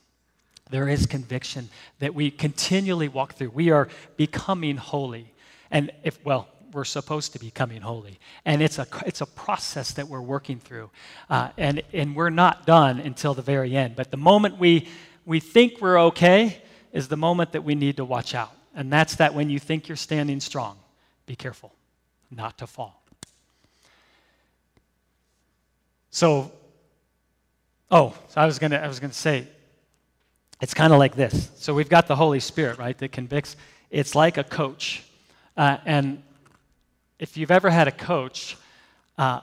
There 0.70 0.90
is 0.90 1.06
conviction 1.06 1.70
that 2.00 2.14
we 2.14 2.30
continually 2.30 3.08
walk 3.08 3.36
through. 3.36 3.52
We 3.52 3.72
are 3.72 3.88
becoming 4.18 4.76
holy. 4.76 5.32
And 5.72 5.92
if, 6.04 6.24
well, 6.26 6.50
we're 6.74 6.86
supposed 6.86 7.34
to 7.34 7.40
be 7.40 7.52
coming 7.52 7.82
holy. 7.82 8.20
And 8.46 8.62
it's 8.62 8.80
a, 8.80 8.88
it's 9.06 9.22
a 9.22 9.26
process 9.26 9.92
that 9.94 10.08
we're 10.08 10.22
working 10.22 10.60
through. 10.60 10.90
Uh, 11.30 11.50
and, 11.58 11.84
and 11.94 12.16
we're 12.16 12.30
not 12.30 12.66
done 12.66 13.00
until 13.00 13.34
the 13.34 13.42
very 13.42 13.76
end. 13.76 13.96
But 13.96 14.12
the 14.12 14.18
moment 14.18 14.60
we, 14.60 14.88
we 15.26 15.40
think 15.40 15.82
we're 15.82 16.00
okay 16.02 16.62
is 16.94 17.08
the 17.08 17.18
moment 17.18 17.52
that 17.54 17.64
we 17.64 17.76
need 17.76 17.98
to 17.98 18.06
watch 18.06 18.36
out. 18.36 18.52
And 18.76 18.92
that's 18.92 19.16
that 19.16 19.34
when 19.34 19.50
you 19.50 19.60
think 19.60 19.88
you're 19.88 19.96
standing 19.96 20.40
strong, 20.40 20.78
be 21.26 21.36
careful 21.36 21.74
not 22.32 22.58
to 22.60 22.68
fall. 22.68 23.02
So, 26.12 26.52
Oh, 27.90 28.14
so 28.28 28.42
I 28.42 28.46
was 28.46 28.60
gonna 28.60 28.78
I 28.78 28.88
was 28.88 29.00
gonna 29.00 29.14
say, 29.14 29.48
it's 30.60 30.74
kind 30.74 30.92
of 30.92 31.00
like 31.00 31.16
this. 31.16 31.52
So 31.56 31.74
we've 31.74 31.88
got 31.88 32.08
the 32.08 32.18
Holy 32.18 32.42
Spirit, 32.42 32.78
right, 32.78 32.98
that 32.98 33.14
convicts. 33.14 33.56
It's 33.90 34.14
like 34.14 34.38
a 34.38 34.44
coach, 34.44 35.04
uh, 35.56 35.78
and 35.86 36.22
if 37.20 37.38
you've 37.38 37.52
ever 37.52 37.70
had 37.70 37.88
a 37.88 37.92
coach, 37.92 38.58
uh, 39.18 39.42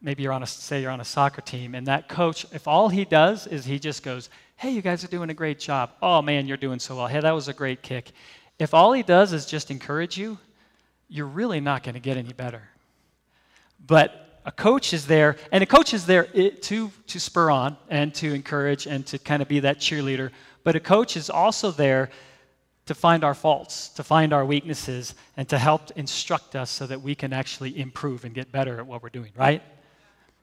maybe 0.00 0.22
you're 0.22 0.32
on 0.32 0.42
a 0.42 0.46
say 0.46 0.82
you're 0.82 0.90
on 0.90 1.00
a 1.00 1.04
soccer 1.04 1.40
team, 1.40 1.74
and 1.74 1.86
that 1.86 2.08
coach, 2.08 2.46
if 2.52 2.68
all 2.68 2.88
he 2.88 3.04
does 3.04 3.46
is 3.46 3.64
he 3.64 3.78
just 3.78 4.02
goes, 4.02 4.30
"Hey, 4.56 4.70
you 4.70 4.82
guys 4.82 5.04
are 5.04 5.08
doing 5.08 5.30
a 5.30 5.34
great 5.34 5.58
job. 5.58 5.90
Oh 6.00 6.22
man, 6.22 6.46
you're 6.46 6.56
doing 6.56 6.78
so 6.78 6.96
well. 6.96 7.06
Hey, 7.06 7.20
that 7.20 7.34
was 7.34 7.48
a 7.48 7.52
great 7.52 7.82
kick." 7.82 8.12
If 8.58 8.74
all 8.74 8.92
he 8.92 9.02
does 9.02 9.32
is 9.32 9.46
just 9.46 9.70
encourage 9.70 10.16
you, 10.16 10.38
you're 11.08 11.26
really 11.26 11.60
not 11.60 11.82
going 11.82 11.94
to 11.94 12.00
get 12.00 12.16
any 12.16 12.32
better. 12.32 12.62
But 13.84 14.40
a 14.44 14.52
coach 14.52 14.92
is 14.92 15.06
there, 15.06 15.36
and 15.52 15.62
a 15.62 15.66
coach 15.66 15.94
is 15.94 16.06
there 16.06 16.24
to, 16.24 16.90
to 17.06 17.20
spur 17.20 17.50
on 17.50 17.76
and 17.88 18.14
to 18.14 18.32
encourage 18.34 18.86
and 18.86 19.06
to 19.06 19.18
kind 19.18 19.42
of 19.42 19.48
be 19.48 19.60
that 19.60 19.78
cheerleader. 19.78 20.30
But 20.64 20.74
a 20.74 20.80
coach 20.80 21.16
is 21.16 21.30
also 21.30 21.70
there 21.70 22.10
to 22.88 22.94
find 22.94 23.22
our 23.22 23.34
faults, 23.34 23.90
to 23.90 24.02
find 24.02 24.32
our 24.32 24.44
weaknesses, 24.44 25.14
and 25.36 25.48
to 25.48 25.58
help 25.58 25.90
instruct 25.92 26.56
us 26.56 26.70
so 26.70 26.86
that 26.86 27.00
we 27.00 27.14
can 27.14 27.32
actually 27.32 27.78
improve 27.78 28.24
and 28.24 28.34
get 28.34 28.50
better 28.50 28.78
at 28.78 28.86
what 28.86 29.02
we're 29.02 29.10
doing, 29.10 29.30
right? 29.36 29.62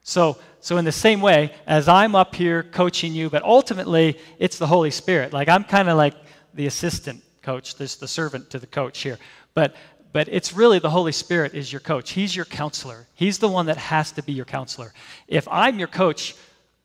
So, 0.04 0.38
so 0.60 0.78
in 0.78 0.86
the 0.86 0.92
same 0.92 1.22
way, 1.22 1.54
as 1.66 1.88
I'm 1.88 2.14
up 2.14 2.36
here 2.36 2.62
coaching 2.62 3.14
you, 3.14 3.32
but 3.32 3.42
ultimately 3.42 4.20
it's 4.38 4.60
the 4.60 4.68
Holy 4.68 4.92
Spirit. 4.92 5.34
Like 5.34 5.50
I'm 5.50 5.64
kind 5.64 5.90
of 5.90 5.98
like 5.98 6.14
the 6.54 6.68
assistant 6.68 7.24
coach, 7.42 7.76
this 7.76 7.96
the 7.96 8.08
servant 8.08 8.52
to 8.52 8.60
the 8.60 8.68
coach 8.68 9.02
here. 9.02 9.18
But 9.56 9.76
but 10.14 10.30
it's 10.30 10.54
really 10.54 10.80
the 10.80 10.92
Holy 10.92 11.12
Spirit 11.12 11.56
is 11.56 11.74
your 11.74 11.82
coach. 11.82 12.12
He's 12.12 12.36
your 12.36 12.46
counselor. 12.46 13.08
He's 13.16 13.40
the 13.40 13.50
one 13.50 13.66
that 13.66 13.78
has 13.78 14.12
to 14.14 14.24
be 14.24 14.32
your 14.32 14.46
counselor. 14.46 14.94
If 15.28 15.48
I'm 15.50 15.78
your 15.78 15.90
coach, 15.90 16.36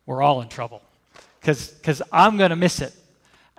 we're 0.07 0.23
all 0.23 0.41
in 0.41 0.49
trouble 0.49 0.83
because 1.41 2.03
I'm 2.11 2.39
going 2.39 2.51
to 2.51 2.57
miss 2.57 2.81
it. 2.81 2.93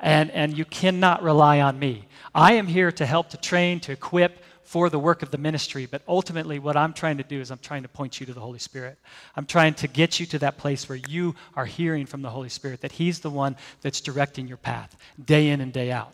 And, 0.02 0.32
and 0.32 0.58
you 0.58 0.66
cannot 0.66 1.24
rely 1.24 1.62
on 1.62 1.80
me. 1.80 2.08
I 2.36 2.54
am 2.54 2.68
here 2.68 2.92
to 2.92 3.06
help, 3.06 3.30
to 3.30 3.38
train, 3.38 3.80
to 3.82 3.92
equip 3.92 4.44
for 4.64 4.90
the 4.90 4.98
work 4.98 5.22
of 5.22 5.32
the 5.32 5.38
ministry. 5.38 5.86
But 5.86 6.02
ultimately, 6.08 6.58
what 6.58 6.76
I'm 6.76 6.94
trying 6.94 7.18
to 7.18 7.24
do 7.24 7.40
is 7.40 7.52
I'm 7.52 7.60
trying 7.60 7.84
to 7.84 7.90
point 7.90 8.20
you 8.20 8.26
to 8.26 8.34
the 8.34 8.40
Holy 8.40 8.58
Spirit. 8.58 8.98
I'm 9.36 9.46
trying 9.46 9.74
to 9.76 9.88
get 9.88 10.20
you 10.20 10.26
to 10.28 10.40
that 10.40 10.58
place 10.58 10.88
where 10.88 10.98
you 10.98 11.36
are 11.56 11.66
hearing 11.66 12.06
from 12.06 12.22
the 12.22 12.30
Holy 12.30 12.50
Spirit, 12.50 12.82
that 12.82 12.94
He's 12.94 13.20
the 13.20 13.30
one 13.30 13.58
that's 13.82 14.02
directing 14.02 14.48
your 14.48 14.58
path 14.58 14.96
day 15.24 15.50
in 15.50 15.62
and 15.62 15.74
day 15.74 15.92
out. 15.92 16.14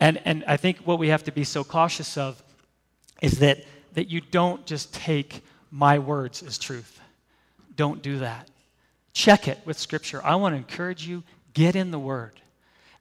And, 0.00 0.20
and 0.24 0.44
I 0.46 0.56
think 0.56 0.78
what 0.78 0.98
we 0.98 1.08
have 1.08 1.24
to 1.24 1.32
be 1.32 1.44
so 1.44 1.62
cautious 1.62 2.16
of 2.16 2.42
is 3.22 3.38
that, 3.38 3.64
that 3.94 4.08
you 4.08 4.20
don't 4.20 4.66
just 4.66 4.92
take 4.92 5.42
my 5.70 5.98
words 5.98 6.42
as 6.42 6.58
truth. 6.58 7.00
Don't 7.76 8.02
do 8.02 8.18
that. 8.18 8.50
Check 9.12 9.46
it 9.46 9.58
with 9.64 9.78
Scripture. 9.78 10.20
I 10.24 10.34
want 10.36 10.54
to 10.54 10.56
encourage 10.56 11.06
you 11.06 11.22
get 11.54 11.76
in 11.76 11.90
the 11.92 11.98
Word. 11.98 12.39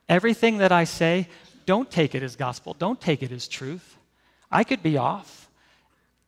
Everything 0.09 0.57
that 0.57 0.71
I 0.71 0.83
say, 0.83 1.29
don't 1.65 1.89
take 1.89 2.15
it 2.15 2.23
as 2.23 2.35
gospel, 2.35 2.75
don't 2.77 2.99
take 2.99 3.23
it 3.23 3.31
as 3.31 3.47
truth. 3.47 3.95
I 4.51 4.63
could 4.63 4.81
be 4.81 4.97
off. 4.97 5.47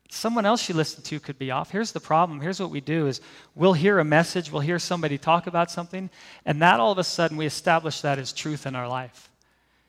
Someone 0.09 0.45
else 0.45 0.69
you 0.69 0.75
listen 0.75 1.03
to 1.03 1.19
could 1.19 1.39
be 1.39 1.51
off. 1.51 1.71
Here's 1.71 1.93
the 1.93 1.99
problem. 1.99 2.41
Here's 2.41 2.59
what 2.59 2.69
we 2.69 2.81
do 2.81 3.07
is 3.07 3.21
we'll 3.55 3.73
hear 3.73 3.97
a 3.99 4.05
message, 4.05 4.51
we'll 4.51 4.61
hear 4.61 4.77
somebody 4.77 5.17
talk 5.17 5.47
about 5.47 5.71
something, 5.71 6.09
and 6.45 6.61
that 6.61 6.79
all 6.79 6.91
of 6.91 6.97
a 6.97 7.03
sudden 7.03 7.37
we 7.37 7.45
establish 7.45 8.01
that 8.01 8.19
as 8.19 8.33
truth 8.33 8.65
in 8.67 8.75
our 8.75 8.87
life. 8.87 9.31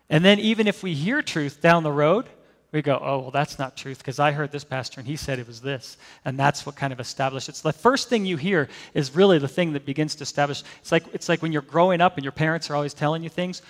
And 0.09 0.25
then 0.25 0.39
even 0.39 0.67
if 0.67 0.83
we 0.83 0.95
hear 0.95 1.23
truth 1.23 1.61
down 1.61 1.83
the 1.83 1.93
road, 1.93 2.27
we 2.71 2.81
go, 2.81 2.99
oh, 3.03 3.19
well, 3.19 3.31
that's 3.31 3.59
not 3.59 3.77
truth 3.77 3.99
because 3.99 4.19
I 4.19 4.33
heard 4.33 4.51
this 4.51 4.65
pastor 4.65 5.01
and 5.01 5.07
he 5.07 5.17
said 5.17 5.39
it 5.39 5.47
was 5.47 5.61
this. 5.61 5.99
And 6.25 6.39
that's 6.39 6.65
what 6.65 6.75
kind 6.75 6.93
of 6.93 7.01
established 7.01 7.51
it. 7.51 7.57
So 7.57 7.69
the 7.69 7.75
first 7.75 8.09
thing 8.09 8.25
you 8.25 8.39
hear 8.39 8.69
is 8.95 9.15
really 9.15 9.39
the 9.39 9.49
thing 9.49 9.75
that 9.75 9.85
begins 9.85 10.15
to 10.17 10.23
establish. 10.23 10.63
It's 10.81 10.91
like, 10.91 11.05
it's 11.13 11.29
like 11.29 11.43
when 11.43 11.53
you're 11.53 11.61
growing 11.61 12.01
up 12.01 12.17
and 12.17 12.25
your 12.25 12.33
parents 12.33 12.71
are 12.71 12.75
always 12.75 12.95
telling 12.95 13.23
you 13.23 13.29
things, 13.29 13.61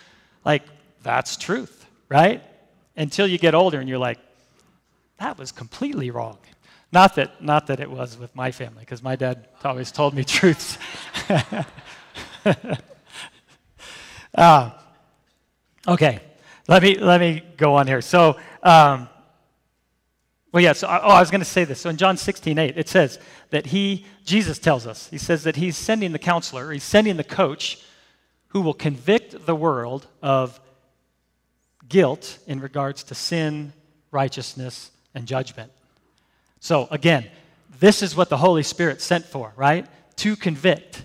like, 0.44 0.62
that's 1.02 1.36
truth, 1.36 1.86
right? 2.08 2.42
Until 2.96 3.26
you 3.26 3.38
get 3.38 3.54
older 3.54 3.80
and 3.80 3.88
you're 3.88 3.98
like, 3.98 4.18
that 5.18 5.38
was 5.38 5.52
completely 5.52 6.10
wrong. 6.10 6.38
Not 6.92 7.14
that, 7.14 7.42
not 7.42 7.68
that 7.68 7.80
it 7.80 7.90
was 7.90 8.18
with 8.18 8.34
my 8.36 8.50
family, 8.50 8.80
because 8.80 9.02
my 9.02 9.16
dad 9.16 9.48
always 9.64 9.90
told 9.90 10.14
me 10.14 10.24
truths. 10.38 10.76
uh, 14.34 14.70
okay, 15.88 16.20
let 16.68 16.82
me, 16.82 16.98
let 16.98 17.20
me 17.20 17.42
go 17.56 17.76
on 17.76 17.86
here. 17.86 18.02
So, 18.02 18.38
um, 18.62 19.08
Well, 20.52 20.62
yeah, 20.62 20.74
so, 20.74 20.86
oh, 20.86 20.90
I 20.90 21.20
was 21.20 21.30
going 21.30 21.40
to 21.40 21.46
say 21.46 21.64
this. 21.64 21.80
So 21.80 21.88
in 21.88 21.96
John 21.96 22.18
16, 22.18 22.58
8, 22.58 22.76
it 22.76 22.88
says 22.88 23.18
that 23.50 23.66
he, 23.66 24.04
Jesus 24.24 24.58
tells 24.58 24.86
us, 24.86 25.08
he 25.08 25.18
says 25.18 25.44
that 25.44 25.56
he's 25.56 25.78
sending 25.78 26.12
the 26.12 26.18
counselor, 26.18 26.72
he's 26.72 26.84
sending 26.84 27.16
the 27.16 27.24
coach 27.24 27.78
who 28.52 28.60
will 28.60 28.74
convict 28.74 29.46
the 29.46 29.54
world 29.54 30.06
of 30.22 30.60
guilt 31.88 32.38
in 32.46 32.60
regards 32.60 33.02
to 33.04 33.14
sin, 33.14 33.72
righteousness, 34.10 34.90
and 35.14 35.26
judgment. 35.26 35.72
So 36.60 36.86
again, 36.90 37.28
this 37.80 38.02
is 38.02 38.14
what 38.14 38.28
the 38.28 38.36
Holy 38.36 38.62
Spirit 38.62 39.00
sent 39.00 39.24
for, 39.24 39.52
right? 39.56 39.86
To 40.16 40.36
convict 40.36 41.04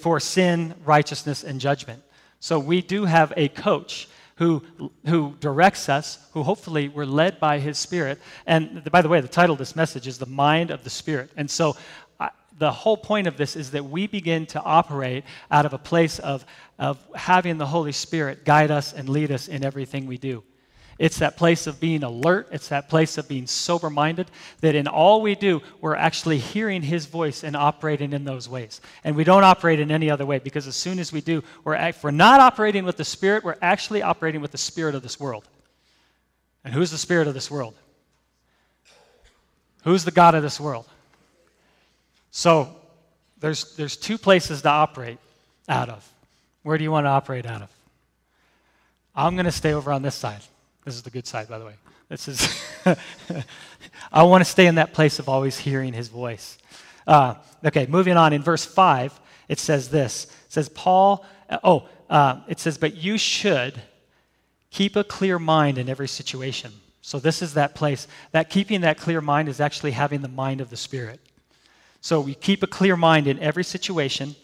for 0.00 0.18
sin, 0.18 0.74
righteousness, 0.84 1.44
and 1.44 1.60
judgment. 1.60 2.02
So 2.40 2.58
we 2.58 2.82
do 2.82 3.04
have 3.04 3.32
a 3.36 3.48
coach 3.48 4.08
who, 4.36 4.62
who 5.06 5.36
directs 5.38 5.88
us, 5.88 6.18
who 6.32 6.42
hopefully 6.42 6.88
we're 6.88 7.06
led 7.06 7.38
by 7.38 7.60
his 7.60 7.78
spirit. 7.78 8.20
And 8.46 8.82
by 8.90 9.00
the 9.00 9.08
way, 9.08 9.20
the 9.20 9.28
title 9.28 9.52
of 9.52 9.58
this 9.58 9.76
message 9.76 10.08
is 10.08 10.18
The 10.18 10.26
Mind 10.26 10.70
of 10.70 10.82
the 10.82 10.90
Spirit. 10.90 11.30
And 11.36 11.48
so 11.48 11.76
I, 12.18 12.30
the 12.58 12.72
whole 12.72 12.96
point 12.96 13.26
of 13.26 13.36
this 13.36 13.56
is 13.56 13.70
that 13.72 13.84
we 13.84 14.06
begin 14.06 14.46
to 14.46 14.62
operate 14.62 15.24
out 15.50 15.66
of 15.66 15.72
a 15.72 15.78
place 15.78 16.18
of, 16.18 16.44
of 16.78 16.98
having 17.14 17.58
the 17.58 17.66
Holy 17.66 17.92
Spirit 17.92 18.44
guide 18.44 18.70
us 18.70 18.92
and 18.92 19.08
lead 19.08 19.30
us 19.30 19.48
in 19.48 19.64
everything 19.64 20.06
we 20.06 20.18
do. 20.18 20.42
It's 20.98 21.18
that 21.18 21.36
place 21.36 21.66
of 21.66 21.80
being 21.80 22.04
alert. 22.04 22.48
It's 22.52 22.68
that 22.68 22.88
place 22.88 23.18
of 23.18 23.26
being 23.26 23.46
sober 23.46 23.90
minded. 23.90 24.30
That 24.60 24.76
in 24.76 24.86
all 24.86 25.22
we 25.22 25.34
do, 25.34 25.60
we're 25.80 25.96
actually 25.96 26.38
hearing 26.38 26.82
His 26.82 27.06
voice 27.06 27.42
and 27.42 27.56
operating 27.56 28.12
in 28.12 28.24
those 28.24 28.48
ways. 28.48 28.80
And 29.02 29.16
we 29.16 29.24
don't 29.24 29.44
operate 29.44 29.80
in 29.80 29.90
any 29.90 30.08
other 30.08 30.24
way 30.24 30.38
because 30.38 30.66
as 30.66 30.76
soon 30.76 30.98
as 30.98 31.12
we 31.12 31.20
do, 31.20 31.42
we're, 31.64 31.74
if 31.74 32.04
we're 32.04 32.12
not 32.12 32.40
operating 32.40 32.84
with 32.84 32.96
the 32.96 33.04
Spirit, 33.04 33.42
we're 33.42 33.56
actually 33.60 34.02
operating 34.02 34.40
with 34.40 34.52
the 34.52 34.58
Spirit 34.58 34.94
of 34.94 35.02
this 35.02 35.18
world. 35.18 35.48
And 36.64 36.72
who's 36.72 36.90
the 36.92 36.98
Spirit 36.98 37.26
of 37.26 37.34
this 37.34 37.50
world? 37.50 37.74
Who's 39.82 40.04
the 40.04 40.12
God 40.12 40.34
of 40.34 40.42
this 40.42 40.60
world? 40.60 40.88
So 42.30 42.74
there's, 43.40 43.76
there's 43.76 43.96
two 43.96 44.16
places 44.16 44.62
to 44.62 44.68
operate 44.68 45.18
out 45.68 45.88
of. 45.88 46.08
Where 46.64 46.78
do 46.78 46.82
you 46.82 46.90
want 46.90 47.04
to 47.04 47.10
operate 47.10 47.46
out 47.46 47.62
of? 47.62 47.70
I'm 49.14 49.36
going 49.36 49.44
to 49.44 49.52
stay 49.52 49.74
over 49.74 49.92
on 49.92 50.02
this 50.02 50.14
side. 50.14 50.40
This 50.84 50.94
is 50.94 51.02
the 51.02 51.10
good 51.10 51.26
side, 51.26 51.46
by 51.48 51.58
the 51.58 51.66
way. 51.66 51.74
This 52.08 52.26
is, 52.26 52.64
I 54.12 54.22
want 54.24 54.42
to 54.42 54.50
stay 54.50 54.66
in 54.66 54.74
that 54.76 54.92
place 54.92 55.18
of 55.18 55.28
always 55.28 55.58
hearing 55.58 55.92
his 55.92 56.08
voice. 56.08 56.58
Uh, 57.06 57.34
okay, 57.64 57.86
moving 57.86 58.16
on. 58.16 58.32
In 58.32 58.42
verse 58.42 58.64
5, 58.64 59.20
it 59.48 59.58
says 59.58 59.90
this 59.90 60.24
It 60.24 60.52
says, 60.52 60.70
Paul, 60.70 61.24
uh, 61.50 61.58
oh, 61.62 61.88
uh, 62.08 62.40
it 62.48 62.58
says, 62.58 62.78
but 62.78 62.96
you 62.96 63.18
should 63.18 63.80
keep 64.70 64.96
a 64.96 65.04
clear 65.04 65.38
mind 65.38 65.76
in 65.76 65.90
every 65.90 66.08
situation. 66.08 66.72
So 67.02 67.18
this 67.18 67.42
is 67.42 67.54
that 67.54 67.74
place. 67.74 68.08
That 68.32 68.48
keeping 68.48 68.80
that 68.80 68.96
clear 68.96 69.20
mind 69.20 69.50
is 69.50 69.60
actually 69.60 69.90
having 69.90 70.22
the 70.22 70.28
mind 70.28 70.62
of 70.62 70.70
the 70.70 70.78
Spirit. 70.78 71.20
So 72.00 72.22
we 72.22 72.34
keep 72.34 72.62
a 72.62 72.66
clear 72.66 72.96
mind 72.96 73.26
in 73.26 73.38
every 73.38 73.64
situation 73.64 74.34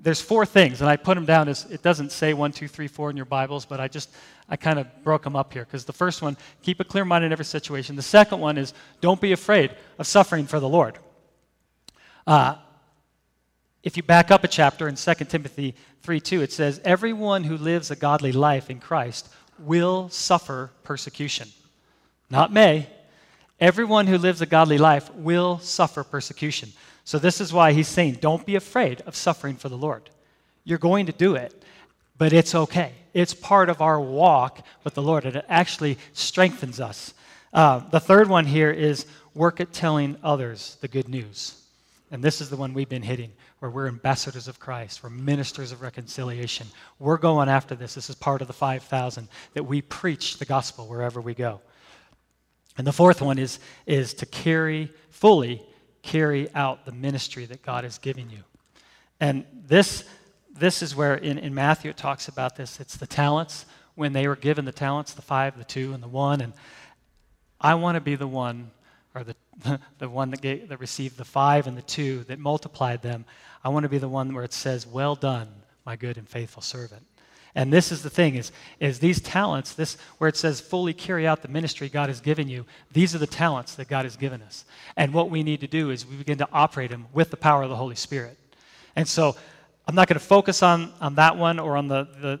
there's 0.00 0.20
four 0.20 0.46
things, 0.46 0.80
and 0.80 0.88
I 0.88 0.96
put 0.96 1.16
them 1.16 1.24
down 1.24 1.48
as 1.48 1.64
it 1.64 1.82
doesn't 1.82 2.12
say 2.12 2.32
one, 2.32 2.52
two, 2.52 2.68
three, 2.68 2.86
four 2.86 3.10
in 3.10 3.16
your 3.16 3.26
Bibles, 3.26 3.64
but 3.64 3.80
I 3.80 3.88
just 3.88 4.10
I 4.48 4.56
kind 4.56 4.78
of 4.78 4.86
broke 5.02 5.24
them 5.24 5.34
up 5.34 5.52
here 5.52 5.64
because 5.64 5.84
the 5.84 5.92
first 5.92 6.22
one, 6.22 6.36
keep 6.62 6.80
a 6.80 6.84
clear 6.84 7.04
mind 7.04 7.24
in 7.24 7.32
every 7.32 7.44
situation. 7.44 7.96
The 7.96 8.02
second 8.02 8.40
one 8.40 8.58
is 8.58 8.74
don't 9.00 9.20
be 9.20 9.32
afraid 9.32 9.72
of 9.98 10.06
suffering 10.06 10.46
for 10.46 10.60
the 10.60 10.68
Lord. 10.68 10.98
Uh, 12.26 12.56
if 13.82 13.96
you 13.96 14.02
back 14.02 14.30
up 14.30 14.44
a 14.44 14.48
chapter 14.48 14.88
in 14.88 14.94
2 14.94 15.14
Timothy 15.14 15.74
3 16.02 16.20
2, 16.20 16.42
it 16.42 16.52
says, 16.52 16.80
Everyone 16.84 17.44
who 17.44 17.56
lives 17.56 17.90
a 17.90 17.96
godly 17.96 18.32
life 18.32 18.70
in 18.70 18.80
Christ 18.80 19.28
will 19.58 20.08
suffer 20.10 20.70
persecution. 20.84 21.48
Not 22.30 22.52
may. 22.52 22.88
Everyone 23.60 24.06
who 24.06 24.18
lives 24.18 24.40
a 24.40 24.46
godly 24.46 24.78
life 24.78 25.12
will 25.14 25.58
suffer 25.58 26.04
persecution. 26.04 26.72
So, 27.08 27.18
this 27.18 27.40
is 27.40 27.54
why 27.54 27.72
he's 27.72 27.88
saying, 27.88 28.18
don't 28.20 28.44
be 28.44 28.54
afraid 28.54 29.00
of 29.06 29.16
suffering 29.16 29.56
for 29.56 29.70
the 29.70 29.78
Lord. 29.78 30.10
You're 30.64 30.76
going 30.76 31.06
to 31.06 31.12
do 31.12 31.36
it, 31.36 31.54
but 32.18 32.34
it's 32.34 32.54
okay. 32.54 32.92
It's 33.14 33.32
part 33.32 33.70
of 33.70 33.80
our 33.80 33.98
walk 33.98 34.62
with 34.84 34.92
the 34.92 35.00
Lord, 35.00 35.24
and 35.24 35.34
it 35.34 35.46
actually 35.48 35.96
strengthens 36.12 36.80
us. 36.80 37.14
Uh, 37.50 37.78
the 37.78 37.98
third 37.98 38.28
one 38.28 38.44
here 38.44 38.70
is 38.70 39.06
work 39.32 39.58
at 39.58 39.72
telling 39.72 40.18
others 40.22 40.76
the 40.82 40.88
good 40.88 41.08
news. 41.08 41.58
And 42.10 42.22
this 42.22 42.42
is 42.42 42.50
the 42.50 42.58
one 42.58 42.74
we've 42.74 42.90
been 42.90 43.00
hitting, 43.00 43.32
where 43.60 43.70
we're 43.70 43.88
ambassadors 43.88 44.46
of 44.46 44.60
Christ, 44.60 45.02
we're 45.02 45.08
ministers 45.08 45.72
of 45.72 45.80
reconciliation. 45.80 46.66
We're 46.98 47.16
going 47.16 47.48
after 47.48 47.74
this. 47.74 47.94
This 47.94 48.10
is 48.10 48.16
part 48.16 48.42
of 48.42 48.48
the 48.48 48.52
5,000 48.52 49.28
that 49.54 49.64
we 49.64 49.80
preach 49.80 50.36
the 50.36 50.44
gospel 50.44 50.86
wherever 50.86 51.22
we 51.22 51.32
go. 51.32 51.62
And 52.76 52.86
the 52.86 52.92
fourth 52.92 53.22
one 53.22 53.38
is, 53.38 53.60
is 53.86 54.12
to 54.12 54.26
carry 54.26 54.92
fully 55.08 55.62
carry 56.02 56.52
out 56.54 56.84
the 56.84 56.92
ministry 56.92 57.44
that 57.46 57.62
God 57.62 57.84
is 57.84 57.98
giving 57.98 58.30
you. 58.30 58.42
And 59.20 59.44
this, 59.66 60.04
this 60.54 60.82
is 60.82 60.94
where 60.94 61.14
in, 61.14 61.38
in 61.38 61.54
Matthew 61.54 61.90
it 61.90 61.96
talks 61.96 62.28
about 62.28 62.56
this. 62.56 62.80
It's 62.80 62.96
the 62.96 63.06
talents. 63.06 63.66
When 63.94 64.12
they 64.12 64.28
were 64.28 64.36
given 64.36 64.64
the 64.64 64.72
talents, 64.72 65.12
the 65.12 65.22
five, 65.22 65.58
the 65.58 65.64
two, 65.64 65.92
and 65.92 66.02
the 66.02 66.08
one. 66.08 66.40
And 66.40 66.52
I 67.60 67.74
want 67.74 67.96
to 67.96 68.00
be 68.00 68.14
the 68.14 68.28
one, 68.28 68.70
or 69.14 69.24
the, 69.24 69.80
the 69.98 70.08
one 70.08 70.30
that, 70.30 70.40
gave, 70.40 70.68
that 70.68 70.78
received 70.78 71.16
the 71.16 71.24
five 71.24 71.66
and 71.66 71.76
the 71.76 71.82
two, 71.82 72.24
that 72.24 72.38
multiplied 72.38 73.02
them. 73.02 73.24
I 73.64 73.70
want 73.70 73.82
to 73.82 73.88
be 73.88 73.98
the 73.98 74.08
one 74.08 74.32
where 74.34 74.44
it 74.44 74.52
says, 74.52 74.86
Well 74.86 75.16
done, 75.16 75.48
my 75.84 75.96
good 75.96 76.16
and 76.16 76.28
faithful 76.28 76.62
servant. 76.62 77.04
And 77.58 77.72
this 77.72 77.90
is 77.90 78.04
the 78.04 78.10
thing 78.10 78.36
is, 78.36 78.52
is 78.78 79.00
these 79.00 79.20
talents, 79.20 79.74
this 79.74 79.96
where 80.18 80.28
it 80.28 80.36
says 80.36 80.60
fully 80.60 80.94
carry 80.94 81.26
out 81.26 81.42
the 81.42 81.48
ministry 81.48 81.88
God 81.88 82.08
has 82.08 82.20
given 82.20 82.46
you, 82.48 82.64
these 82.92 83.16
are 83.16 83.18
the 83.18 83.26
talents 83.26 83.74
that 83.74 83.88
God 83.88 84.04
has 84.04 84.16
given 84.16 84.42
us. 84.42 84.64
And 84.96 85.12
what 85.12 85.28
we 85.28 85.42
need 85.42 85.58
to 85.62 85.66
do 85.66 85.90
is 85.90 86.06
we 86.06 86.14
begin 86.14 86.38
to 86.38 86.48
operate 86.52 86.92
them 86.92 87.08
with 87.12 87.32
the 87.32 87.36
power 87.36 87.64
of 87.64 87.68
the 87.68 87.74
Holy 87.74 87.96
Spirit. 87.96 88.38
And 88.94 89.08
so 89.08 89.34
I'm 89.88 89.96
not 89.96 90.06
going 90.06 90.20
to 90.20 90.24
focus 90.24 90.62
on, 90.62 90.92
on 91.00 91.16
that 91.16 91.36
one 91.36 91.58
or 91.58 91.76
on 91.76 91.88
the, 91.88 92.06
the, 92.20 92.40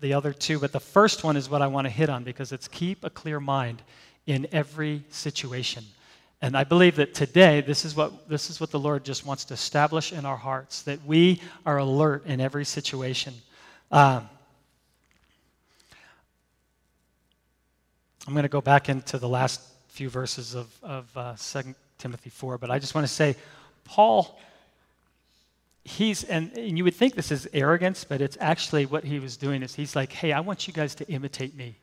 the 0.00 0.12
other 0.12 0.34
two, 0.34 0.58
but 0.58 0.72
the 0.72 0.80
first 0.80 1.24
one 1.24 1.38
is 1.38 1.48
what 1.48 1.62
I 1.62 1.66
want 1.66 1.86
to 1.86 1.90
hit 1.90 2.10
on 2.10 2.22
because 2.22 2.52
it's 2.52 2.68
keep 2.68 3.04
a 3.04 3.10
clear 3.10 3.40
mind 3.40 3.80
in 4.26 4.46
every 4.52 5.02
situation. 5.08 5.82
And 6.42 6.54
I 6.54 6.64
believe 6.64 6.96
that 6.96 7.14
today, 7.14 7.62
this 7.62 7.86
is, 7.86 7.96
what, 7.96 8.28
this 8.28 8.50
is 8.50 8.60
what 8.60 8.70
the 8.70 8.78
Lord 8.78 9.02
just 9.02 9.24
wants 9.24 9.46
to 9.46 9.54
establish 9.54 10.12
in 10.12 10.26
our 10.26 10.36
hearts 10.36 10.82
that 10.82 11.02
we 11.06 11.40
are 11.64 11.78
alert 11.78 12.26
in 12.26 12.38
every 12.38 12.66
situation. 12.66 13.32
Um, 13.90 14.28
I'm 18.28 18.34
going 18.34 18.42
to 18.42 18.50
go 18.50 18.60
back 18.60 18.90
into 18.90 19.16
the 19.16 19.26
last 19.26 19.62
few 19.86 20.10
verses 20.10 20.54
of, 20.54 20.68
of 20.82 21.16
uh, 21.16 21.34
2 21.34 21.74
Timothy 21.96 22.28
4, 22.28 22.58
but 22.58 22.70
I 22.70 22.78
just 22.78 22.94
want 22.94 23.06
to 23.06 23.12
say, 23.12 23.36
Paul, 23.84 24.38
he's, 25.82 26.24
and, 26.24 26.52
and 26.52 26.76
you 26.76 26.84
would 26.84 26.94
think 26.94 27.14
this 27.14 27.32
is 27.32 27.48
arrogance, 27.54 28.04
but 28.04 28.20
it's 28.20 28.36
actually 28.38 28.84
what 28.84 29.04
he 29.04 29.18
was 29.18 29.38
doing 29.38 29.62
is 29.62 29.74
he's 29.74 29.96
like, 29.96 30.12
hey, 30.12 30.32
I 30.32 30.40
want 30.40 30.68
you 30.68 30.74
guys 30.74 30.94
to 30.96 31.08
imitate 31.08 31.56
me. 31.56 31.78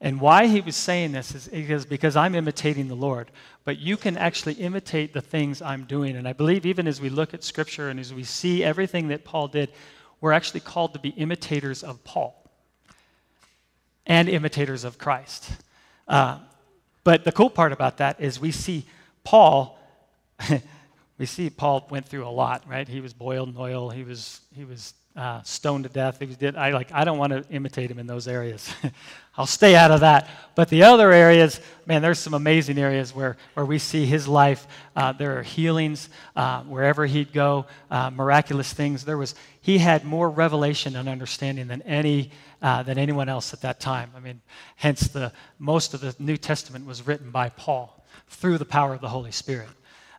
And 0.00 0.22
why 0.22 0.46
he 0.46 0.62
was 0.62 0.74
saying 0.74 1.12
this 1.12 1.34
is 1.34 1.48
because, 1.48 1.84
because 1.84 2.16
I'm 2.16 2.34
imitating 2.34 2.88
the 2.88 2.96
Lord. 2.96 3.30
But 3.66 3.78
you 3.78 3.98
can 3.98 4.16
actually 4.16 4.54
imitate 4.54 5.12
the 5.12 5.20
things 5.20 5.60
I'm 5.60 5.84
doing. 5.84 6.16
And 6.16 6.26
I 6.26 6.32
believe 6.32 6.64
even 6.64 6.88
as 6.88 6.98
we 6.98 7.10
look 7.10 7.34
at 7.34 7.44
Scripture 7.44 7.90
and 7.90 8.00
as 8.00 8.14
we 8.14 8.24
see 8.24 8.64
everything 8.64 9.08
that 9.08 9.22
Paul 9.22 9.48
did, 9.48 9.68
we're 10.22 10.32
actually 10.32 10.60
called 10.60 10.94
to 10.94 10.98
be 10.98 11.10
imitators 11.10 11.84
of 11.84 12.02
Paul 12.04 12.37
and 14.08 14.28
imitators 14.28 14.82
of 14.82 14.98
Christ. 14.98 15.50
Uh, 16.08 16.38
but 17.04 17.24
the 17.24 17.32
cool 17.32 17.50
part 17.50 17.72
about 17.72 17.98
that 17.98 18.20
is 18.20 18.40
we 18.40 18.50
see 18.50 18.86
Paul. 19.22 19.78
we 21.18 21.26
see 21.26 21.50
Paul 21.50 21.86
went 21.90 22.06
through 22.06 22.26
a 22.26 22.30
lot, 22.30 22.64
right? 22.66 22.88
He 22.88 23.00
was 23.00 23.12
boiled 23.12 23.50
in 23.50 23.56
oil. 23.56 23.90
He 23.90 24.02
was 24.02 24.40
he 24.54 24.64
was 24.64 24.94
uh, 25.18 25.42
stoned 25.42 25.82
to 25.82 25.90
death. 25.90 26.20
He 26.20 26.26
did. 26.26 26.54
I 26.54 26.70
like. 26.70 26.92
I 26.92 27.02
don't 27.02 27.18
want 27.18 27.32
to 27.32 27.44
imitate 27.50 27.90
him 27.90 27.98
in 27.98 28.06
those 28.06 28.28
areas. 28.28 28.72
I'll 29.36 29.46
stay 29.46 29.74
out 29.74 29.90
of 29.90 30.00
that. 30.00 30.30
But 30.54 30.68
the 30.68 30.84
other 30.84 31.10
areas, 31.10 31.60
man, 31.86 32.02
there's 32.02 32.20
some 32.20 32.34
amazing 32.34 32.78
areas 32.78 33.12
where, 33.12 33.36
where 33.54 33.66
we 33.66 33.80
see 33.80 34.06
his 34.06 34.28
life. 34.28 34.68
Uh, 34.94 35.10
there 35.12 35.36
are 35.36 35.42
healings 35.42 36.08
uh, 36.36 36.62
wherever 36.62 37.04
he'd 37.04 37.32
go, 37.32 37.66
uh, 37.90 38.10
miraculous 38.10 38.72
things. 38.72 39.04
There 39.04 39.18
was 39.18 39.34
he 39.60 39.78
had 39.78 40.04
more 40.04 40.30
revelation 40.30 40.94
and 40.94 41.08
understanding 41.08 41.66
than 41.66 41.82
any 41.82 42.30
uh, 42.62 42.84
than 42.84 42.96
anyone 42.96 43.28
else 43.28 43.52
at 43.52 43.60
that 43.62 43.80
time. 43.80 44.12
I 44.16 44.20
mean, 44.20 44.40
hence 44.76 45.08
the 45.08 45.32
most 45.58 45.94
of 45.94 46.00
the 46.00 46.14
New 46.20 46.36
Testament 46.36 46.86
was 46.86 47.04
written 47.08 47.32
by 47.32 47.48
Paul 47.48 48.06
through 48.28 48.58
the 48.58 48.64
power 48.64 48.94
of 48.94 49.00
the 49.00 49.08
Holy 49.08 49.32
Spirit. 49.32 49.68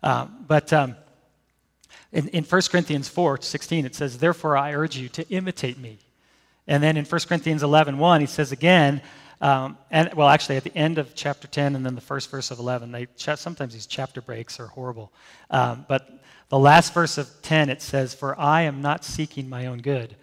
Um, 0.03 0.43
but 0.45 0.73
um, 0.73 0.97
in, 2.11 2.27
in 2.29 2.43
1 2.43 2.61
Corinthians 2.71 3.07
4 3.07 3.41
16, 3.41 3.85
it 3.85 3.95
says, 3.95 4.17
Therefore 4.17 4.57
I 4.57 4.73
urge 4.73 4.97
you 4.97 5.09
to 5.09 5.27
imitate 5.29 5.77
me 5.77 5.99
and 6.69 6.83
then 6.83 6.97
in 6.97 7.05
1 7.05 7.21
Corinthians 7.27 7.63
11 7.63 7.97
1, 7.97 8.21
he 8.21 8.27
says 8.27 8.51
again, 8.51 9.01
um, 9.41 9.77
and 9.89 10.13
well, 10.13 10.27
actually, 10.27 10.57
at 10.57 10.63
the 10.63 10.75
end 10.77 10.99
of 10.99 11.15
chapter 11.15 11.47
10 11.47 11.75
and 11.75 11.83
then 11.85 11.95
the 11.95 12.01
first 12.01 12.29
verse 12.29 12.51
of 12.51 12.59
11, 12.59 12.91
they 12.91 13.07
sometimes 13.15 13.73
these 13.73 13.87
chapter 13.87 14.21
breaks 14.21 14.59
are 14.59 14.67
horrible. 14.67 15.11
Um, 15.49 15.85
but 15.87 16.21
the 16.49 16.59
last 16.59 16.93
verse 16.93 17.17
of 17.17 17.27
10, 17.41 17.69
it 17.69 17.81
says, 17.81 18.13
For 18.13 18.39
I 18.39 18.61
am 18.61 18.81
not 18.81 19.03
seeking 19.03 19.49
my 19.49 19.65
own 19.65 19.79
good, 19.79 20.15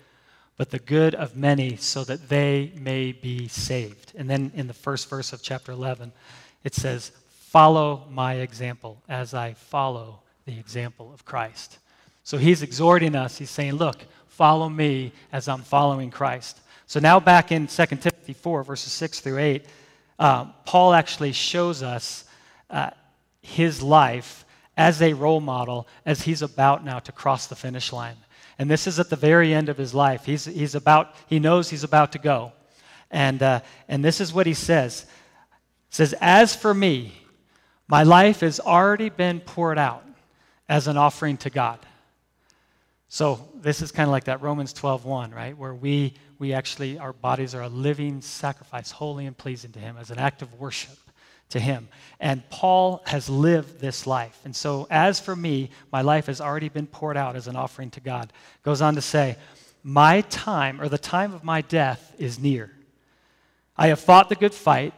but 0.57 0.71
the 0.71 0.79
good 0.79 1.17
of 1.17 1.35
many, 1.35 1.77
so 1.77 2.05
that 2.05 2.29
they 2.29 2.73
may 2.77 3.11
be 3.11 3.49
saved. 3.49 4.13
And 4.15 4.31
then 4.31 4.53
in 4.55 4.69
the 4.69 4.75
first 4.75 5.11
verse 5.11 5.33
of 5.33 5.43
chapter 5.43 5.73
11, 5.73 6.13
it 6.63 6.75
says, 6.75 7.11
follow 7.31 8.07
my 8.11 8.35
example 8.35 9.03
as 9.09 9.35
I 9.35 9.55
follow 9.55 10.21
the 10.47 10.59
example 10.59 11.13
of 11.13 11.25
Christ. 11.25 11.79
So 12.23 12.39
he's 12.39 12.63
exhorting 12.63 13.15
us. 13.15 13.37
He's 13.37 13.51
saying, 13.51 13.75
Look, 13.75 13.99
follow 14.29 14.69
me 14.69 15.13
as 15.33 15.49
I'm 15.49 15.63
following 15.63 16.11
Christ. 16.11 16.61
So 16.87 17.01
now 17.01 17.19
back 17.19 17.51
in 17.51 17.67
2 17.67 17.87
Timothy 17.87 18.33
4, 18.33 18.63
verses 18.63 18.93
6 18.93 19.21
through 19.21 19.39
8, 19.39 19.67
uh, 20.19 20.45
Paul 20.65 20.95
actually 20.95 21.33
shows 21.33 21.83
us 21.83 22.25
uh, 22.71 22.91
his 23.43 23.83
life 23.83 24.45
as 24.77 25.03
a 25.03 25.13
role 25.15 25.41
model 25.41 25.89
as 26.05 26.23
he's 26.23 26.43
about 26.43 26.85
now 26.85 27.01
to 27.01 27.13
cross 27.13 27.49
the 27.49 27.57
finish 27.57 27.93
line. 27.93 28.17
And 28.59 28.71
this 28.71 28.87
is 28.87 29.01
at 29.01 29.11
the 29.11 29.17
very 29.17 29.53
end 29.53 29.69
of 29.69 29.77
his 29.77 29.95
life. 29.95 30.25
He's, 30.25 30.45
he's 30.45 30.75
about, 30.75 31.15
he 31.27 31.41
knows 31.41 31.69
he's 31.69 31.85
about 31.85 32.13
to 32.13 32.19
go. 32.19 32.53
And, 33.11 33.43
uh, 33.43 33.61
and 33.89 34.05
this 34.05 34.21
is 34.21 34.33
what 34.33 34.47
he 34.47 34.55
says. 34.55 35.07
He 35.89 35.97
says, 35.97 36.15
As 36.21 36.55
for 36.55 36.73
me, 36.73 37.13
my 37.89 38.05
life 38.05 38.41
has 38.41 38.61
already 38.61 39.09
been 39.09 39.41
poured 39.41 39.79
out 39.79 40.06
as 40.69 40.89
an 40.89 40.97
offering 40.97 41.37
to 41.39 41.51
God. 41.51 41.79
So 43.09 43.49
this 43.55 43.83
is 43.83 43.93
kind 43.93 44.09
of 44.09 44.13
like 44.13 44.25
that 44.25 44.43
Romans 44.43 44.73
12:1, 44.75 45.33
right? 45.35 45.57
Where 45.57 45.75
we 45.75 46.15
we 46.39 46.53
actually 46.53 46.99
our 46.99 47.13
bodies 47.13 47.55
are 47.55 47.63
a 47.63 47.69
living 47.69 48.21
sacrifice, 48.21 48.91
holy 48.91 49.27
and 49.27 49.37
pleasing 49.37 49.73
to 49.73 49.79
him 49.79 49.97
as 49.99 50.11
an 50.11 50.19
act 50.19 50.43
of 50.43 50.55
worship 50.55 50.99
to 51.51 51.61
him. 51.61 51.89
And 52.19 52.49
Paul 52.51 53.03
has 53.07 53.29
lived 53.29 53.81
this 53.81 54.07
life. 54.07 54.41
And 54.45 54.55
so 54.55 54.87
as 54.91 55.21
for 55.21 55.37
me, 55.37 55.71
my 55.93 56.03
life 56.03 56.27
has 56.27 56.41
already 56.41 56.69
been 56.69 56.87
poured 56.87 57.17
out 57.17 57.37
as 57.37 57.47
an 57.47 57.57
offering 57.57 57.91
to 57.93 58.01
God. 58.01 58.33
Goes 58.65 58.83
on 58.83 58.97
to 58.97 59.01
say, 59.01 59.37
my 59.83 60.23
time 60.23 60.81
or 60.81 60.89
the 60.89 60.99
time 60.99 61.33
of 61.33 61.45
my 61.45 61.61
death 61.61 62.13
is 62.19 62.41
near. 62.41 62.73
I 63.77 63.89
have 63.89 64.01
fought 64.01 64.29
the 64.29 64.35
good 64.35 64.55
fight. 64.55 64.95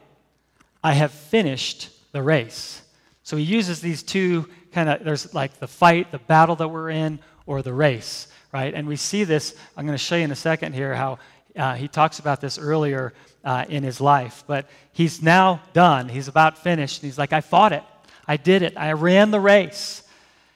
I 0.83 0.95
have 0.95 1.13
finished 1.13 1.91
the 2.13 2.23
race. 2.23 2.81
So 3.23 3.37
he 3.37 3.43
uses 3.43 3.83
these 3.83 4.03
two 4.03 4.49
kind 4.79 4.91
of 4.91 5.05
there's 5.05 5.35
like 5.35 5.59
the 5.59 5.67
fight, 5.67 6.13
the 6.13 6.21
battle 6.21 6.55
that 6.55 6.69
we're 6.69 6.91
in 6.91 7.19
or 7.47 7.63
the 7.63 7.73
race, 7.73 8.29
right? 8.53 8.73
And 8.73 8.87
we 8.87 8.95
see 8.95 9.25
this, 9.25 9.57
I'm 9.77 9.85
going 9.85 9.99
to 9.99 10.03
show 10.03 10.15
you 10.15 10.23
in 10.23 10.31
a 10.31 10.37
second 10.37 10.73
here 10.73 10.95
how 10.95 11.19
uh, 11.57 11.75
he 11.75 11.89
talks 11.89 12.21
about 12.21 12.41
this 12.41 12.59
earlier 12.59 13.13
uh, 13.43 13.65
in 13.69 13.83
his 13.83 14.01
life. 14.01 14.45
But 14.47 14.67
he's 14.93 15.21
now 15.21 15.61
done. 15.73 16.09
He's 16.09 16.29
about 16.29 16.59
finished. 16.59 17.03
And 17.03 17.09
he's 17.09 17.19
like, 17.19 17.33
I 17.33 17.41
fought 17.41 17.73
it. 17.73 17.83
I 18.29 18.37
did 18.37 18.63
it. 18.63 18.75
I 18.77 18.93
ran 18.93 19.33
the 19.33 19.41
race. 19.41 20.05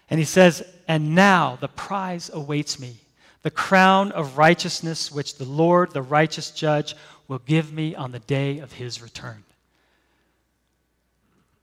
And 0.08 0.20
he 0.20 0.24
says, 0.24 0.62
And 0.86 1.16
now 1.16 1.58
the 1.60 1.68
prize 1.68 2.30
awaits 2.32 2.78
me 2.78 2.98
the 3.42 3.50
crown 3.50 4.12
of 4.12 4.38
righteousness, 4.38 5.10
which 5.10 5.36
the 5.36 5.44
Lord, 5.44 5.90
the 5.90 6.02
righteous 6.02 6.52
judge, 6.52 6.94
will 7.26 7.40
give 7.40 7.72
me 7.72 7.96
on 7.96 8.12
the 8.12 8.20
day 8.20 8.60
of 8.60 8.74
his 8.74 9.02
return. 9.02 9.42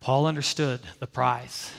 Paul 0.02 0.26
understood 0.26 0.82
the 1.00 1.08
prize. 1.08 1.72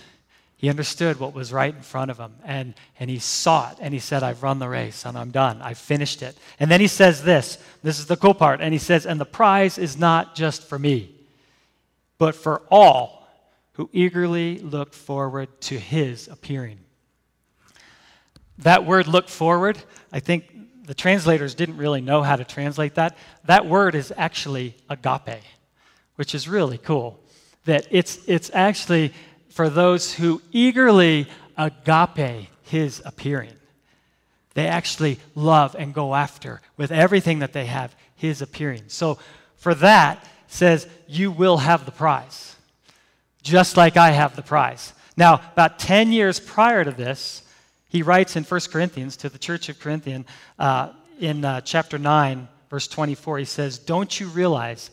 He 0.61 0.69
understood 0.69 1.19
what 1.19 1.33
was 1.33 1.55
right 1.55 1.75
in 1.75 1.81
front 1.81 2.11
of 2.11 2.19
him 2.19 2.35
and, 2.45 2.75
and 2.99 3.09
he 3.09 3.19
saw 3.19 3.71
it 3.71 3.79
and 3.81 3.95
he 3.95 3.99
said, 3.99 4.23
I've 4.23 4.43
run 4.43 4.59
the 4.59 4.69
race 4.69 5.07
and 5.07 5.17
I'm 5.17 5.31
done. 5.31 5.63
I've 5.63 5.79
finished 5.79 6.21
it. 6.21 6.37
And 6.59 6.71
then 6.71 6.83
he 6.83 6.87
says 6.87 7.25
this 7.25 7.57
this 7.83 7.99
is 7.99 8.05
the 8.05 8.17
cool 8.19 8.35
part. 8.35 8.61
And 8.61 8.75
he 8.75 8.79
says, 8.79 9.07
And 9.07 9.19
the 9.19 9.25
prize 9.25 9.79
is 9.79 9.97
not 9.97 10.35
just 10.35 10.69
for 10.69 10.79
me, 10.79 11.15
but 12.19 12.35
for 12.35 12.61
all 12.71 13.27
who 13.73 13.89
eagerly 13.95 14.59
look 14.59 14.93
forward 14.93 15.49
to 15.63 15.79
his 15.79 16.29
appearing. 16.29 16.81
That 18.59 18.85
word 18.85 19.07
look 19.07 19.31
forward, 19.31 19.79
I 20.13 20.21
think 20.21 20.85
the 20.85 20.93
translators 20.93 21.55
didn't 21.55 21.79
really 21.79 22.03
know 22.03 22.23
how 22.23 22.37
to 22.37 22.45
translate 22.45 22.97
that. 22.97 23.17
That 23.47 23.65
word 23.65 23.95
is 23.95 24.13
actually 24.15 24.77
agape, 24.91 25.41
which 26.17 26.35
is 26.35 26.47
really 26.47 26.77
cool. 26.77 27.19
That 27.65 27.87
it's, 27.91 28.19
it's 28.27 28.51
actually 28.53 29.15
for 29.51 29.69
those 29.69 30.15
who 30.15 30.41
eagerly 30.53 31.27
agape 31.57 32.49
his 32.63 33.03
appearing. 33.05 33.53
They 34.55 34.67
actually 34.67 35.19
love 35.35 35.77
and 35.79 35.95
go 35.95 36.15
after 36.15 36.61
with 36.77 36.91
everything 36.91 37.41
that 37.41 37.53
they 37.53 37.67
have 37.67 37.95
his 38.17 38.43
appearing. 38.43 38.85
So 38.89 39.19
for 39.57 39.75
that 39.77 40.25
says 40.49 40.87
you 41.07 41.31
will 41.31 41.59
have 41.59 41.85
the 41.85 41.93
prize. 41.93 42.57
Just 43.43 43.77
like 43.77 43.97
I 43.97 44.11
have 44.11 44.37
the 44.37 44.43
prize. 44.43 44.93
Now, 45.17 45.41
about 45.53 45.79
10 45.79 46.13
years 46.13 46.41
prior 46.41 46.85
to 46.85 46.91
this, 46.91 47.43
he 47.89 48.03
writes 48.03 48.37
in 48.37 48.45
1 48.45 48.61
Corinthians 48.73 49.17
to 49.19 49.29
the 49.29 49.39
church 49.39 49.69
of 49.69 49.79
Corinthian 49.81 50.25
uh, 50.59 50.91
in 51.19 51.45
uh, 51.45 51.61
chapter 51.61 51.99
9, 51.99 52.49
verse 52.71 52.89
24, 52.89 53.39
he 53.39 53.45
says, 53.45 53.79
Don't 53.79 54.19
you 54.19 54.29
realize 54.29 54.91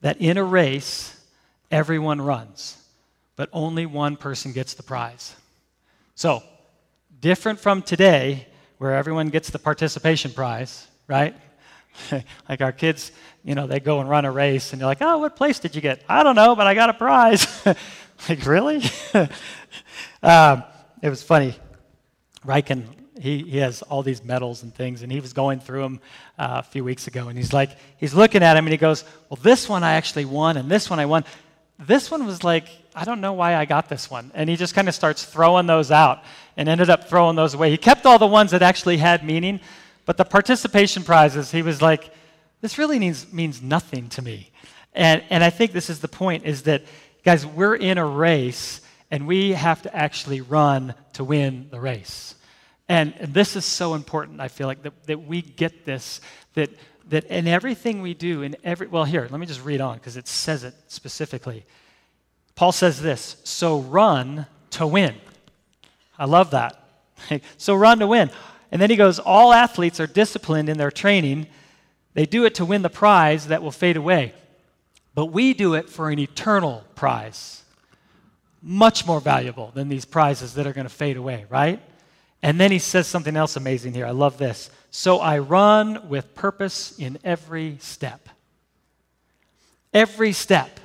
that 0.00 0.20
in 0.20 0.36
a 0.36 0.44
race, 0.44 1.18
everyone 1.70 2.20
runs? 2.20 2.76
But 3.38 3.48
only 3.52 3.86
one 3.86 4.16
person 4.16 4.52
gets 4.52 4.74
the 4.74 4.82
prize. 4.82 5.36
So, 6.16 6.42
different 7.20 7.60
from 7.60 7.82
today, 7.82 8.48
where 8.78 8.96
everyone 8.96 9.28
gets 9.28 9.48
the 9.50 9.60
participation 9.60 10.32
prize, 10.32 10.88
right? 11.06 11.36
like 12.48 12.60
our 12.60 12.72
kids, 12.72 13.12
you 13.44 13.54
know, 13.54 13.68
they 13.68 13.78
go 13.78 14.00
and 14.00 14.10
run 14.10 14.24
a 14.24 14.32
race, 14.32 14.72
and 14.72 14.80
you're 14.80 14.88
like, 14.88 15.02
oh, 15.02 15.18
what 15.18 15.36
place 15.36 15.60
did 15.60 15.76
you 15.76 15.80
get? 15.80 16.02
I 16.08 16.24
don't 16.24 16.34
know, 16.34 16.56
but 16.56 16.66
I 16.66 16.74
got 16.74 16.90
a 16.90 16.94
prize. 16.94 17.46
like, 18.28 18.44
really? 18.44 18.82
um, 20.24 20.64
it 21.00 21.08
was 21.08 21.22
funny. 21.22 21.54
Riken, 22.44 22.86
he, 23.20 23.44
he 23.44 23.58
has 23.58 23.82
all 23.82 24.02
these 24.02 24.24
medals 24.24 24.64
and 24.64 24.74
things, 24.74 25.02
and 25.02 25.12
he 25.12 25.20
was 25.20 25.32
going 25.32 25.60
through 25.60 25.82
them 25.82 26.00
uh, 26.40 26.56
a 26.58 26.62
few 26.64 26.82
weeks 26.82 27.06
ago, 27.06 27.28
and 27.28 27.38
he's 27.38 27.52
like, 27.52 27.70
he's 27.98 28.14
looking 28.14 28.42
at 28.42 28.56
him, 28.56 28.66
and 28.66 28.72
he 28.72 28.78
goes, 28.78 29.04
well, 29.30 29.38
this 29.40 29.68
one 29.68 29.84
I 29.84 29.92
actually 29.92 30.24
won, 30.24 30.56
and 30.56 30.68
this 30.68 30.90
one 30.90 30.98
I 30.98 31.06
won. 31.06 31.24
This 31.78 32.10
one 32.10 32.26
was 32.26 32.42
like, 32.42 32.68
I 32.94 33.04
don't 33.04 33.20
know 33.20 33.32
why 33.32 33.54
I 33.54 33.64
got 33.64 33.88
this 33.88 34.10
one. 34.10 34.32
And 34.34 34.50
he 34.50 34.56
just 34.56 34.74
kind 34.74 34.88
of 34.88 34.94
starts 34.94 35.24
throwing 35.24 35.66
those 35.66 35.90
out 35.90 36.22
and 36.56 36.68
ended 36.68 36.90
up 36.90 37.08
throwing 37.08 37.36
those 37.36 37.54
away. 37.54 37.70
He 37.70 37.76
kept 37.76 38.04
all 38.04 38.18
the 38.18 38.26
ones 38.26 38.50
that 38.50 38.62
actually 38.62 38.96
had 38.96 39.24
meaning, 39.24 39.60
but 40.04 40.16
the 40.16 40.24
participation 40.24 41.04
prizes, 41.04 41.52
he 41.52 41.62
was 41.62 41.80
like, 41.80 42.12
this 42.60 42.78
really 42.78 42.98
means, 42.98 43.32
means 43.32 43.62
nothing 43.62 44.08
to 44.10 44.22
me. 44.22 44.50
And, 44.92 45.22
and 45.30 45.44
I 45.44 45.50
think 45.50 45.70
this 45.70 45.88
is 45.88 46.00
the 46.00 46.08
point 46.08 46.44
is 46.44 46.62
that, 46.62 46.82
guys, 47.22 47.46
we're 47.46 47.76
in 47.76 47.98
a 47.98 48.04
race 48.04 48.80
and 49.10 49.28
we 49.28 49.52
have 49.52 49.82
to 49.82 49.94
actually 49.94 50.40
run 50.40 50.94
to 51.12 51.22
win 51.22 51.68
the 51.70 51.78
race. 51.78 52.34
And, 52.88 53.14
and 53.20 53.32
this 53.32 53.54
is 53.54 53.64
so 53.64 53.94
important, 53.94 54.40
I 54.40 54.48
feel 54.48 54.66
like, 54.66 54.82
that, 54.82 55.04
that 55.04 55.22
we 55.22 55.42
get 55.42 55.84
this, 55.84 56.20
that, 56.54 56.70
that 57.08 57.24
in 57.24 57.48
everything 57.48 58.02
we 58.02 58.14
do, 58.14 58.42
in 58.42 58.56
every, 58.62 58.86
well, 58.86 59.04
here, 59.04 59.26
let 59.30 59.40
me 59.40 59.46
just 59.46 59.64
read 59.64 59.80
on 59.80 59.96
because 59.96 60.16
it 60.16 60.28
says 60.28 60.64
it 60.64 60.74
specifically. 60.88 61.64
Paul 62.54 62.72
says 62.72 63.00
this 63.00 63.36
so 63.44 63.80
run 63.80 64.46
to 64.70 64.86
win. 64.86 65.14
I 66.18 66.24
love 66.24 66.50
that. 66.50 66.82
so 67.56 67.74
run 67.74 68.00
to 68.00 68.06
win. 68.06 68.30
And 68.70 68.82
then 68.82 68.90
he 68.90 68.96
goes, 68.96 69.18
All 69.18 69.52
athletes 69.52 70.00
are 70.00 70.06
disciplined 70.06 70.68
in 70.68 70.76
their 70.76 70.90
training. 70.90 71.46
They 72.14 72.26
do 72.26 72.44
it 72.44 72.54
to 72.56 72.64
win 72.64 72.82
the 72.82 72.90
prize 72.90 73.46
that 73.46 73.62
will 73.62 73.70
fade 73.70 73.96
away. 73.96 74.34
But 75.14 75.26
we 75.26 75.54
do 75.54 75.74
it 75.74 75.88
for 75.88 76.10
an 76.10 76.18
eternal 76.18 76.84
prize, 76.94 77.62
much 78.62 79.06
more 79.06 79.20
valuable 79.20 79.70
than 79.74 79.88
these 79.88 80.04
prizes 80.04 80.54
that 80.54 80.66
are 80.66 80.72
going 80.72 80.86
to 80.86 80.92
fade 80.92 81.16
away, 81.16 81.46
right? 81.48 81.80
And 82.42 82.60
then 82.60 82.70
he 82.70 82.78
says 82.78 83.06
something 83.06 83.36
else 83.36 83.56
amazing 83.56 83.94
here. 83.94 84.06
I 84.06 84.12
love 84.12 84.38
this. 84.38 84.70
So 84.90 85.18
I 85.18 85.38
run 85.38 86.08
with 86.08 86.34
purpose 86.34 86.98
in 86.98 87.18
every 87.24 87.78
step. 87.80 88.28
Every 89.92 90.32
step. 90.32 90.80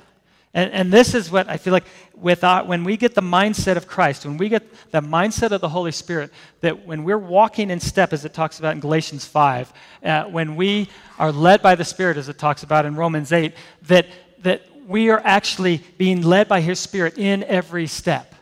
And, 0.52 0.72
and 0.72 0.92
this 0.92 1.14
is 1.14 1.30
what 1.30 1.48
I 1.48 1.56
feel 1.56 1.72
like 1.72 1.86
with 2.14 2.44
our, 2.44 2.64
when 2.64 2.84
we 2.84 2.96
get 2.96 3.14
the 3.14 3.20
mindset 3.20 3.76
of 3.76 3.88
Christ, 3.88 4.24
when 4.24 4.36
we 4.36 4.48
get 4.48 4.62
the 4.92 5.00
mindset 5.00 5.50
of 5.50 5.60
the 5.60 5.68
Holy 5.68 5.90
Spirit, 5.90 6.30
that 6.60 6.86
when 6.86 7.02
we're 7.02 7.18
walking 7.18 7.70
in 7.70 7.80
step, 7.80 8.12
as 8.12 8.24
it 8.24 8.34
talks 8.34 8.60
about 8.60 8.74
in 8.74 8.80
Galatians 8.80 9.24
5, 9.24 9.72
uh, 10.04 10.24
when 10.24 10.54
we 10.54 10.88
are 11.18 11.32
led 11.32 11.60
by 11.60 11.74
the 11.74 11.84
Spirit, 11.84 12.16
as 12.16 12.28
it 12.28 12.38
talks 12.38 12.62
about 12.62 12.86
in 12.86 12.94
Romans 12.94 13.32
8, 13.32 13.52
that, 13.88 14.06
that 14.40 14.62
we 14.86 15.10
are 15.10 15.20
actually 15.24 15.82
being 15.98 16.22
led 16.22 16.46
by 16.46 16.60
His 16.60 16.78
Spirit 16.78 17.18
in 17.18 17.42
every 17.44 17.88
step. 17.88 18.34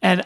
And 0.00 0.22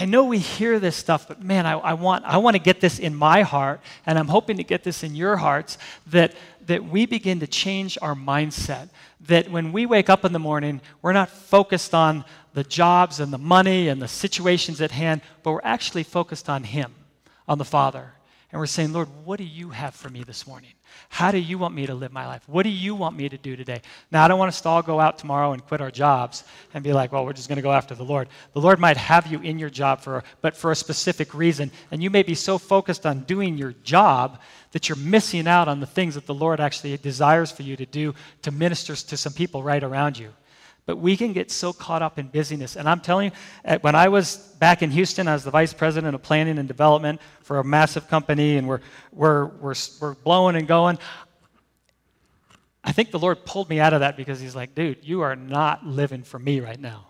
I 0.00 0.06
know 0.06 0.24
we 0.24 0.38
hear 0.38 0.78
this 0.78 0.96
stuff, 0.96 1.28
but 1.28 1.42
man, 1.42 1.66
I, 1.66 1.72
I, 1.72 1.92
want, 1.92 2.24
I 2.24 2.38
want 2.38 2.54
to 2.56 2.62
get 2.62 2.80
this 2.80 2.98
in 2.98 3.14
my 3.14 3.42
heart, 3.42 3.82
and 4.06 4.18
I'm 4.18 4.28
hoping 4.28 4.56
to 4.56 4.64
get 4.64 4.82
this 4.82 5.02
in 5.02 5.14
your 5.14 5.36
hearts 5.36 5.76
that, 6.06 6.32
that 6.64 6.86
we 6.86 7.04
begin 7.04 7.40
to 7.40 7.46
change 7.46 7.98
our 8.00 8.14
mindset. 8.14 8.88
That 9.26 9.50
when 9.50 9.72
we 9.72 9.84
wake 9.84 10.08
up 10.08 10.24
in 10.24 10.32
the 10.32 10.38
morning, 10.38 10.80
we're 11.02 11.12
not 11.12 11.28
focused 11.28 11.92
on 11.92 12.24
the 12.54 12.64
jobs 12.64 13.20
and 13.20 13.30
the 13.30 13.36
money 13.38 13.88
and 13.88 14.00
the 14.00 14.08
situations 14.08 14.80
at 14.80 14.90
hand, 14.90 15.20
but 15.42 15.52
we're 15.52 15.60
actually 15.64 16.04
focused 16.04 16.48
on 16.48 16.64
Him, 16.64 16.94
on 17.46 17.58
the 17.58 17.64
Father. 17.66 18.14
And 18.52 18.58
we're 18.58 18.66
saying, 18.66 18.94
Lord, 18.94 19.08
what 19.26 19.36
do 19.36 19.44
you 19.44 19.68
have 19.68 19.94
for 19.94 20.08
me 20.08 20.22
this 20.22 20.46
morning? 20.46 20.72
How 21.08 21.30
do 21.30 21.38
you 21.38 21.58
want 21.58 21.74
me 21.74 21.86
to 21.86 21.94
live 21.94 22.12
my 22.12 22.26
life? 22.26 22.42
What 22.48 22.62
do 22.62 22.68
you 22.68 22.94
want 22.94 23.16
me 23.16 23.28
to 23.28 23.36
do 23.36 23.56
today? 23.56 23.82
Now, 24.10 24.24
I 24.24 24.28
don't 24.28 24.38
want 24.38 24.48
us 24.48 24.60
to 24.62 24.68
all 24.68 24.82
go 24.82 25.00
out 25.00 25.18
tomorrow 25.18 25.52
and 25.52 25.64
quit 25.64 25.80
our 25.80 25.90
jobs 25.90 26.44
and 26.72 26.84
be 26.84 26.92
like, 26.92 27.12
well, 27.12 27.24
we're 27.24 27.32
just 27.32 27.48
going 27.48 27.56
to 27.56 27.62
go 27.62 27.72
after 27.72 27.94
the 27.94 28.04
Lord. 28.04 28.28
The 28.52 28.60
Lord 28.60 28.78
might 28.78 28.96
have 28.96 29.26
you 29.26 29.40
in 29.40 29.58
your 29.58 29.70
job, 29.70 30.00
for, 30.00 30.22
but 30.40 30.56
for 30.56 30.70
a 30.70 30.76
specific 30.76 31.34
reason. 31.34 31.70
And 31.90 32.02
you 32.02 32.10
may 32.10 32.22
be 32.22 32.34
so 32.34 32.58
focused 32.58 33.06
on 33.06 33.20
doing 33.20 33.58
your 33.58 33.72
job 33.82 34.40
that 34.72 34.88
you're 34.88 34.96
missing 34.96 35.48
out 35.48 35.68
on 35.68 35.80
the 35.80 35.86
things 35.86 36.14
that 36.14 36.26
the 36.26 36.34
Lord 36.34 36.60
actually 36.60 36.96
desires 36.96 37.50
for 37.50 37.62
you 37.62 37.76
to 37.76 37.86
do 37.86 38.14
to 38.42 38.50
minister 38.50 38.94
to 38.94 39.16
some 39.16 39.32
people 39.32 39.62
right 39.62 39.82
around 39.82 40.18
you. 40.18 40.32
But 40.86 40.96
we 40.96 41.16
can 41.16 41.32
get 41.32 41.50
so 41.50 41.72
caught 41.72 42.02
up 42.02 42.18
in 42.18 42.28
busyness. 42.28 42.76
And 42.76 42.88
I'm 42.88 43.00
telling 43.00 43.32
you, 43.66 43.78
when 43.80 43.94
I 43.94 44.08
was 44.08 44.36
back 44.58 44.82
in 44.82 44.90
Houston, 44.90 45.28
I 45.28 45.34
was 45.34 45.44
the 45.44 45.50
vice 45.50 45.72
president 45.72 46.14
of 46.14 46.22
planning 46.22 46.58
and 46.58 46.66
development 46.66 47.20
for 47.42 47.58
a 47.58 47.64
massive 47.64 48.08
company, 48.08 48.56
and 48.56 48.66
we're, 48.66 48.80
we're, 49.12 49.46
we're, 49.46 49.74
we're 50.00 50.14
blowing 50.14 50.56
and 50.56 50.66
going. 50.66 50.98
I 52.82 52.92
think 52.92 53.10
the 53.10 53.18
Lord 53.18 53.44
pulled 53.44 53.68
me 53.68 53.78
out 53.78 53.92
of 53.92 54.00
that 54.00 54.16
because 54.16 54.40
He's 54.40 54.56
like, 54.56 54.74
dude, 54.74 54.98
you 55.02 55.20
are 55.20 55.36
not 55.36 55.86
living 55.86 56.22
for 56.22 56.38
me 56.38 56.60
right 56.60 56.80
now. 56.80 57.08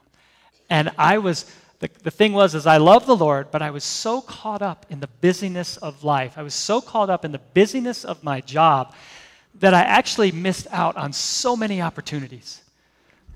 And 0.68 0.90
I 0.98 1.18
was, 1.18 1.46
the, 1.80 1.90
the 2.02 2.10
thing 2.10 2.32
was, 2.32 2.54
is 2.54 2.66
I 2.66 2.76
love 2.78 3.06
the 3.06 3.16
Lord, 3.16 3.50
but 3.50 3.62
I 3.62 3.70
was 3.70 3.84
so 3.84 4.20
caught 4.20 4.62
up 4.62 4.86
in 4.90 5.00
the 5.00 5.08
busyness 5.20 5.76
of 5.76 6.04
life. 6.04 6.34
I 6.36 6.42
was 6.42 6.54
so 6.54 6.80
caught 6.80 7.10
up 7.10 7.24
in 7.24 7.32
the 7.32 7.38
busyness 7.38 8.04
of 8.04 8.22
my 8.22 8.40
job 8.40 8.94
that 9.56 9.74
I 9.74 9.80
actually 9.80 10.32
missed 10.32 10.66
out 10.70 10.96
on 10.96 11.12
so 11.12 11.56
many 11.56 11.82
opportunities. 11.82 12.62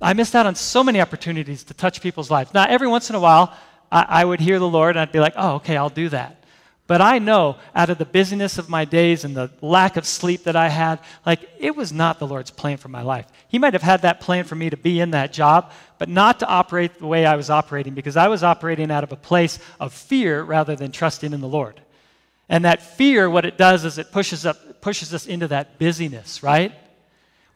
I 0.00 0.12
missed 0.12 0.34
out 0.34 0.46
on 0.46 0.54
so 0.54 0.84
many 0.84 1.00
opportunities 1.00 1.64
to 1.64 1.74
touch 1.74 2.00
people's 2.00 2.30
lives. 2.30 2.52
Now, 2.52 2.66
every 2.68 2.88
once 2.88 3.10
in 3.10 3.16
a 3.16 3.20
while, 3.20 3.54
I, 3.90 4.06
I 4.08 4.24
would 4.24 4.40
hear 4.40 4.58
the 4.58 4.68
Lord 4.68 4.96
and 4.96 5.00
I'd 5.00 5.12
be 5.12 5.20
like, 5.20 5.34
oh, 5.36 5.56
okay, 5.56 5.76
I'll 5.76 5.88
do 5.88 6.08
that. 6.10 6.44
But 6.86 7.00
I 7.00 7.18
know 7.18 7.56
out 7.74 7.88
of 7.88 7.96
the 7.96 8.04
busyness 8.04 8.58
of 8.58 8.68
my 8.68 8.84
days 8.84 9.24
and 9.24 9.34
the 9.34 9.50
lack 9.62 9.96
of 9.96 10.06
sleep 10.06 10.44
that 10.44 10.54
I 10.54 10.68
had, 10.68 11.00
like 11.24 11.48
it 11.58 11.74
was 11.74 11.94
not 11.94 12.18
the 12.18 12.26
Lord's 12.26 12.50
plan 12.50 12.76
for 12.76 12.88
my 12.88 13.00
life. 13.00 13.26
He 13.48 13.58
might 13.58 13.72
have 13.72 13.82
had 13.82 14.02
that 14.02 14.20
plan 14.20 14.44
for 14.44 14.54
me 14.54 14.68
to 14.68 14.76
be 14.76 15.00
in 15.00 15.12
that 15.12 15.32
job, 15.32 15.72
but 15.98 16.10
not 16.10 16.40
to 16.40 16.46
operate 16.46 16.98
the 16.98 17.06
way 17.06 17.24
I 17.24 17.36
was 17.36 17.48
operating 17.48 17.94
because 17.94 18.18
I 18.18 18.28
was 18.28 18.42
operating 18.42 18.90
out 18.90 19.02
of 19.02 19.12
a 19.12 19.16
place 19.16 19.58
of 19.80 19.94
fear 19.94 20.42
rather 20.42 20.76
than 20.76 20.92
trusting 20.92 21.32
in 21.32 21.40
the 21.40 21.48
Lord. 21.48 21.80
And 22.50 22.66
that 22.66 22.82
fear, 22.82 23.30
what 23.30 23.46
it 23.46 23.56
does 23.56 23.86
is 23.86 23.96
it 23.96 24.12
pushes, 24.12 24.44
up, 24.44 24.82
pushes 24.82 25.14
us 25.14 25.26
into 25.26 25.48
that 25.48 25.78
busyness, 25.78 26.42
right? 26.42 26.72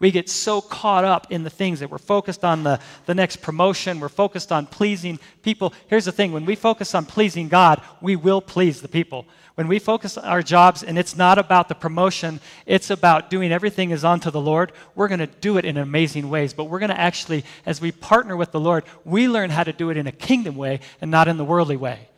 We 0.00 0.11
get 0.11 0.28
so 0.28 0.61
caught 0.61 1.04
up 1.04 1.26
in 1.30 1.42
the 1.42 1.50
things 1.50 1.80
that 1.80 1.90
we're 1.90 1.98
focused 1.98 2.44
on 2.44 2.62
the, 2.62 2.80
the 3.06 3.14
next 3.14 3.42
promotion, 3.42 3.98
we're 3.98 4.08
focused 4.08 4.52
on 4.52 4.66
pleasing 4.66 5.18
people. 5.42 5.74
Here's 5.88 6.04
the 6.04 6.12
thing 6.12 6.32
when 6.32 6.44
we 6.44 6.54
focus 6.54 6.94
on 6.94 7.04
pleasing 7.04 7.48
God, 7.48 7.82
we 8.00 8.14
will 8.14 8.40
please 8.40 8.80
the 8.80 8.88
people. 8.88 9.26
When 9.56 9.66
we 9.66 9.80
focus 9.80 10.16
our 10.16 10.40
jobs 10.40 10.84
and 10.84 10.96
it's 10.96 11.16
not 11.16 11.37
about 11.37 11.68
the 11.68 11.74
promotion, 11.74 12.40
it's 12.64 12.90
about 12.90 13.28
doing 13.28 13.50
everything 13.50 13.90
is 13.90 14.04
unto 14.04 14.30
the 14.30 14.40
Lord, 14.40 14.70
we're 14.94 15.08
going 15.08 15.18
to 15.18 15.26
do 15.26 15.58
it 15.58 15.64
in 15.64 15.76
amazing 15.76 16.30
ways. 16.30 16.52
But 16.52 16.66
we're 16.66 16.78
going 16.78 16.90
to 16.90 17.00
actually, 17.00 17.44
as 17.66 17.80
we 17.80 17.90
partner 17.90 18.37
with 18.37 18.52
the 18.52 18.61
Lord, 18.61 18.84
we 19.04 19.26
learn 19.26 19.50
how 19.50 19.64
to 19.64 19.72
do 19.72 19.90
it 19.90 19.96
in 19.96 20.06
a 20.06 20.12
kingdom 20.12 20.54
way 20.54 20.78
and 21.00 21.11
not 21.11 21.26
in 21.26 21.38
the 21.38 21.44
worldly 21.44 21.76
way. 21.76 22.08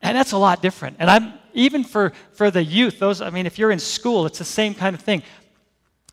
And 0.00 0.16
that's 0.16 0.32
a 0.32 0.38
lot 0.38 0.62
different. 0.62 0.96
And 0.98 1.10
I'm 1.10 1.34
even 1.52 1.84
for, 1.84 2.14
for 2.32 2.50
the 2.50 2.64
youth, 2.64 2.98
those, 2.98 3.20
I 3.20 3.28
mean, 3.28 3.44
if 3.44 3.58
you're 3.58 3.70
in 3.70 3.78
school, 3.78 4.24
it's 4.24 4.38
the 4.38 4.44
same 4.44 4.74
kind 4.74 4.94
of 4.94 5.02
thing. 5.02 5.22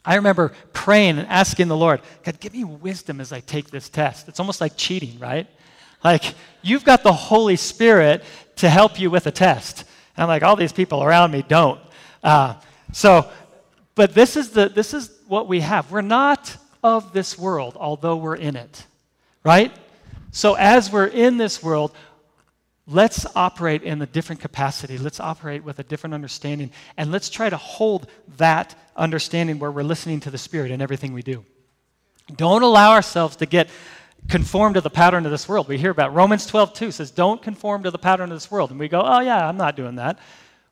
I 0.06 0.16
remember 0.16 0.52
praying 0.74 1.18
and 1.18 1.28
asking 1.28 1.70
the 1.70 1.78
Lord, 1.78 2.02
God, 2.24 2.40
give 2.40 2.54
me 2.54 2.64
wisdom 2.64 3.22
as 3.22 3.32
I 3.32 3.40
take 3.40 3.70
this 3.70 3.88
test. 3.88 4.28
It's 4.28 4.40
almost 4.40 4.60
like 4.60 4.74
cheating, 4.76 5.18
right? 5.20 5.48
Like, 6.04 6.36
you've 6.62 6.84
got 6.84 7.04
the 7.04 7.14
Holy 7.14 7.56
Spirit 7.56 8.24
to 8.58 8.70
help 8.70 9.00
you 9.00 9.10
with 9.10 9.28
a 9.28 9.32
test. 9.32 9.86
And 10.16 10.24
I'm 10.24 10.28
like, 10.28 10.44
all 10.44 10.56
these 10.56 10.74
people 10.74 11.04
around 11.04 11.32
me 11.32 11.44
don't. 11.48 11.80
Uh, 12.22 12.56
so, 12.92 13.30
but 13.96 14.14
this 14.14 14.36
is, 14.36 14.50
the, 14.50 14.68
this 14.68 14.94
is 14.94 15.10
what 15.28 15.48
we 15.48 15.62
have. 15.62 15.90
We're 15.92 16.02
not 16.02 16.58
of 16.84 17.14
this 17.14 17.40
world, 17.40 17.78
although 17.80 18.18
we're 18.18 18.36
in 18.36 18.58
it, 18.58 18.86
right? 19.44 19.72
So, 20.32 20.56
as 20.56 20.92
we're 20.92 21.08
in 21.08 21.38
this 21.38 21.64
world, 21.64 21.96
Let's 22.86 23.26
operate 23.36 23.84
in 23.84 24.02
a 24.02 24.06
different 24.06 24.42
capacity. 24.42 24.98
Let's 24.98 25.20
operate 25.20 25.64
with 25.64 25.80
a 25.80 25.84
different 25.84 26.14
understanding. 26.14 26.72
And 26.98 27.12
let's 27.12 27.30
try 27.30 27.50
to 27.50 27.58
hold 27.58 28.08
that 28.38 28.76
understanding 28.96 29.58
where 29.58 29.72
we're 29.72 29.84
listening 29.84 30.20
to 30.22 30.32
the 30.32 30.38
Spirit 30.38 30.70
in 30.70 30.82
everything 30.82 31.14
we 31.14 31.22
do. 31.22 31.46
Don't 32.36 32.62
allow 32.62 32.92
ourselves 32.92 33.38
to 33.38 33.46
get 33.46 33.70
conformed 34.28 34.76
to 34.76 34.82
the 34.82 34.90
pattern 34.90 35.26
of 35.26 35.32
this 35.32 35.48
world. 35.48 35.68
We 35.68 35.78
hear 35.78 35.92
about 35.92 36.14
Romans 36.14 36.46
12, 36.46 36.74
2 36.74 36.92
says, 36.92 37.12
Don't 37.12 37.42
conform 37.42 37.84
to 37.84 37.92
the 37.92 37.98
pattern 37.98 38.32
of 38.32 38.36
this 38.36 38.52
world. 38.52 38.72
And 38.72 38.80
we 38.80 38.90
go, 38.90 39.02
Oh, 39.02 39.20
yeah, 39.20 39.48
I'm 39.48 39.58
not 39.58 39.76
doing 39.76 39.96
that. 39.96 40.20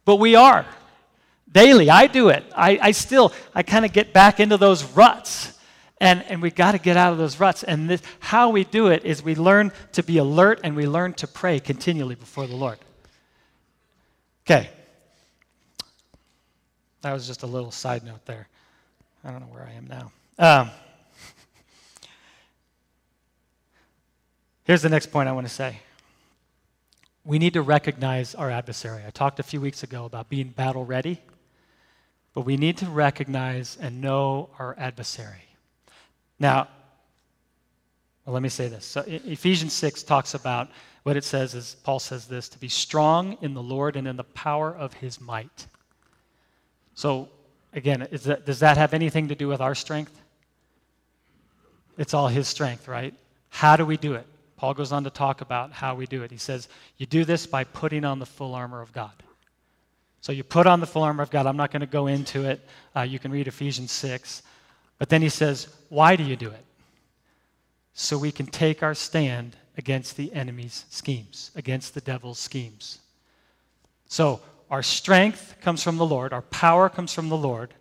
But 0.03 0.17
we 0.17 0.35
are. 0.35 0.65
Daily, 1.51 1.89
I 1.89 2.07
do 2.07 2.29
it. 2.29 2.43
I, 2.55 2.79
I 2.81 2.91
still, 2.91 3.33
I 3.53 3.63
kind 3.63 3.85
of 3.85 3.91
get 3.91 4.13
back 4.13 4.39
into 4.39 4.57
those 4.57 4.83
ruts. 4.83 5.57
And, 6.01 6.23
and 6.23 6.41
we've 6.41 6.55
got 6.55 6.71
to 6.71 6.79
get 6.79 6.97
out 6.97 7.13
of 7.13 7.19
those 7.19 7.39
ruts. 7.39 7.61
And 7.61 7.87
this, 7.87 8.01
how 8.19 8.49
we 8.49 8.63
do 8.63 8.87
it 8.87 9.05
is 9.05 9.21
we 9.21 9.35
learn 9.35 9.71
to 9.91 10.01
be 10.01 10.17
alert 10.17 10.59
and 10.63 10.75
we 10.75 10.87
learn 10.87 11.13
to 11.13 11.27
pray 11.27 11.59
continually 11.59 12.15
before 12.15 12.47
the 12.47 12.55
Lord. 12.55 12.79
Okay. 14.43 14.71
That 17.01 17.13
was 17.13 17.27
just 17.27 17.43
a 17.43 17.47
little 17.47 17.69
side 17.69 18.03
note 18.03 18.25
there. 18.25 18.47
I 19.23 19.29
don't 19.29 19.41
know 19.41 19.53
where 19.53 19.63
I 19.63 19.73
am 19.73 19.85
now. 19.85 20.11
Um, 20.39 20.71
here's 24.63 24.81
the 24.81 24.89
next 24.89 25.11
point 25.11 25.29
I 25.29 25.33
want 25.33 25.45
to 25.47 25.53
say. 25.53 25.81
We 27.23 27.37
need 27.37 27.53
to 27.53 27.61
recognize 27.61 28.33
our 28.33 28.49
adversary. 28.49 29.03
I 29.05 29.11
talked 29.11 29.39
a 29.39 29.43
few 29.43 29.61
weeks 29.61 29.83
ago 29.83 30.05
about 30.05 30.29
being 30.29 30.47
battle 30.47 30.83
ready, 30.83 31.21
but 32.33 32.41
we 32.41 32.57
need 32.57 32.77
to 32.77 32.87
recognize 32.87 33.77
and 33.79 34.01
know 34.01 34.49
our 34.57 34.75
adversary. 34.79 35.50
Now, 36.41 36.67
well, 38.25 38.33
let 38.33 38.41
me 38.41 38.49
say 38.49 38.67
this. 38.67 38.83
So 38.83 39.03
Ephesians 39.05 39.73
6 39.73 40.01
talks 40.01 40.33
about 40.33 40.69
what 41.03 41.15
it 41.15 41.23
says 41.23 41.53
is 41.53 41.75
Paul 41.83 41.99
says 41.99 42.25
this 42.25 42.49
to 42.49 42.57
be 42.57 42.67
strong 42.67 43.37
in 43.41 43.53
the 43.53 43.61
Lord 43.61 43.95
and 43.95 44.07
in 44.07 44.15
the 44.15 44.23
power 44.23 44.75
of 44.75 44.93
his 44.93 45.21
might. 45.21 45.67
So, 46.95 47.29
again, 47.73 48.07
that, 48.11 48.43
does 48.43 48.59
that 48.59 48.77
have 48.77 48.95
anything 48.95 49.27
to 49.27 49.35
do 49.35 49.47
with 49.47 49.61
our 49.61 49.75
strength? 49.75 50.19
It's 51.99 52.15
all 52.15 52.27
his 52.27 52.47
strength, 52.47 52.87
right? 52.87 53.13
How 53.49 53.75
do 53.75 53.85
we 53.85 53.95
do 53.95 54.15
it? 54.15 54.25
Paul 54.57 54.73
goes 54.73 54.91
on 54.91 55.03
to 55.03 55.11
talk 55.11 55.41
about 55.41 55.71
how 55.71 55.93
we 55.93 56.07
do 56.07 56.23
it. 56.23 56.31
He 56.31 56.37
says, 56.37 56.69
You 56.97 57.05
do 57.05 57.23
this 57.23 57.45
by 57.45 57.65
putting 57.65 58.03
on 58.03 58.17
the 58.17 58.25
full 58.25 58.55
armor 58.55 58.81
of 58.81 58.91
God. 58.93 59.13
So 60.21 60.31
you 60.31 60.43
put 60.43 60.65
on 60.65 60.79
the 60.79 60.87
full 60.87 61.03
armor 61.03 61.21
of 61.21 61.29
God. 61.29 61.45
I'm 61.45 61.57
not 61.57 61.69
going 61.69 61.81
to 61.81 61.87
go 61.87 62.07
into 62.07 62.49
it. 62.49 62.67
Uh, 62.95 63.01
you 63.01 63.19
can 63.19 63.31
read 63.31 63.47
Ephesians 63.47 63.91
6. 63.91 64.41
But 65.01 65.09
then 65.09 65.23
he 65.23 65.29
says, 65.29 65.67
Why 65.89 66.15
do 66.15 66.23
you 66.23 66.35
do 66.35 66.51
it? 66.51 66.63
So 67.95 68.19
we 68.19 68.31
can 68.31 68.45
take 68.45 68.83
our 68.83 68.93
stand 68.93 69.55
against 69.75 70.15
the 70.15 70.31
enemy's 70.31 70.85
schemes, 70.91 71.49
against 71.55 71.95
the 71.95 72.01
devil's 72.01 72.37
schemes. 72.37 72.99
So 74.05 74.41
our 74.69 74.83
strength 74.83 75.55
comes 75.59 75.81
from 75.81 75.97
the 75.97 76.05
Lord, 76.05 76.33
our 76.33 76.43
power 76.43 76.87
comes 76.87 77.15
from 77.15 77.29
the 77.29 77.35
Lord. 77.35 77.73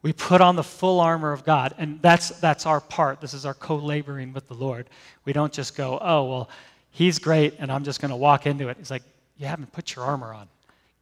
We 0.00 0.14
put 0.14 0.40
on 0.40 0.56
the 0.56 0.62
full 0.62 0.98
armor 0.98 1.30
of 1.30 1.44
God, 1.44 1.74
and 1.76 2.00
that's, 2.00 2.30
that's 2.40 2.64
our 2.64 2.80
part. 2.80 3.20
This 3.20 3.34
is 3.34 3.44
our 3.44 3.52
co 3.52 3.76
laboring 3.76 4.32
with 4.32 4.48
the 4.48 4.54
Lord. 4.54 4.88
We 5.26 5.34
don't 5.34 5.52
just 5.52 5.76
go, 5.76 5.98
oh, 6.00 6.24
well, 6.24 6.50
he's 6.90 7.18
great, 7.18 7.56
and 7.58 7.70
I'm 7.70 7.84
just 7.84 8.00
going 8.00 8.12
to 8.12 8.16
walk 8.16 8.46
into 8.46 8.70
it. 8.70 8.78
He's 8.78 8.90
like, 8.90 9.02
you 9.36 9.44
haven't 9.44 9.72
put 9.72 9.94
your 9.94 10.06
armor 10.06 10.32
on. 10.32 10.48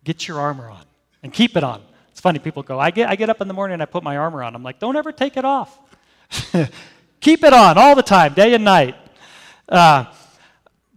Get 0.03 0.27
your 0.27 0.41
armor 0.41 0.69
on 0.69 0.83
and 1.23 1.33
keep 1.33 1.57
it 1.57 1.63
on. 1.63 1.81
It's 2.13 2.21
funny, 2.21 2.39
people 2.39 2.63
go, 2.63 2.79
I 2.79 2.91
get, 2.91 3.09
I 3.09 3.17
get 3.17 3.31
up 3.31 3.41
in 3.41 3.49
the 3.49 3.55
morning 3.55 3.75
and 3.75 3.83
I 3.83 3.87
put 3.87 4.05
my 4.05 4.17
armor 4.17 4.43
on. 4.43 4.55
I'm 4.55 4.63
like, 4.63 4.79
don't 4.79 4.97
ever 4.97 5.11
take 5.11 5.37
it 5.37 5.45
off. 5.45 5.79
Keep 7.21 7.43
it 7.43 7.53
on 7.53 7.79
all 7.79 7.97
the 7.97 8.03
time, 8.03 8.35
day 8.35 8.55
and 8.55 8.65
night. 8.65 8.95
Uh, 9.69 10.05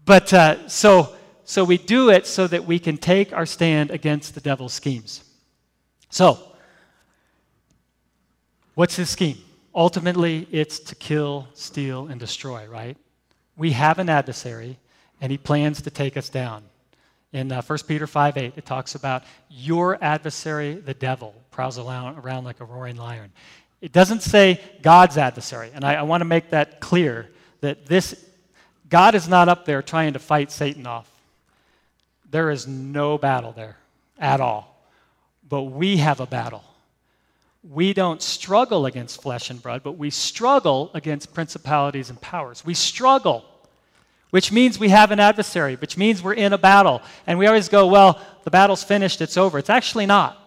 but 0.03 0.33
uh, 0.33 0.67
so, 0.67 1.15
so 1.45 1.63
we 1.63 1.77
do 1.77 2.09
it 2.09 2.27
so 2.27 2.47
that 2.47 2.65
we 2.65 2.79
can 2.79 2.97
take 2.97 3.31
our 3.33 3.45
stand 3.45 3.91
against 3.91 4.35
the 4.35 4.41
devil's 4.41 4.73
schemes. 4.73 5.23
So, 6.09 6.37
what's 8.75 8.95
his 8.95 9.09
scheme? 9.09 9.37
Ultimately, 9.73 10.47
it's 10.51 10.79
to 10.79 10.95
kill, 10.95 11.47
steal, 11.53 12.07
and 12.07 12.19
destroy, 12.19 12.65
right? 12.67 12.97
We 13.57 13.71
have 13.71 13.99
an 13.99 14.09
adversary, 14.09 14.79
and 15.21 15.31
he 15.31 15.37
plans 15.37 15.81
to 15.83 15.89
take 15.89 16.17
us 16.17 16.29
down. 16.29 16.63
In 17.35 17.51
uh, 17.51 17.61
1 17.61 17.79
Peter 17.85 18.07
5 18.07 18.37
8, 18.37 18.53
it 18.55 18.65
talks 18.65 18.95
about 18.95 19.25
your 19.49 20.01
adversary, 20.01 20.75
the 20.75 20.93
devil, 20.93 21.35
prowls 21.51 21.77
around, 21.77 22.45
like 22.45 22.61
a 22.61 22.63
roaring 22.63 22.95
lion. 22.95 23.29
It 23.81 23.91
doesn't 23.91 24.21
say 24.21 24.61
God's 24.81 25.17
adversary. 25.17 25.69
And 25.73 25.83
I, 25.83 25.95
I 25.95 26.03
want 26.03 26.21
to 26.21 26.25
make 26.25 26.51
that 26.51 26.79
clear 26.79 27.29
that 27.59 27.87
this, 27.87 28.25
God 28.87 29.15
is 29.15 29.27
not 29.27 29.49
up 29.49 29.65
there 29.65 29.81
trying 29.81 30.13
to 30.13 30.19
fight 30.19 30.49
Satan 30.49 30.87
off. 30.87 31.11
There 32.31 32.51
is 32.51 32.67
no 32.67 33.17
battle 33.17 33.51
there 33.51 33.75
at 34.17 34.39
all. 34.39 34.81
But 35.49 35.63
we 35.63 35.97
have 35.97 36.21
a 36.21 36.25
battle. 36.25 36.63
We 37.69 37.91
don't 37.91 38.21
struggle 38.21 38.85
against 38.85 39.21
flesh 39.21 39.49
and 39.49 39.61
blood, 39.61 39.83
but 39.83 39.97
we 39.97 40.09
struggle 40.09 40.89
against 40.93 41.33
principalities 41.33 42.09
and 42.09 42.21
powers. 42.21 42.63
We 42.63 42.75
struggle 42.75 43.43
which 44.29 44.51
means 44.51 44.79
we 44.79 44.89
have 44.89 45.11
an 45.11 45.19
adversary, 45.19 45.75
which 45.75 45.97
means 45.97 46.21
we're 46.21 46.33
in 46.33 46.53
a 46.53 46.57
battle. 46.57 47.01
And 47.27 47.39
we 47.39 47.47
always 47.47 47.69
go, 47.69 47.87
well, 47.87 48.19
the 48.43 48.51
battle's 48.51 48.83
finished, 48.83 49.21
it's 49.21 49.37
over. 49.37 49.57
It's 49.57 49.69
actually 49.69 50.05
not. 50.05 50.41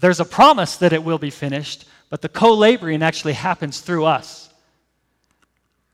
There's 0.00 0.20
a 0.20 0.24
promise 0.24 0.76
that 0.78 0.92
it 0.92 1.04
will 1.04 1.18
be 1.18 1.30
finished, 1.30 1.84
but 2.10 2.22
the 2.22 2.28
co 2.28 2.54
laboring 2.54 3.02
actually 3.02 3.34
happens 3.34 3.80
through 3.80 4.04
us, 4.04 4.52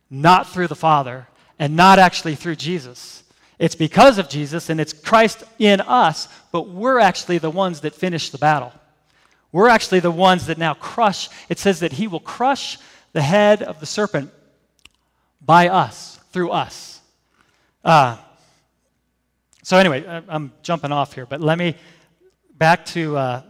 not 0.08 0.48
through 0.48 0.68
the 0.68 0.74
Father, 0.74 1.28
and 1.58 1.76
not 1.76 1.98
actually 1.98 2.34
through 2.34 2.56
Jesus. 2.56 3.22
It's 3.58 3.74
because 3.74 4.18
of 4.18 4.28
Jesus 4.28 4.70
and 4.70 4.80
it's 4.80 4.92
Christ 4.92 5.44
in 5.58 5.80
us, 5.80 6.28
but 6.52 6.68
we're 6.68 7.00
actually 7.00 7.38
the 7.38 7.50
ones 7.50 7.80
that 7.80 7.94
finish 7.94 8.30
the 8.30 8.38
battle. 8.38 8.72
We're 9.50 9.68
actually 9.68 10.00
the 10.00 10.10
ones 10.10 10.46
that 10.46 10.58
now 10.58 10.74
crush. 10.74 11.28
It 11.48 11.58
says 11.58 11.80
that 11.80 11.92
he 11.92 12.06
will 12.06 12.20
crush 12.20 12.78
the 13.12 13.22
head 13.22 13.62
of 13.62 13.80
the 13.80 13.86
serpent 13.86 14.32
by 15.48 15.68
us, 15.68 16.20
through 16.30 16.50
us. 16.50 17.00
Uh, 17.82 18.18
so, 19.62 19.78
anyway, 19.78 20.04
I'm 20.28 20.52
jumping 20.62 20.92
off 20.92 21.14
here, 21.14 21.24
but 21.24 21.40
let 21.40 21.56
me 21.56 21.74
back 22.58 22.84
to, 22.86 23.16
uh, 23.16 23.42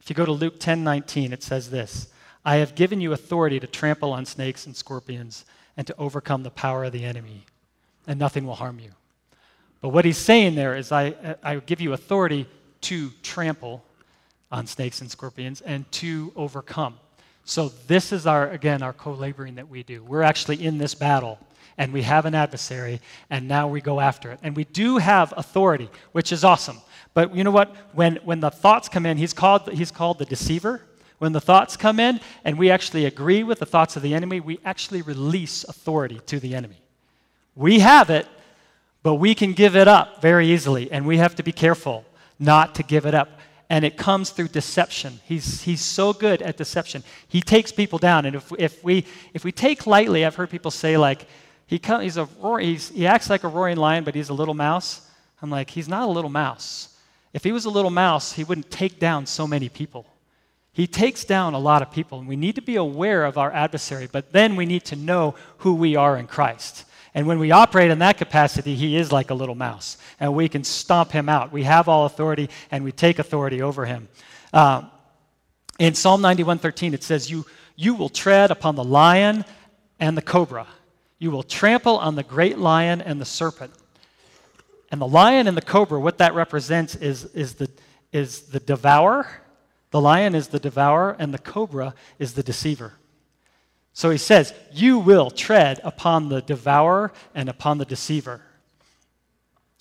if 0.00 0.10
you 0.10 0.16
go 0.16 0.26
to 0.26 0.32
Luke 0.32 0.58
10 0.58 0.82
19, 0.82 1.32
it 1.32 1.44
says 1.44 1.70
this 1.70 2.08
I 2.44 2.56
have 2.56 2.74
given 2.74 3.00
you 3.00 3.12
authority 3.12 3.60
to 3.60 3.68
trample 3.68 4.12
on 4.12 4.26
snakes 4.26 4.66
and 4.66 4.74
scorpions 4.74 5.44
and 5.76 5.86
to 5.86 5.94
overcome 5.96 6.42
the 6.42 6.50
power 6.50 6.82
of 6.82 6.92
the 6.92 7.04
enemy, 7.04 7.44
and 8.08 8.18
nothing 8.18 8.44
will 8.44 8.56
harm 8.56 8.80
you. 8.80 8.90
But 9.80 9.90
what 9.90 10.04
he's 10.04 10.18
saying 10.18 10.56
there 10.56 10.76
is, 10.76 10.90
I, 10.90 11.36
I 11.40 11.56
give 11.56 11.80
you 11.80 11.92
authority 11.92 12.48
to 12.80 13.10
trample 13.22 13.84
on 14.50 14.66
snakes 14.66 15.00
and 15.00 15.08
scorpions 15.08 15.60
and 15.60 15.90
to 15.92 16.32
overcome. 16.34 16.96
So, 17.44 17.70
this 17.86 18.12
is 18.12 18.26
our, 18.26 18.50
again, 18.50 18.82
our 18.82 18.92
co 18.92 19.12
laboring 19.12 19.56
that 19.56 19.68
we 19.68 19.82
do. 19.82 20.02
We're 20.02 20.22
actually 20.22 20.64
in 20.64 20.78
this 20.78 20.94
battle, 20.94 21.38
and 21.76 21.92
we 21.92 22.02
have 22.02 22.24
an 22.24 22.34
adversary, 22.34 23.00
and 23.30 23.48
now 23.48 23.68
we 23.68 23.80
go 23.80 24.00
after 24.00 24.30
it. 24.30 24.38
And 24.42 24.56
we 24.56 24.64
do 24.64 24.98
have 24.98 25.34
authority, 25.36 25.90
which 26.12 26.30
is 26.32 26.44
awesome. 26.44 26.78
But 27.14 27.34
you 27.34 27.44
know 27.44 27.50
what? 27.50 27.74
When, 27.92 28.16
when 28.24 28.40
the 28.40 28.50
thoughts 28.50 28.88
come 28.88 29.06
in, 29.06 29.16
he's 29.16 29.32
called, 29.32 29.70
he's 29.72 29.90
called 29.90 30.18
the 30.18 30.24
deceiver. 30.24 30.82
When 31.18 31.32
the 31.32 31.40
thoughts 31.40 31.76
come 31.76 32.00
in 32.00 32.20
and 32.44 32.58
we 32.58 32.70
actually 32.70 33.04
agree 33.04 33.44
with 33.44 33.60
the 33.60 33.66
thoughts 33.66 33.94
of 33.94 34.02
the 34.02 34.12
enemy, 34.12 34.40
we 34.40 34.58
actually 34.64 35.02
release 35.02 35.62
authority 35.62 36.20
to 36.26 36.40
the 36.40 36.54
enemy. 36.54 36.82
We 37.54 37.78
have 37.78 38.10
it, 38.10 38.26
but 39.02 39.14
we 39.14 39.34
can 39.34 39.52
give 39.52 39.76
it 39.76 39.86
up 39.86 40.20
very 40.20 40.48
easily, 40.48 40.90
and 40.90 41.06
we 41.06 41.18
have 41.18 41.36
to 41.36 41.42
be 41.42 41.52
careful 41.52 42.04
not 42.38 42.74
to 42.76 42.82
give 42.82 43.06
it 43.06 43.14
up. 43.14 43.38
And 43.72 43.86
it 43.86 43.96
comes 43.96 44.28
through 44.28 44.48
deception. 44.48 45.20
He's, 45.24 45.62
he's 45.62 45.80
so 45.80 46.12
good 46.12 46.42
at 46.42 46.58
deception. 46.58 47.02
He 47.26 47.40
takes 47.40 47.72
people 47.72 47.98
down. 47.98 48.26
And 48.26 48.36
if, 48.36 48.52
if, 48.58 48.84
we, 48.84 49.06
if 49.32 49.44
we 49.44 49.50
take 49.50 49.86
lightly, 49.86 50.26
I've 50.26 50.34
heard 50.34 50.50
people 50.50 50.70
say, 50.70 50.98
like, 50.98 51.26
he, 51.66 51.78
come, 51.78 52.02
he's 52.02 52.18
a 52.18 52.28
roar, 52.38 52.60
he's, 52.60 52.90
he 52.90 53.06
acts 53.06 53.30
like 53.30 53.44
a 53.44 53.48
roaring 53.48 53.78
lion, 53.78 54.04
but 54.04 54.14
he's 54.14 54.28
a 54.28 54.34
little 54.34 54.52
mouse. 54.52 55.08
I'm 55.40 55.48
like, 55.48 55.70
he's 55.70 55.88
not 55.88 56.06
a 56.06 56.12
little 56.12 56.28
mouse. 56.28 56.94
If 57.32 57.44
he 57.44 57.52
was 57.52 57.64
a 57.64 57.70
little 57.70 57.90
mouse, 57.90 58.34
he 58.34 58.44
wouldn't 58.44 58.70
take 58.70 59.00
down 59.00 59.24
so 59.24 59.46
many 59.46 59.70
people. 59.70 60.04
He 60.74 60.86
takes 60.86 61.24
down 61.24 61.54
a 61.54 61.58
lot 61.58 61.80
of 61.80 61.90
people, 61.90 62.18
and 62.18 62.28
we 62.28 62.36
need 62.36 62.56
to 62.56 62.62
be 62.62 62.76
aware 62.76 63.24
of 63.24 63.38
our 63.38 63.52
adversary, 63.52 64.06
but 64.06 64.32
then 64.32 64.54
we 64.54 64.66
need 64.66 64.84
to 64.84 64.96
know 64.96 65.34
who 65.58 65.72
we 65.72 65.96
are 65.96 66.18
in 66.18 66.26
Christ. 66.26 66.84
And 67.14 67.26
when 67.26 67.38
we 67.38 67.50
operate 67.50 67.90
in 67.90 67.98
that 67.98 68.16
capacity, 68.16 68.74
he 68.74 68.96
is 68.96 69.12
like 69.12 69.30
a 69.30 69.34
little 69.34 69.54
mouse, 69.54 69.98
and 70.18 70.34
we 70.34 70.48
can 70.48 70.64
stomp 70.64 71.12
him 71.12 71.28
out. 71.28 71.52
We 71.52 71.64
have 71.64 71.88
all 71.88 72.06
authority, 72.06 72.48
and 72.70 72.84
we 72.84 72.92
take 72.92 73.18
authority 73.18 73.60
over 73.60 73.84
him. 73.84 74.08
Uh, 74.52 74.82
in 75.78 75.94
Psalm 75.94 76.22
91:13, 76.22 76.94
it 76.94 77.02
says, 77.02 77.30
you, 77.30 77.44
you 77.76 77.94
will 77.94 78.08
tread 78.08 78.50
upon 78.50 78.76
the 78.76 78.84
lion 78.84 79.44
and 80.00 80.16
the 80.16 80.22
cobra. 80.22 80.66
You 81.18 81.30
will 81.30 81.42
trample 81.42 81.98
on 81.98 82.14
the 82.14 82.22
great 82.22 82.58
lion 82.58 83.00
and 83.00 83.20
the 83.20 83.24
serpent. 83.24 83.72
And 84.90 85.00
the 85.00 85.08
lion 85.08 85.46
and 85.46 85.56
the 85.56 85.62
cobra, 85.62 86.00
what 86.00 86.18
that 86.18 86.34
represents 86.34 86.94
is, 86.96 87.24
is, 87.26 87.54
the, 87.54 87.70
is 88.12 88.42
the 88.42 88.60
devourer 88.60 89.26
the 89.92 90.00
lion 90.00 90.34
is 90.34 90.48
the 90.48 90.58
devourer, 90.58 91.14
and 91.18 91.32
the 91.32 91.38
cobra 91.38 91.94
is 92.18 92.32
the 92.32 92.42
deceiver. 92.42 92.94
So 93.94 94.10
he 94.10 94.18
says, 94.18 94.54
You 94.72 94.98
will 94.98 95.30
tread 95.30 95.80
upon 95.84 96.28
the 96.28 96.40
devourer 96.40 97.12
and 97.34 97.48
upon 97.48 97.78
the 97.78 97.84
deceiver, 97.84 98.40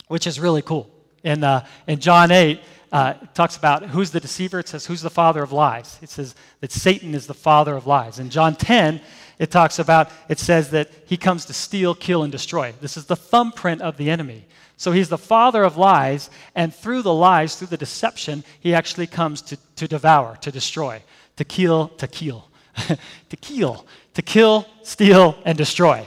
which 0.08 0.28
is 0.28 0.40
really 0.40 0.62
cool. 0.62 0.90
In, 1.24 1.44
uh, 1.44 1.66
in 1.88 2.00
John 2.00 2.32
8, 2.32 2.60
uh, 2.92 3.14
talks 3.34 3.56
about 3.56 3.84
who's 3.84 4.12
the 4.12 4.20
deceiver. 4.20 4.60
It 4.60 4.68
says, 4.68 4.86
Who's 4.86 5.02
the 5.02 5.10
father 5.10 5.42
of 5.42 5.52
lies? 5.52 5.98
It 6.02 6.10
says 6.10 6.36
that 6.60 6.72
Satan 6.72 7.16
is 7.16 7.26
the 7.26 7.34
father 7.34 7.76
of 7.76 7.88
lies. 7.88 8.20
In 8.20 8.30
John 8.30 8.56
10, 8.56 9.02
it 9.40 9.50
talks 9.50 9.80
about, 9.80 10.12
it 10.30 10.40
says 10.40 10.72
that 10.72 10.90
he 11.06 11.18
comes 11.18 11.46
to 11.46 11.54
steal, 11.54 11.96
kill, 11.96 12.24
and 12.24 12.32
destroy. 12.32 12.74
This 12.82 12.98
is 12.98 13.06
the 13.06 13.16
thumbprint 13.16 13.82
of 13.82 13.98
the 13.98 14.10
enemy. 14.10 14.46
So 14.76 14.92
he's 14.92 15.10
the 15.10 15.18
father 15.18 15.64
of 15.64 15.78
lies, 15.78 16.30
and 16.56 16.74
through 16.74 17.04
the 17.04 17.14
lies, 17.14 17.56
through 17.56 17.68
the 17.68 17.78
deception, 17.78 18.44
he 18.60 18.74
actually 18.74 19.08
comes 19.08 19.42
to, 19.44 19.58
to 19.78 19.88
devour, 19.88 20.38
to 20.42 20.52
destroy, 20.52 21.02
to 21.38 21.44
kill, 21.44 21.90
to 21.90 22.08
kill, 22.08 22.50
to 23.30 23.38
kill, 23.38 23.86
to 24.14 24.22
kill, 24.22 24.68
steal, 24.84 25.38
and 25.46 25.58
destroy. 25.58 26.06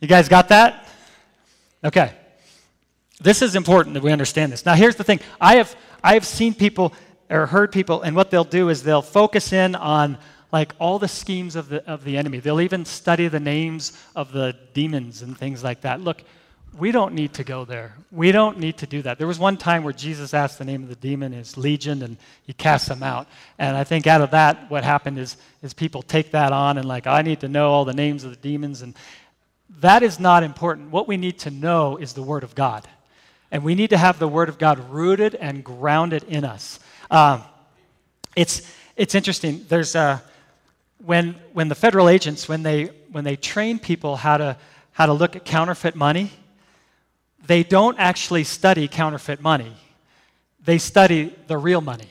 You 0.00 0.08
guys 0.08 0.28
got 0.28 0.48
that? 0.48 0.88
Okay. 1.84 2.12
This 3.20 3.42
is 3.42 3.54
important 3.54 3.94
that 3.94 4.02
we 4.02 4.12
understand 4.12 4.50
this. 4.50 4.64
Now, 4.64 4.74
here's 4.74 4.96
the 4.96 5.04
thing 5.04 5.20
I 5.40 5.56
have, 5.56 5.76
I 6.02 6.14
have 6.14 6.24
seen 6.24 6.54
people 6.54 6.94
or 7.28 7.46
heard 7.46 7.70
people, 7.70 8.02
and 8.02 8.16
what 8.16 8.30
they'll 8.30 8.44
do 8.44 8.70
is 8.70 8.82
they'll 8.82 9.02
focus 9.02 9.52
in 9.52 9.74
on 9.74 10.18
like 10.52 10.72
all 10.80 10.98
the 10.98 11.08
schemes 11.08 11.54
of 11.54 11.68
the, 11.68 11.88
of 11.88 12.02
the 12.02 12.16
enemy. 12.16 12.40
They'll 12.40 12.60
even 12.60 12.84
study 12.84 13.28
the 13.28 13.38
names 13.38 13.96
of 14.16 14.32
the 14.32 14.56
demons 14.74 15.22
and 15.22 15.38
things 15.38 15.62
like 15.62 15.82
that. 15.82 16.00
Look, 16.00 16.24
we 16.78 16.92
don't 16.92 17.14
need 17.14 17.34
to 17.34 17.44
go 17.44 17.64
there. 17.64 17.94
We 18.10 18.32
don't 18.32 18.58
need 18.58 18.78
to 18.78 18.86
do 18.86 19.02
that. 19.02 19.18
There 19.18 19.26
was 19.26 19.38
one 19.38 19.56
time 19.56 19.82
where 19.82 19.92
Jesus 19.92 20.32
asked 20.32 20.58
the 20.58 20.64
name 20.64 20.82
of 20.82 20.88
the 20.88 20.96
demon 20.96 21.32
is 21.32 21.56
Legion, 21.56 22.02
and 22.02 22.16
he 22.44 22.52
cast 22.52 22.88
them 22.88 23.02
out. 23.02 23.26
And 23.58 23.76
I 23.76 23.84
think 23.84 24.06
out 24.06 24.20
of 24.20 24.30
that, 24.30 24.70
what 24.70 24.84
happened 24.84 25.18
is, 25.18 25.36
is 25.62 25.74
people 25.74 26.02
take 26.02 26.30
that 26.30 26.52
on 26.52 26.78
and 26.78 26.86
like, 26.86 27.06
I 27.06 27.22
need 27.22 27.40
to 27.40 27.48
know 27.48 27.70
all 27.70 27.84
the 27.84 27.92
names 27.92 28.24
of 28.24 28.30
the 28.30 28.36
demons. 28.36 28.82
And 28.82 28.94
that 29.80 30.02
is 30.02 30.20
not 30.20 30.42
important. 30.42 30.90
What 30.90 31.08
we 31.08 31.16
need 31.16 31.40
to 31.40 31.50
know 31.50 31.96
is 31.96 32.12
the 32.12 32.22
Word 32.22 32.44
of 32.44 32.54
God. 32.54 32.86
And 33.50 33.64
we 33.64 33.74
need 33.74 33.90
to 33.90 33.98
have 33.98 34.18
the 34.18 34.28
Word 34.28 34.48
of 34.48 34.58
God 34.58 34.78
rooted 34.90 35.34
and 35.34 35.64
grounded 35.64 36.22
in 36.24 36.44
us. 36.44 36.78
Um, 37.10 37.42
it's, 38.36 38.62
it's 38.96 39.16
interesting. 39.16 39.64
There's 39.68 39.96
a, 39.96 40.22
when, 41.04 41.34
when 41.52 41.68
the 41.68 41.74
federal 41.74 42.08
agents, 42.08 42.48
when 42.48 42.62
they, 42.62 42.86
when 43.10 43.24
they 43.24 43.34
train 43.34 43.80
people 43.80 44.16
how 44.16 44.36
to, 44.36 44.56
how 44.92 45.06
to 45.06 45.12
look 45.12 45.34
at 45.34 45.44
counterfeit 45.44 45.96
money, 45.96 46.30
they 47.46 47.62
don't 47.62 47.98
actually 47.98 48.44
study 48.44 48.88
counterfeit 48.88 49.40
money, 49.40 49.74
they 50.64 50.78
study 50.78 51.34
the 51.46 51.58
real 51.58 51.80
money. 51.80 52.08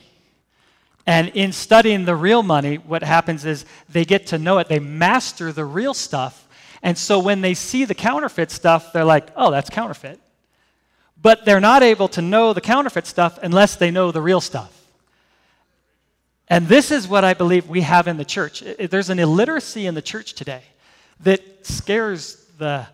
And 1.06 1.28
in 1.30 1.52
studying 1.52 2.04
the 2.04 2.14
real 2.14 2.42
money, 2.42 2.76
what 2.76 3.02
happens 3.02 3.44
is 3.44 3.64
they 3.88 4.04
get 4.04 4.28
to 4.28 4.38
know 4.38 4.58
it, 4.58 4.68
they 4.68 4.78
master 4.78 5.50
the 5.50 5.64
real 5.64 5.94
stuff. 5.94 6.46
And 6.82 6.96
so 6.96 7.18
when 7.18 7.40
they 7.40 7.54
see 7.54 7.84
the 7.84 7.94
counterfeit 7.94 8.50
stuff, 8.50 8.92
they're 8.92 9.04
like, 9.04 9.28
oh, 9.36 9.50
that's 9.50 9.70
counterfeit. 9.70 10.20
But 11.20 11.44
they're 11.44 11.60
not 11.60 11.82
able 11.82 12.08
to 12.08 12.22
know 12.22 12.52
the 12.52 12.60
counterfeit 12.60 13.06
stuff 13.06 13.38
unless 13.42 13.76
they 13.76 13.90
know 13.90 14.12
the 14.12 14.22
real 14.22 14.40
stuff. 14.40 14.76
And 16.48 16.66
this 16.66 16.90
is 16.90 17.06
what 17.06 17.24
I 17.24 17.34
believe 17.34 17.68
we 17.68 17.82
have 17.82 18.08
in 18.08 18.16
the 18.16 18.24
church. 18.24 18.62
There's 18.78 19.10
an 19.10 19.18
illiteracy 19.18 19.86
in 19.86 19.94
the 19.94 20.02
church 20.02 20.34
today 20.34 20.62
that 21.20 21.66
scares 21.66 22.44
the 22.58 22.86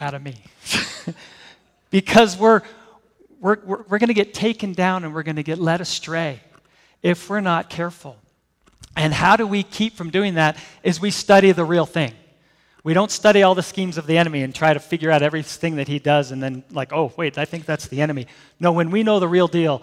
out 0.00 0.14
of 0.14 0.22
me. 0.22 0.36
because 1.90 2.36
we're, 2.36 2.62
we're, 3.40 3.58
we're, 3.64 3.82
we're 3.88 3.98
going 3.98 4.08
to 4.08 4.14
get 4.14 4.34
taken 4.34 4.72
down 4.72 5.04
and 5.04 5.14
we're 5.14 5.22
going 5.22 5.36
to 5.36 5.42
get 5.42 5.58
led 5.58 5.80
astray 5.80 6.40
if 7.02 7.28
we're 7.30 7.40
not 7.40 7.70
careful. 7.70 8.16
And 8.96 9.12
how 9.14 9.36
do 9.36 9.46
we 9.46 9.62
keep 9.62 9.94
from 9.94 10.10
doing 10.10 10.34
that 10.34 10.56
is 10.82 11.00
we 11.00 11.10
study 11.10 11.52
the 11.52 11.64
real 11.64 11.86
thing. 11.86 12.12
We 12.84 12.94
don't 12.94 13.10
study 13.10 13.42
all 13.42 13.54
the 13.54 13.62
schemes 13.62 13.98
of 13.98 14.06
the 14.06 14.18
enemy 14.18 14.42
and 14.42 14.54
try 14.54 14.72
to 14.72 14.80
figure 14.80 15.10
out 15.10 15.22
everything 15.22 15.76
that 15.76 15.88
he 15.88 15.98
does 15.98 16.30
and 16.30 16.42
then, 16.42 16.64
like, 16.70 16.92
oh, 16.92 17.12
wait, 17.16 17.36
I 17.36 17.44
think 17.44 17.64
that's 17.66 17.88
the 17.88 18.00
enemy. 18.00 18.26
No, 18.60 18.72
when 18.72 18.90
we 18.90 19.02
know 19.02 19.20
the 19.20 19.28
real 19.28 19.48
deal, 19.48 19.82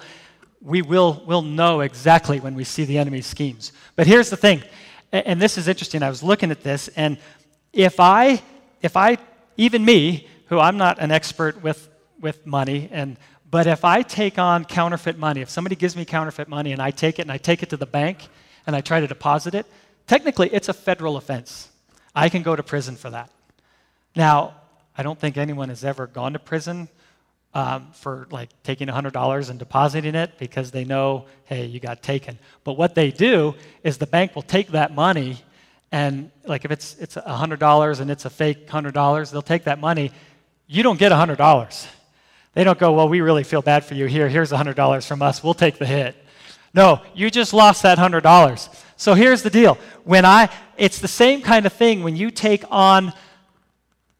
we 0.61 0.82
will 0.82 1.24
will 1.28 1.43
know 1.43 1.82
exactly 1.82 2.39
when 2.39 2.55
we 2.55 2.63
see 2.63 2.86
the 2.86 2.97
enemy's 2.97 3.28
schemes. 3.28 3.72
But 3.95 4.07
here's 4.07 4.30
the 4.30 4.38
thing, 4.38 4.63
and 5.11 5.41
this 5.41 5.57
is 5.57 5.68
interesting. 5.68 6.01
I 6.01 6.09
was 6.09 6.24
looking 6.24 6.49
at 6.51 6.63
this, 6.63 6.88
and 6.89 7.18
if 7.72 7.99
I, 7.99 8.41
if 8.82 8.97
I, 8.97 9.18
even 9.58 9.84
me, 9.84 10.28
who 10.47 10.60
I'm 10.60 10.78
not 10.78 10.99
an 10.99 11.12
expert 11.12 11.62
with, 11.64 11.89
with 12.20 12.45
money, 12.45 12.89
and, 12.91 13.18
but 13.49 13.68
if 13.68 13.86
I 13.86 14.01
take 14.01 14.38
on 14.38 14.66
counterfeit 14.66 15.18
money, 15.18 15.41
if 15.41 15.49
somebody 15.49 15.76
gives 15.76 15.95
me 15.95 16.06
counterfeit 16.06 16.47
money 16.47 16.72
and 16.72 16.82
I 16.82 16.91
take 16.91 17.20
it 17.20 17.24
and 17.24 17.32
I 17.32 17.38
take 17.38 17.64
it 17.64 17.70
to 17.70 17.78
the 17.78 17.86
bank 17.86 18.28
and 18.68 18.76
I 18.76 18.82
try 18.82 18.99
to 18.99 19.08
deposit 19.08 19.56
it, 19.56 19.66
technically 20.08 20.49
it's 20.53 20.70
a 20.70 20.74
federal 20.74 21.18
offense. 21.18 21.70
I 22.14 22.30
can 22.30 22.43
go 22.43 22.56
to 22.56 22.64
prison 22.64 22.95
for 22.95 23.10
that. 23.12 23.30
Now, 24.16 24.56
I 24.97 25.03
don't 25.03 25.20
think 25.20 25.38
anyone 25.38 25.70
has 25.70 25.84
ever 25.84 26.08
gone 26.08 26.34
to 26.34 26.39
prison 26.39 26.88
um, 27.53 27.88
for 27.93 28.28
like 28.30 28.49
taking 28.64 28.88
$100 28.88 29.49
and 29.49 29.58
depositing 29.58 30.16
it 30.16 30.38
because 30.38 30.72
they 30.72 30.84
know, 30.84 31.26
hey, 31.45 31.66
you 31.66 31.80
got 31.80 32.03
taken. 32.03 32.38
But 32.64 32.74
what 32.74 32.95
they 32.95 33.12
do 33.12 33.56
is 33.84 33.97
the 33.97 34.08
bank 34.08 34.36
will 34.36 34.41
take 34.41 34.70
that 34.70 34.93
money 34.93 35.41
and 35.95 36.31
like 36.45 36.65
if 36.65 36.71
it's 36.71 36.95
it's 37.03 37.17
a 37.17 37.21
$100 37.21 37.99
and 38.01 38.11
it's 38.11 38.25
a 38.25 38.29
fake 38.29 38.67
$100, 38.67 39.31
they'll 39.31 39.41
take 39.53 39.63
that 39.63 39.79
money 39.79 40.11
you 40.67 40.83
don't 40.83 40.97
get 40.97 41.11
a 41.11 41.15
$100. 41.15 41.87
They 42.53 42.63
don't 42.63 42.79
go, 42.79 42.93
well, 42.93 43.09
we 43.09 43.21
really 43.21 43.43
feel 43.43 43.61
bad 43.61 43.85
for 43.85 43.93
you. 43.93 44.05
Here, 44.05 44.27
here's 44.29 44.51
a 44.51 44.57
$100 44.57 45.07
from 45.07 45.21
us. 45.21 45.43
We'll 45.43 45.53
take 45.53 45.77
the 45.77 45.85
hit. 45.85 46.15
No, 46.73 47.01
you 47.13 47.29
just 47.29 47.53
lost 47.53 47.83
that 47.83 47.97
$100. 47.97 48.83
So 48.97 49.13
here's 49.13 49.43
the 49.43 49.49
deal. 49.49 49.77
When 50.03 50.25
I, 50.25 50.49
it's 50.77 50.99
the 50.99 51.07
same 51.07 51.41
kind 51.41 51.65
of 51.65 51.73
thing 51.73 52.03
when 52.03 52.15
you 52.15 52.31
take 52.31 52.63
on 52.69 53.13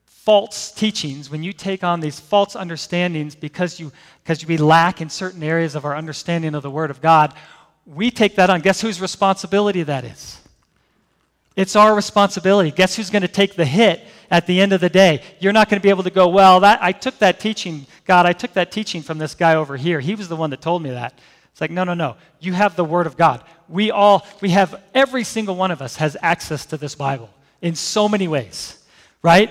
false 0.06 0.72
teachings, 0.72 1.30
when 1.30 1.42
you 1.42 1.52
take 1.52 1.82
on 1.84 2.00
these 2.00 2.18
false 2.20 2.56
understandings 2.56 3.34
because 3.34 3.78
you 3.78 3.92
because 4.22 4.44
we 4.44 4.56
lack 4.56 5.00
in 5.00 5.08
certain 5.08 5.40
areas 5.42 5.76
of 5.76 5.84
our 5.84 5.96
understanding 5.96 6.56
of 6.56 6.62
the 6.64 6.70
Word 6.70 6.90
of 6.90 7.00
God, 7.00 7.32
we 7.84 8.10
take 8.10 8.34
that 8.36 8.50
on. 8.50 8.60
Guess 8.60 8.80
whose 8.80 9.00
responsibility 9.00 9.84
that 9.84 10.04
is? 10.04 10.40
It's 11.56 11.74
our 11.74 11.94
responsibility. 11.94 12.70
Guess 12.70 12.96
who's 12.96 13.10
going 13.10 13.22
to 13.22 13.28
take 13.28 13.56
the 13.56 13.64
hit 13.64 14.06
at 14.30 14.46
the 14.46 14.60
end 14.60 14.74
of 14.74 14.80
the 14.82 14.90
day? 14.90 15.22
You're 15.40 15.54
not 15.54 15.70
going 15.70 15.80
to 15.80 15.82
be 15.82 15.88
able 15.88 16.02
to 16.02 16.10
go, 16.10 16.28
well, 16.28 16.60
that, 16.60 16.82
I 16.82 16.92
took 16.92 17.18
that 17.20 17.40
teaching, 17.40 17.86
God, 18.04 18.26
I 18.26 18.34
took 18.34 18.52
that 18.52 18.70
teaching 18.70 19.02
from 19.02 19.16
this 19.16 19.34
guy 19.34 19.54
over 19.54 19.76
here. 19.76 19.98
He 19.98 20.14
was 20.14 20.28
the 20.28 20.36
one 20.36 20.50
that 20.50 20.60
told 20.60 20.82
me 20.82 20.90
that. 20.90 21.18
It's 21.50 21.60
like, 21.62 21.70
no, 21.70 21.84
no, 21.84 21.94
no. 21.94 22.16
You 22.38 22.52
have 22.52 22.76
the 22.76 22.84
Word 22.84 23.06
of 23.06 23.16
God. 23.16 23.42
We 23.66 23.90
all, 23.90 24.26
we 24.42 24.50
have, 24.50 24.82
every 24.94 25.24
single 25.24 25.56
one 25.56 25.70
of 25.70 25.80
us 25.80 25.96
has 25.96 26.14
access 26.20 26.66
to 26.66 26.76
this 26.76 26.94
Bible 26.94 27.30
in 27.62 27.74
so 27.74 28.06
many 28.08 28.28
ways, 28.28 28.76
right? 29.22 29.50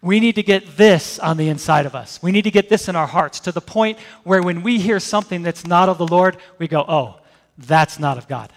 We 0.00 0.20
need 0.20 0.36
to 0.36 0.44
get 0.44 0.76
this 0.76 1.18
on 1.18 1.36
the 1.36 1.48
inside 1.48 1.86
of 1.86 1.96
us. 1.96 2.22
We 2.22 2.30
need 2.30 2.42
to 2.42 2.52
get 2.52 2.68
this 2.68 2.88
in 2.88 2.94
our 2.94 3.08
hearts 3.08 3.40
to 3.40 3.52
the 3.52 3.60
point 3.60 3.98
where 4.22 4.40
when 4.40 4.62
we 4.62 4.78
hear 4.78 5.00
something 5.00 5.42
that's 5.42 5.66
not 5.66 5.88
of 5.88 5.98
the 5.98 6.06
Lord, 6.06 6.36
we 6.58 6.68
go, 6.68 6.84
oh, 6.86 7.18
that's 7.58 7.98
not 7.98 8.18
of 8.18 8.28
God. 8.28 8.52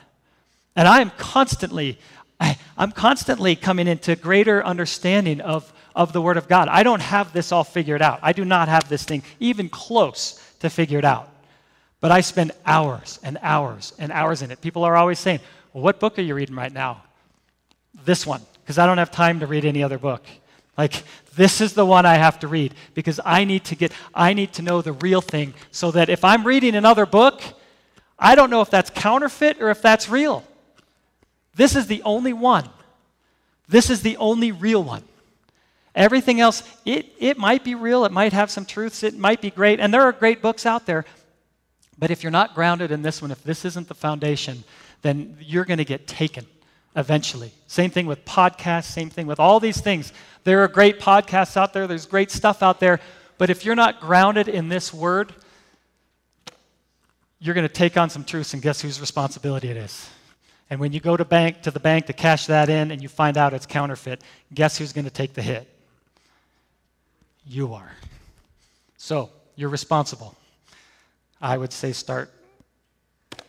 And 0.75 0.87
I 0.87 1.01
am 1.01 1.11
constantly, 1.11 1.97
I, 2.39 2.57
am 2.77 2.91
constantly 2.91 3.55
coming 3.55 3.87
into 3.87 4.15
greater 4.15 4.63
understanding 4.63 5.41
of, 5.41 5.71
of 5.95 6.13
the 6.13 6.21
Word 6.21 6.37
of 6.37 6.47
God. 6.47 6.67
I 6.67 6.83
don't 6.83 7.01
have 7.01 7.33
this 7.33 7.51
all 7.51 7.63
figured 7.63 8.01
out. 8.01 8.19
I 8.21 8.33
do 8.33 8.45
not 8.45 8.67
have 8.67 8.89
this 8.89 9.03
thing 9.03 9.23
even 9.39 9.69
close 9.69 10.41
to 10.59 10.69
figured 10.69 11.05
out. 11.05 11.29
But 12.01 12.11
I 12.11 12.21
spend 12.21 12.51
hours 12.65 13.19
and 13.23 13.37
hours 13.41 13.93
and 13.97 14.11
hours 14.11 14.41
in 14.41 14.51
it. 14.51 14.61
People 14.61 14.83
are 14.83 14.95
always 14.95 15.19
saying, 15.19 15.39
Well, 15.73 15.83
what 15.83 15.99
book 15.99 16.19
are 16.19 16.21
you 16.21 16.35
reading 16.35 16.55
right 16.55 16.73
now? 16.73 17.03
This 18.03 18.27
one, 18.27 18.41
because 18.61 18.77
I 18.77 18.85
don't 18.85 18.97
have 18.97 19.11
time 19.11 19.39
to 19.39 19.47
read 19.47 19.65
any 19.65 19.81
other 19.81 19.97
book. 19.97 20.23
Like, 20.77 21.03
this 21.35 21.61
is 21.61 21.73
the 21.73 21.85
one 21.85 22.05
I 22.05 22.15
have 22.15 22.39
to 22.39 22.47
read 22.47 22.73
because 22.93 23.19
I 23.23 23.45
need 23.45 23.63
to 23.65 23.75
get, 23.75 23.91
I 24.13 24.33
need 24.33 24.53
to 24.53 24.61
know 24.61 24.81
the 24.81 24.93
real 24.93 25.21
thing 25.21 25.53
so 25.71 25.91
that 25.91 26.09
if 26.09 26.25
I'm 26.25 26.45
reading 26.45 26.75
another 26.75 27.05
book, 27.05 27.41
I 28.19 28.35
don't 28.35 28.49
know 28.49 28.61
if 28.61 28.69
that's 28.69 28.89
counterfeit 28.89 29.61
or 29.61 29.69
if 29.69 29.81
that's 29.81 30.09
real. 30.09 30.43
This 31.55 31.75
is 31.75 31.87
the 31.87 32.01
only 32.03 32.33
one. 32.33 32.69
This 33.67 33.89
is 33.89 34.01
the 34.01 34.17
only 34.17 34.51
real 34.51 34.83
one. 34.83 35.03
Everything 35.95 36.41
else, 36.41 36.61
it, 36.83 37.13
it 37.19 37.37
might 37.37 37.63
be 37.63 37.73
real, 37.73 38.03
it 38.03 38.11
might 38.11 38.33
have 38.33 38.51
some 38.51 38.65
truths, 38.65 39.01
it 39.01 39.17
might 39.17 39.41
be 39.41 39.49
great, 39.49 39.79
and 39.79 39.93
there 39.93 40.01
are 40.01 40.11
great 40.11 40.41
books 40.41 40.65
out 40.65 40.85
there, 40.85 41.05
but 41.97 42.11
if 42.11 42.21
you're 42.21 42.31
not 42.31 42.53
grounded 42.53 42.91
in 42.91 43.01
this 43.01 43.21
one, 43.21 43.31
if 43.31 43.41
this 43.43 43.63
isn't 43.63 43.87
the 43.87 43.95
foundation, 43.95 44.65
then 45.03 45.37
you're 45.39 45.63
going 45.63 45.77
to 45.77 45.85
get 45.85 46.05
taken 46.05 46.45
eventually. 46.97 47.53
Same 47.67 47.89
thing 47.89 48.07
with 48.07 48.25
podcasts, 48.25 48.85
same 48.85 49.09
thing 49.09 49.25
with 49.25 49.39
all 49.39 49.61
these 49.61 49.79
things. 49.79 50.11
There 50.43 50.61
are 50.63 50.67
great 50.67 50.99
podcasts 50.99 51.55
out 51.55 51.71
there, 51.71 51.87
there's 51.87 52.05
great 52.05 52.29
stuff 52.29 52.61
out 52.61 52.81
there, 52.81 52.99
but 53.37 53.49
if 53.49 53.63
you're 53.63 53.75
not 53.75 54.01
grounded 54.01 54.49
in 54.49 54.67
this 54.67 54.93
word, 54.93 55.33
you're 57.39 57.55
going 57.55 57.67
to 57.67 57.73
take 57.73 57.95
on 57.95 58.09
some 58.09 58.25
truths, 58.25 58.53
and 58.53 58.61
guess 58.61 58.81
whose 58.81 58.99
responsibility 58.99 59.69
it 59.69 59.77
is? 59.77 60.09
And 60.69 60.79
when 60.79 60.93
you 60.93 60.99
go 60.99 61.15
to 61.15 61.25
bank 61.25 61.61
to 61.63 61.71
the 61.71 61.79
bank 61.79 62.07
to 62.07 62.13
cash 62.13 62.47
that 62.47 62.69
in 62.69 62.91
and 62.91 63.01
you 63.01 63.09
find 63.09 63.37
out 63.37 63.53
it's 63.53 63.65
counterfeit, 63.65 64.21
guess 64.53 64.77
who's 64.77 64.93
going 64.93 65.05
to 65.05 65.11
take 65.11 65.33
the 65.33 65.41
hit? 65.41 65.69
You 67.45 67.73
are. 67.73 67.91
So, 68.97 69.29
you're 69.55 69.69
responsible. 69.69 70.35
I 71.41 71.57
would 71.57 71.71
say 71.71 71.91
start 71.91 72.31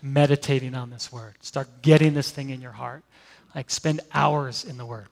meditating 0.02 0.74
on 0.74 0.90
this 0.90 1.10
word. 1.10 1.34
Start 1.40 1.68
getting 1.82 2.14
this 2.14 2.30
thing 2.30 2.50
in 2.50 2.60
your 2.60 2.72
heart. 2.72 3.02
Like 3.54 3.70
spend 3.70 4.00
hours 4.12 4.64
in 4.64 4.76
the 4.76 4.84
word. 4.84 5.08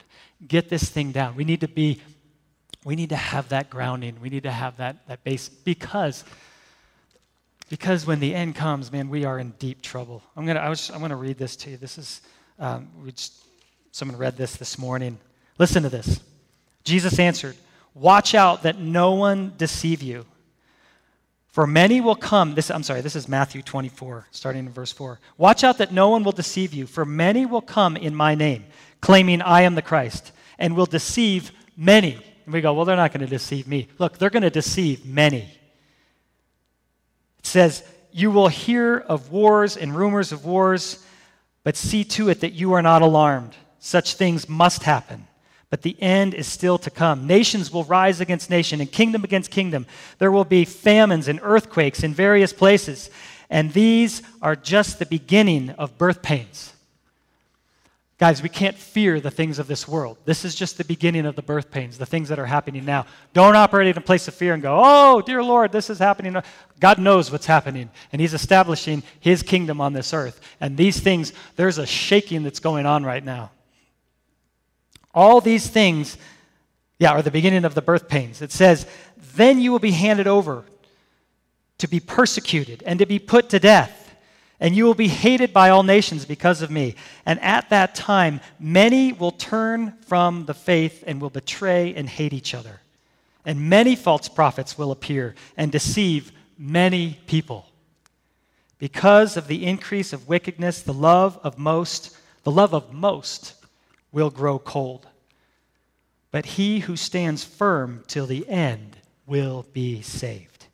Get 0.47 0.69
this 0.69 0.89
thing 0.89 1.11
down. 1.11 1.35
We 1.35 1.43
need 1.43 1.61
to 1.61 1.67
be 1.67 2.01
we 2.83 2.95
need 2.95 3.09
to 3.09 3.15
have 3.15 3.49
that 3.49 3.71
grounding. 3.71 4.21
We 4.21 4.29
need 4.29 4.43
to 4.43 4.51
have 4.51 4.77
that 4.77 5.07
that 5.07 5.23
base 5.23 5.49
because 5.49 6.23
because 7.69 8.05
when 8.05 8.19
the 8.19 8.35
end 8.35 8.55
comes, 8.55 8.91
man, 8.91 9.09
we 9.09 9.25
are 9.25 9.39
in 9.39 9.51
deep 9.59 9.81
trouble. 9.81 10.21
I'm 10.35 10.45
gonna 10.45 10.59
I 10.59 10.69
was 10.69 10.89
I'm 10.89 11.01
gonna 11.01 11.15
read 11.15 11.37
this 11.37 11.55
to 11.57 11.71
you. 11.71 11.77
This 11.77 11.97
is 11.97 12.21
um, 12.59 12.89
just, 13.07 13.33
someone 13.91 14.17
read 14.17 14.37
this 14.37 14.55
this 14.55 14.77
morning. 14.77 15.17
Listen 15.57 15.83
to 15.83 15.89
this. 15.89 16.19
Jesus 16.83 17.19
answered, 17.19 17.55
"Watch 17.93 18.35
out 18.35 18.63
that 18.63 18.79
no 18.79 19.13
one 19.13 19.53
deceive 19.57 20.01
you." 20.01 20.25
For 21.55 21.65
many 21.65 22.01
will 22.01 22.17
come, 22.17 22.53
this, 22.53 22.69
I'm 22.69 22.83
sorry, 22.83 22.99
this 22.99 23.15
is 23.15 23.29
Matthew 23.29 23.61
24, 23.61 24.27
starting 24.31 24.65
in 24.65 24.73
verse 24.73 24.91
4. 24.91 25.21
Watch 25.37 25.63
out 25.63 25.77
that 25.77 25.93
no 25.93 26.09
one 26.09 26.25
will 26.25 26.33
deceive 26.33 26.73
you, 26.73 26.85
for 26.85 27.05
many 27.05 27.45
will 27.45 27.61
come 27.61 27.95
in 27.95 28.13
my 28.13 28.35
name, 28.35 28.65
claiming 28.99 29.41
I 29.41 29.61
am 29.61 29.75
the 29.75 29.81
Christ, 29.81 30.33
and 30.59 30.75
will 30.75 30.85
deceive 30.85 31.53
many. 31.77 32.19
And 32.43 32.53
we 32.53 32.59
go, 32.59 32.73
well, 32.73 32.83
they're 32.83 32.97
not 32.97 33.13
going 33.13 33.21
to 33.21 33.27
deceive 33.27 33.69
me. 33.69 33.87
Look, 33.99 34.17
they're 34.17 34.29
going 34.29 34.43
to 34.43 34.49
deceive 34.49 35.05
many. 35.05 35.49
Says, 37.45 37.83
You 38.11 38.31
will 38.31 38.47
hear 38.47 38.97
of 38.97 39.31
wars 39.31 39.77
and 39.77 39.95
rumors 39.95 40.31
of 40.31 40.45
wars, 40.45 41.03
but 41.63 41.75
see 41.75 42.03
to 42.03 42.29
it 42.29 42.41
that 42.41 42.53
you 42.53 42.73
are 42.73 42.81
not 42.81 43.01
alarmed. 43.01 43.55
Such 43.79 44.15
things 44.15 44.49
must 44.49 44.83
happen 44.83 45.27
but 45.75 45.81
the 45.81 46.01
end 46.01 46.33
is 46.33 46.47
still 46.47 46.77
to 46.77 46.89
come. 46.89 47.27
Nations 47.27 47.69
will 47.69 47.83
rise 47.83 48.21
against 48.21 48.49
nation 48.49 48.79
and 48.79 48.89
kingdom 48.89 49.25
against 49.25 49.51
kingdom. 49.51 49.85
There 50.19 50.31
will 50.31 50.45
be 50.45 50.63
famines 50.63 51.27
and 51.27 51.37
earthquakes 51.43 52.01
in 52.01 52.13
various 52.13 52.53
places, 52.53 53.09
and 53.49 53.73
these 53.73 54.21
are 54.41 54.55
just 54.55 54.99
the 54.99 55.05
beginning 55.05 55.71
of 55.71 55.97
birth 55.97 56.21
pains. 56.21 56.71
Guys, 58.17 58.41
we 58.41 58.47
can't 58.47 58.77
fear 58.77 59.19
the 59.19 59.29
things 59.29 59.59
of 59.59 59.67
this 59.67 59.89
world. 59.89 60.17
This 60.23 60.45
is 60.45 60.55
just 60.55 60.77
the 60.77 60.85
beginning 60.85 61.25
of 61.25 61.35
the 61.35 61.41
birth 61.41 61.69
pains, 61.69 61.97
the 61.97 62.05
things 62.05 62.29
that 62.29 62.39
are 62.39 62.45
happening 62.45 62.85
now. 62.85 63.05
Don't 63.33 63.57
operate 63.57 63.87
in 63.87 63.97
a 63.97 64.01
place 64.01 64.29
of 64.29 64.33
fear 64.33 64.53
and 64.53 64.63
go, 64.63 64.79
oh, 64.81 65.21
dear 65.21 65.43
Lord, 65.43 65.73
this 65.73 65.89
is 65.89 65.99
happening. 65.99 66.41
God 66.79 66.97
knows 66.97 67.29
what's 67.29 67.45
happening, 67.45 67.89
and 68.13 68.21
He's 68.21 68.33
establishing 68.33 69.03
His 69.19 69.43
kingdom 69.43 69.81
on 69.81 69.91
this 69.91 70.13
earth. 70.13 70.39
And 70.61 70.77
these 70.77 70.97
things, 71.01 71.33
there's 71.57 71.77
a 71.77 71.85
shaking 71.85 72.43
that's 72.43 72.61
going 72.61 72.85
on 72.85 73.03
right 73.03 73.23
now. 73.23 73.51
All 75.13 75.41
these 75.41 75.67
things, 75.67 76.17
yeah, 76.99 77.11
are 77.11 77.21
the 77.21 77.31
beginning 77.31 77.65
of 77.65 77.75
the 77.75 77.81
birth 77.81 78.07
pains. 78.07 78.41
It 78.41 78.53
says, 78.53 78.87
Then 79.35 79.59
you 79.59 79.73
will 79.73 79.79
be 79.79 79.91
handed 79.91 80.27
over 80.27 80.63
to 81.79 81.87
be 81.89 81.99
persecuted 81.99 82.81
and 82.85 82.99
to 82.99 83.05
be 83.05 83.19
put 83.19 83.49
to 83.49 83.59
death, 83.59 84.04
and 84.59 84.75
you 84.75 84.85
will 84.85 84.95
be 84.95 85.07
hated 85.07 85.51
by 85.51 85.69
all 85.69 85.83
nations 85.83 86.25
because 86.25 86.61
of 86.61 86.71
me. 86.71 86.95
And 87.25 87.39
at 87.41 87.69
that 87.69 87.95
time, 87.95 88.39
many 88.59 89.11
will 89.11 89.31
turn 89.31 89.93
from 90.07 90.45
the 90.45 90.53
faith 90.53 91.03
and 91.05 91.19
will 91.19 91.29
betray 91.29 91.93
and 91.93 92.07
hate 92.07 92.33
each 92.33 92.53
other. 92.53 92.81
And 93.45 93.69
many 93.69 93.95
false 93.95 94.27
prophets 94.27 94.77
will 94.77 94.91
appear 94.91 95.35
and 95.57 95.71
deceive 95.71 96.31
many 96.57 97.19
people. 97.27 97.67
Because 98.79 99.37
of 99.37 99.47
the 99.47 99.65
increase 99.65 100.13
of 100.13 100.27
wickedness, 100.27 100.81
the 100.81 100.93
love 100.93 101.39
of 101.43 101.57
most, 101.57 102.17
the 102.43 102.51
love 102.51 102.73
of 102.73 102.93
most 102.93 103.53
will 104.11 104.29
grow 104.29 104.57
cold. 104.59 105.07
But 106.31 106.45
he 106.45 106.79
who 106.79 106.95
stands 106.95 107.43
firm 107.43 108.03
till 108.07 108.25
the 108.25 108.47
end 108.49 108.97
will 109.25 109.65
be 109.73 110.01
saved. 110.01 110.65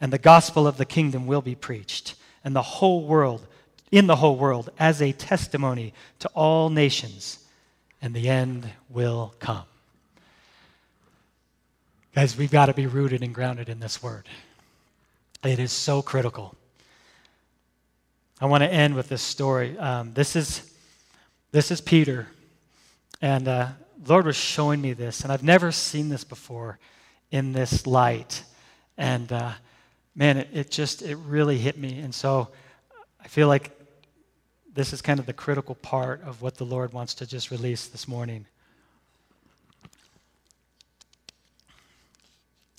And 0.00 0.12
the 0.12 0.18
gospel 0.18 0.66
of 0.66 0.76
the 0.76 0.84
kingdom 0.84 1.26
will 1.26 1.40
be 1.40 1.54
preached, 1.54 2.14
and 2.46 2.54
the 2.54 2.62
whole 2.62 3.04
world, 3.04 3.44
in 3.90 4.06
the 4.06 4.14
whole 4.14 4.36
world, 4.36 4.70
as 4.78 5.02
a 5.02 5.10
testimony 5.10 5.92
to 6.20 6.28
all 6.28 6.70
nations, 6.70 7.40
and 8.00 8.14
the 8.14 8.28
end 8.28 8.70
will 8.88 9.34
come. 9.40 9.64
Guys, 12.14 12.38
we've 12.38 12.52
got 12.52 12.66
to 12.66 12.72
be 12.72 12.86
rooted 12.86 13.24
and 13.24 13.34
grounded 13.34 13.68
in 13.68 13.80
this 13.80 14.00
word. 14.00 14.28
It 15.42 15.58
is 15.58 15.72
so 15.72 16.02
critical. 16.02 16.54
I 18.40 18.46
want 18.46 18.62
to 18.62 18.72
end 18.72 18.94
with 18.94 19.08
this 19.08 19.22
story. 19.22 19.76
Um, 19.76 20.14
this 20.14 20.36
is 20.36 20.70
this 21.50 21.72
is 21.72 21.80
Peter, 21.80 22.28
and 23.20 23.48
uh, 23.48 23.68
Lord 24.06 24.24
was 24.24 24.36
showing 24.36 24.80
me 24.80 24.92
this, 24.92 25.22
and 25.22 25.32
I've 25.32 25.42
never 25.42 25.72
seen 25.72 26.10
this 26.10 26.22
before 26.22 26.78
in 27.32 27.52
this 27.52 27.88
light. 27.88 28.44
And 28.96 29.32
uh, 29.32 29.52
man, 30.16 30.38
it, 30.38 30.48
it 30.52 30.70
just 30.70 31.02
it 31.02 31.16
really 31.16 31.58
hit 31.58 31.78
me. 31.78 32.00
And 32.00 32.12
so 32.12 32.48
I 33.22 33.28
feel 33.28 33.46
like 33.46 33.70
this 34.74 34.92
is 34.92 35.00
kind 35.02 35.20
of 35.20 35.26
the 35.26 35.32
critical 35.32 35.74
part 35.76 36.22
of 36.24 36.42
what 36.42 36.56
the 36.56 36.64
Lord 36.64 36.92
wants 36.92 37.14
to 37.14 37.26
just 37.26 37.50
release 37.50 37.86
this 37.86 38.08
morning. 38.08 38.46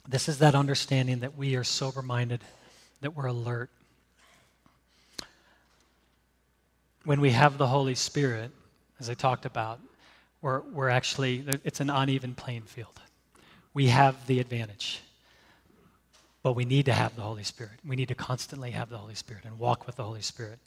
This 0.08 0.28
is 0.28 0.40
that 0.40 0.56
understanding 0.56 1.20
that 1.20 1.38
we 1.38 1.56
are 1.56 1.64
sober 1.64 2.02
minded, 2.02 2.42
that 3.02 3.16
we're 3.16 3.26
alert. 3.26 3.70
When 7.04 7.20
we 7.20 7.32
have 7.32 7.58
the 7.58 7.68
Holy 7.68 7.96
Spirit, 7.96 8.52
as 9.00 9.10
I 9.10 9.14
talked 9.14 9.46
about, 9.46 9.80
we're, 10.42 10.62
we're 10.62 10.90
actually, 10.90 11.44
it's 11.64 11.80
an 11.80 11.90
uneven 11.90 12.36
playing 12.36 12.64
field. 12.64 13.00
We 13.74 13.88
have 13.88 14.28
the 14.28 14.40
advantage. 14.40 15.02
But 16.48 16.56
we 16.56 16.64
need 16.64 16.86
to 16.86 16.94
have 16.94 17.14
the 17.18 17.24
Holy 17.24 17.44
Spirit. 17.44 17.74
We 17.86 17.98
need 17.98 18.08
to 18.08 18.16
constantly 18.16 18.72
have 18.72 18.90
the 18.90 18.98
Holy 18.98 19.16
Spirit 19.16 19.44
and 19.44 19.60
walk 19.60 19.86
with 19.86 19.98
the 19.98 20.06
Holy 20.06 20.22
Spirit. 20.22 20.60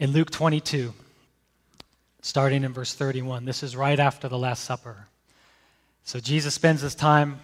In 0.00 0.10
Luke 0.10 0.32
22, 0.32 0.92
starting 2.22 2.64
in 2.64 2.72
verse 2.72 2.92
31, 2.92 3.44
this 3.44 3.62
is 3.62 3.76
right 3.76 4.00
after 4.00 4.28
the 4.28 4.36
Last 4.36 4.64
Supper. 4.64 5.06
So 6.02 6.18
Jesus 6.18 6.54
spends 6.54 6.80
his 6.80 6.96
time 6.96 7.38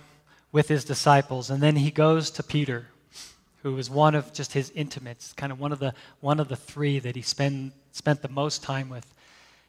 with 0.50 0.66
his 0.66 0.84
disciples, 0.84 1.50
and 1.50 1.62
then 1.62 1.76
he 1.76 1.92
goes 1.92 2.32
to 2.32 2.42
Peter, 2.42 2.88
who 3.62 3.76
was 3.76 3.88
one 3.88 4.16
of 4.16 4.32
just 4.32 4.52
his 4.52 4.70
intimates, 4.70 5.32
kind 5.34 5.52
of 5.52 5.60
one 5.60 5.70
of 5.70 5.78
the, 5.78 5.94
one 6.18 6.40
of 6.40 6.48
the 6.48 6.56
three 6.56 6.98
that 6.98 7.14
he 7.14 7.22
spend, 7.22 7.70
spent 7.92 8.22
the 8.22 8.28
most 8.28 8.64
time 8.64 8.88
with. 8.88 9.06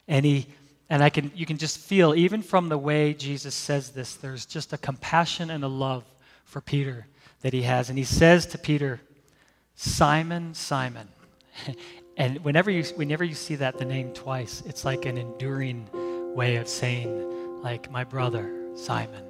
And 0.08 0.26
he 0.26 0.48
And 0.90 1.04
I 1.04 1.12
can, 1.12 1.32
you 1.36 1.46
can 1.46 1.60
just 1.60 1.78
feel, 1.78 2.16
even 2.16 2.42
from 2.42 2.70
the 2.70 2.78
way 2.80 3.14
Jesus 3.14 3.54
says 3.54 3.92
this, 3.92 4.16
there's 4.16 4.48
just 4.48 4.74
a 4.74 4.80
compassion 4.80 5.52
and 5.52 5.64
a 5.64 5.68
love 5.68 6.06
for 6.46 6.60
Peter 6.60 7.06
that 7.46 7.54
he 7.54 7.62
has. 7.62 7.90
And 7.90 7.98
he 7.98 8.04
says 8.04 8.48
to 8.48 8.58
Peter, 8.58 9.00
Simon, 9.76 10.56
Simon. 10.56 11.08
and 12.18 12.44
whenever 12.44 12.72
you, 12.72 12.84
whenever 12.96 13.24
you 13.24 13.36
see 13.36 13.54
that, 13.58 13.78
the 13.78 13.86
name 13.86 14.16
twice, 14.16 14.64
it's 14.66 14.84
like 14.84 15.06
an 15.06 15.16
enduring 15.16 15.88
way 16.34 16.56
of 16.56 16.68
saying, 16.68 17.62
like, 17.62 17.92
my 17.92 18.04
brother, 18.04 18.52
Simon. 18.76 19.24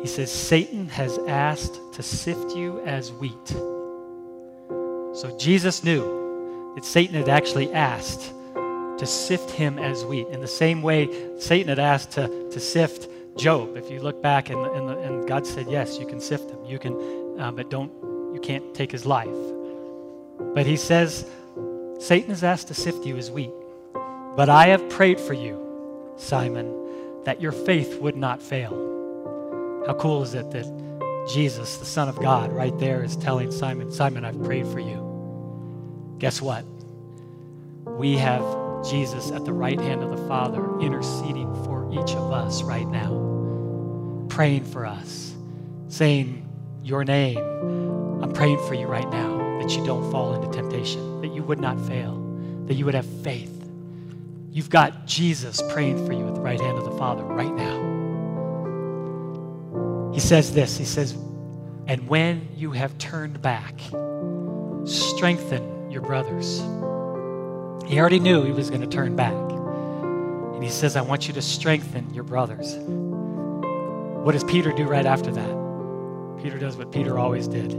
He 0.00 0.08
says, 0.08 0.32
Satan 0.32 0.88
has 0.88 1.16
asked 1.28 1.78
to 1.92 2.02
sift 2.02 2.56
you 2.56 2.80
as 2.80 3.12
wheat. 3.12 3.46
So 5.16 5.36
Jesus 5.38 5.84
knew 5.84 6.72
that 6.74 6.84
Satan 6.84 7.14
had 7.14 7.28
actually 7.28 7.72
asked 7.72 8.32
to 8.98 9.06
sift 9.06 9.50
him 9.50 9.78
as 9.78 10.04
wheat. 10.04 10.26
In 10.26 10.40
the 10.40 10.48
same 10.48 10.82
way, 10.82 11.08
Satan 11.38 11.68
had 11.68 11.78
asked 11.78 12.10
to, 12.12 12.50
to 12.50 12.58
sift 12.58 13.08
Job. 13.38 13.76
If 13.76 13.90
you 13.90 14.00
look 14.00 14.22
back 14.22 14.50
and, 14.50 14.64
and, 14.66 14.90
and 14.90 15.28
God 15.28 15.46
said, 15.46 15.66
Yes, 15.68 15.98
you 15.98 16.06
can 16.06 16.20
sift 16.20 16.50
him. 16.50 16.64
You 16.64 16.78
can, 16.78 16.94
uh, 17.38 17.52
but 17.52 17.70
don't, 17.70 17.92
you 18.34 18.40
can't 18.42 18.74
take 18.74 18.90
his 18.90 19.06
life. 19.06 19.28
But 20.54 20.66
he 20.66 20.76
says, 20.76 21.24
Satan 21.98 22.30
has 22.30 22.44
asked 22.44 22.68
to 22.68 22.74
sift 22.74 23.06
you 23.06 23.16
as 23.16 23.30
wheat. 23.30 23.50
But 24.36 24.48
I 24.48 24.68
have 24.68 24.88
prayed 24.88 25.18
for 25.18 25.34
you, 25.34 26.14
Simon, 26.16 27.22
that 27.24 27.40
your 27.40 27.52
faith 27.52 27.98
would 28.00 28.16
not 28.16 28.42
fail. 28.42 28.70
How 29.86 29.94
cool 29.94 30.22
is 30.22 30.34
it 30.34 30.50
that 30.52 31.26
Jesus, 31.28 31.78
the 31.78 31.84
Son 31.84 32.08
of 32.08 32.20
God, 32.20 32.52
right 32.52 32.76
there 32.78 33.02
is 33.02 33.16
telling 33.16 33.50
Simon, 33.50 33.90
Simon, 33.90 34.24
I've 34.24 34.42
prayed 34.44 34.66
for 34.66 34.80
you. 34.80 36.16
Guess 36.18 36.40
what? 36.40 36.64
We 37.84 38.16
have 38.16 38.42
Jesus 38.88 39.30
at 39.32 39.44
the 39.44 39.52
right 39.52 39.80
hand 39.80 40.02
of 40.02 40.10
the 40.10 40.28
Father 40.28 40.78
interceding 40.80 41.52
for 41.64 41.90
each 41.92 42.12
of 42.12 42.32
us 42.32 42.62
right 42.62 42.86
now, 42.86 43.12
praying 44.38 44.64
for 44.64 44.86
us, 44.86 45.34
saying, 45.88 46.48
Your 46.84 47.02
name, 47.02 47.38
I'm 48.22 48.32
praying 48.32 48.64
for 48.68 48.74
you 48.74 48.86
right 48.86 49.10
now 49.10 49.36
that 49.60 49.76
you 49.76 49.84
don't 49.84 50.08
fall 50.12 50.32
into 50.32 50.46
temptation, 50.56 51.20
that 51.22 51.34
you 51.34 51.42
would 51.42 51.58
not 51.58 51.76
fail, 51.88 52.14
that 52.66 52.74
you 52.74 52.84
would 52.84 52.94
have 52.94 53.04
faith. 53.24 53.68
You've 54.52 54.70
got 54.70 55.06
Jesus 55.06 55.60
praying 55.72 56.06
for 56.06 56.12
you 56.12 56.28
at 56.28 56.36
the 56.36 56.40
right 56.40 56.60
hand 56.60 56.78
of 56.78 56.84
the 56.84 56.92
Father 56.92 57.24
right 57.24 57.52
now. 57.52 57.78
He 60.14 60.20
says 60.20 60.52
this 60.52 60.78
He 60.78 60.84
says, 60.84 61.14
And 61.88 62.06
when 62.06 62.46
you 62.54 62.70
have 62.70 62.96
turned 62.96 63.42
back, 63.42 63.74
strengthen 64.84 65.90
your 65.90 66.02
brothers. 66.02 66.60
He 67.90 67.98
already 67.98 68.20
knew 68.20 68.44
he 68.44 68.52
was 68.52 68.70
going 68.70 68.82
to 68.82 68.86
turn 68.86 69.16
back. 69.16 69.34
And 69.34 70.62
he 70.62 70.70
says, 70.70 70.94
I 70.94 71.00
want 71.00 71.26
you 71.26 71.34
to 71.34 71.42
strengthen 71.42 72.14
your 72.14 72.22
brothers. 72.22 72.78
What 74.28 74.34
does 74.34 74.44
Peter 74.44 74.72
do 74.72 74.84
right 74.84 75.06
after 75.06 75.30
that? 75.30 76.42
Peter 76.42 76.58
does 76.58 76.76
what 76.76 76.92
Peter 76.92 77.18
always 77.18 77.48
did. 77.48 77.72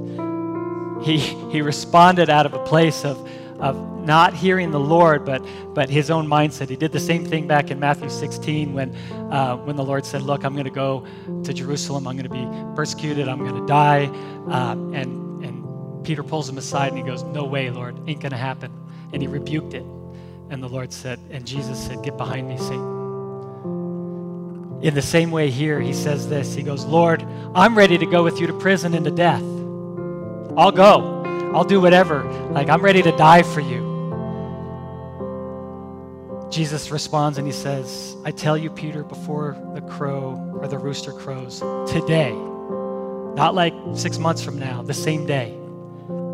He, 1.04 1.20
he 1.52 1.62
responded 1.62 2.28
out 2.28 2.48
of 2.48 2.56
a 2.56 2.64
place 2.66 3.06
of, 3.06 3.30
of 3.60 4.04
not 4.04 4.34
hearing 4.34 4.72
the 4.72 4.80
Lord, 4.80 5.26
but, 5.26 5.46
but 5.76 5.92
his 5.92 6.10
own 6.10 6.26
mindset. 6.26 6.70
He 6.70 6.76
did 6.76 6.92
the 6.92 7.00
same 7.00 7.24
thing 7.24 7.46
back 7.46 7.70
in 7.70 7.80
Matthew 7.80 8.10
16 8.10 8.74
when, 8.74 8.96
uh, 9.32 9.58
when 9.58 9.76
the 9.76 9.84
Lord 9.84 10.08
said, 10.08 10.24
Look, 10.24 10.44
I'm 10.44 10.54
going 10.54 10.66
to 10.66 10.72
go 10.72 11.06
to 11.44 11.54
Jerusalem. 11.54 12.08
I'm 12.08 12.18
going 12.18 12.28
to 12.28 12.32
be 12.32 12.76
persecuted. 12.76 13.28
I'm 13.28 13.38
going 13.38 13.62
to 13.62 13.68
die. 13.68 14.06
Uh, 14.48 14.72
and, 14.72 15.46
and 15.46 16.04
Peter 16.04 16.24
pulls 16.24 16.50
him 16.50 16.58
aside 16.58 16.88
and 16.94 16.98
he 16.98 17.04
goes, 17.04 17.22
No 17.22 17.46
way, 17.46 17.70
Lord. 17.70 17.96
Ain't 18.10 18.22
going 18.22 18.32
to 18.32 18.38
happen. 18.38 18.74
And 19.14 19.22
he 19.22 19.28
rebuked 19.28 19.76
it. 19.76 19.86
And 20.50 20.64
the 20.64 20.68
Lord 20.68 20.92
said, 20.92 21.20
and 21.30 21.46
Jesus 21.46 21.80
said, 21.86 22.02
Get 22.02 22.18
behind 22.18 22.50
me, 22.50 22.58
Satan. 22.58 22.99
In 24.82 24.94
the 24.94 25.02
same 25.02 25.30
way, 25.30 25.50
here, 25.50 25.80
he 25.80 25.94
says 25.94 26.30
this 26.30 26.54
He 26.54 26.64
goes, 26.64 26.86
Lord, 26.86 27.26
I'm 27.54 27.78
ready 27.78 27.98
to 27.98 28.06
go 28.06 28.24
with 28.24 28.40
you 28.40 28.48
to 28.48 28.54
prison 28.54 28.94
and 28.94 29.06
to 29.06 29.12
death. 29.12 29.44
I'll 30.58 30.72
go. 30.72 31.20
I'll 31.54 31.64
do 31.64 31.82
whatever. 31.82 32.24
Like, 32.52 32.70
I'm 32.70 32.82
ready 32.82 33.02
to 33.02 33.12
die 33.18 33.44
for 33.44 33.60
you. 33.62 33.90
Jesus 36.50 36.90
responds 36.92 37.38
and 37.38 37.46
he 37.46 37.54
says, 37.54 38.16
I 38.26 38.32
tell 38.32 38.58
you, 38.58 38.70
Peter, 38.70 39.04
before 39.04 39.58
the 39.74 39.82
crow 39.82 40.58
or 40.60 40.68
the 40.68 40.78
rooster 40.78 41.12
crows, 41.12 41.60
today, 41.92 42.32
not 42.32 43.54
like 43.54 43.74
six 43.94 44.18
months 44.18 44.44
from 44.44 44.58
now, 44.58 44.82
the 44.82 44.94
same 44.94 45.26
day, 45.26 45.56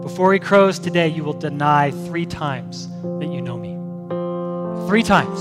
before 0.02 0.32
he 0.34 0.40
crows 0.40 0.80
today, 0.80 1.08
you 1.08 1.24
will 1.24 1.34
deny 1.34 1.92
three 1.92 2.26
times 2.26 2.88
that 3.20 3.28
you 3.28 3.42
know 3.42 3.58
me. 3.58 3.76
Three 4.88 5.04
times. 5.04 5.40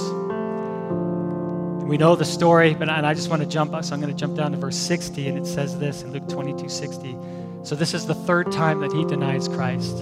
We 1.87 1.99
know 1.99 2.17
the 2.17 2.25
story, 2.25 2.75
but 2.75 2.89
and 2.89 3.07
I 3.07 3.13
just 3.13 3.29
want 3.29 3.43
to 3.43 3.49
jump, 3.49 3.73
so 3.85 3.95
I'm 3.95 4.01
going 4.01 4.13
to 4.13 4.19
jump 4.19 4.37
down 4.37 4.53
to 4.53 4.57
verse 4.57 4.77
60, 4.77 5.29
and 5.29 5.37
it 5.37 5.47
says 5.47 5.79
this 5.79 6.03
in 6.03 6.13
Luke 6.13 6.27
22 6.29 6.69
60. 6.69 7.15
So 7.63 7.75
this 7.75 7.93
is 7.93 8.07
the 8.07 8.15
third 8.15 8.51
time 8.51 8.81
that 8.81 8.91
he 8.93 9.05
denies 9.05 9.49
Christ. 9.49 9.99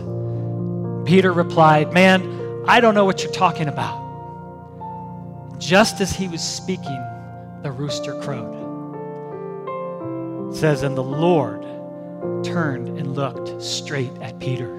Peter 1.05 1.33
replied, 1.33 1.93
Man, 1.93 2.65
I 2.69 2.79
don't 2.79 2.95
know 2.95 3.05
what 3.05 3.25
you're 3.25 3.33
talking 3.33 3.67
about. 3.67 4.01
Just 5.59 6.01
as 6.01 6.13
he 6.13 6.29
was 6.29 6.41
speaking, 6.41 7.05
the 7.63 7.73
rooster 7.73 8.21
crowed. 8.23 8.61
It 10.51 10.57
says, 10.57 10.85
And 10.85 10.97
the 10.97 11.03
Lord 11.03 11.63
turned 12.45 12.97
and 12.97 13.17
looked 13.17 13.61
straight 13.61 14.13
at 14.21 14.39
Peter. 14.39 14.73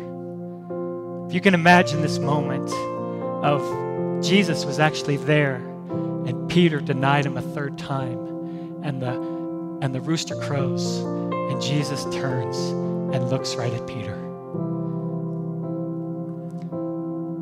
If 1.28 1.34
you 1.34 1.42
can 1.42 1.54
imagine 1.54 2.02
this 2.02 2.20
moment 2.20 2.72
of 3.44 4.24
Jesus 4.24 4.64
was 4.64 4.80
actually 4.80 5.18
there, 5.18 5.62
and 6.28 6.50
Peter 6.50 6.80
denied 6.80 7.26
him 7.26 7.38
a 7.38 7.42
third 7.42 7.78
time, 7.78 8.82
and 8.84 9.02
the, 9.02 9.12
and 9.82 9.94
the 9.94 10.02
rooster 10.02 10.36
crows, 10.36 11.00
and 11.00 11.62
Jesus 11.62 12.04
turns 12.16 12.58
and 13.14 13.30
looks 13.30 13.56
right 13.56 13.74
at 13.74 13.88
Peter. 13.88 14.16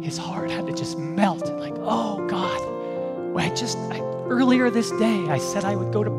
His 0.04 0.18
heart 0.18 0.52
had 0.52 0.68
to 0.68 0.74
just 0.74 0.98
melt, 0.98 1.48
like, 1.60 1.76
oh 1.78 2.28
God, 2.28 2.60
I 3.40 3.50
just, 3.56 3.78
I, 3.78 4.00
earlier 4.28 4.70
this 4.70 4.92
day, 4.92 5.30
I 5.30 5.38
said 5.38 5.64
I 5.64 5.76
would 5.76 5.92
go 5.92 6.04
to 6.04 6.12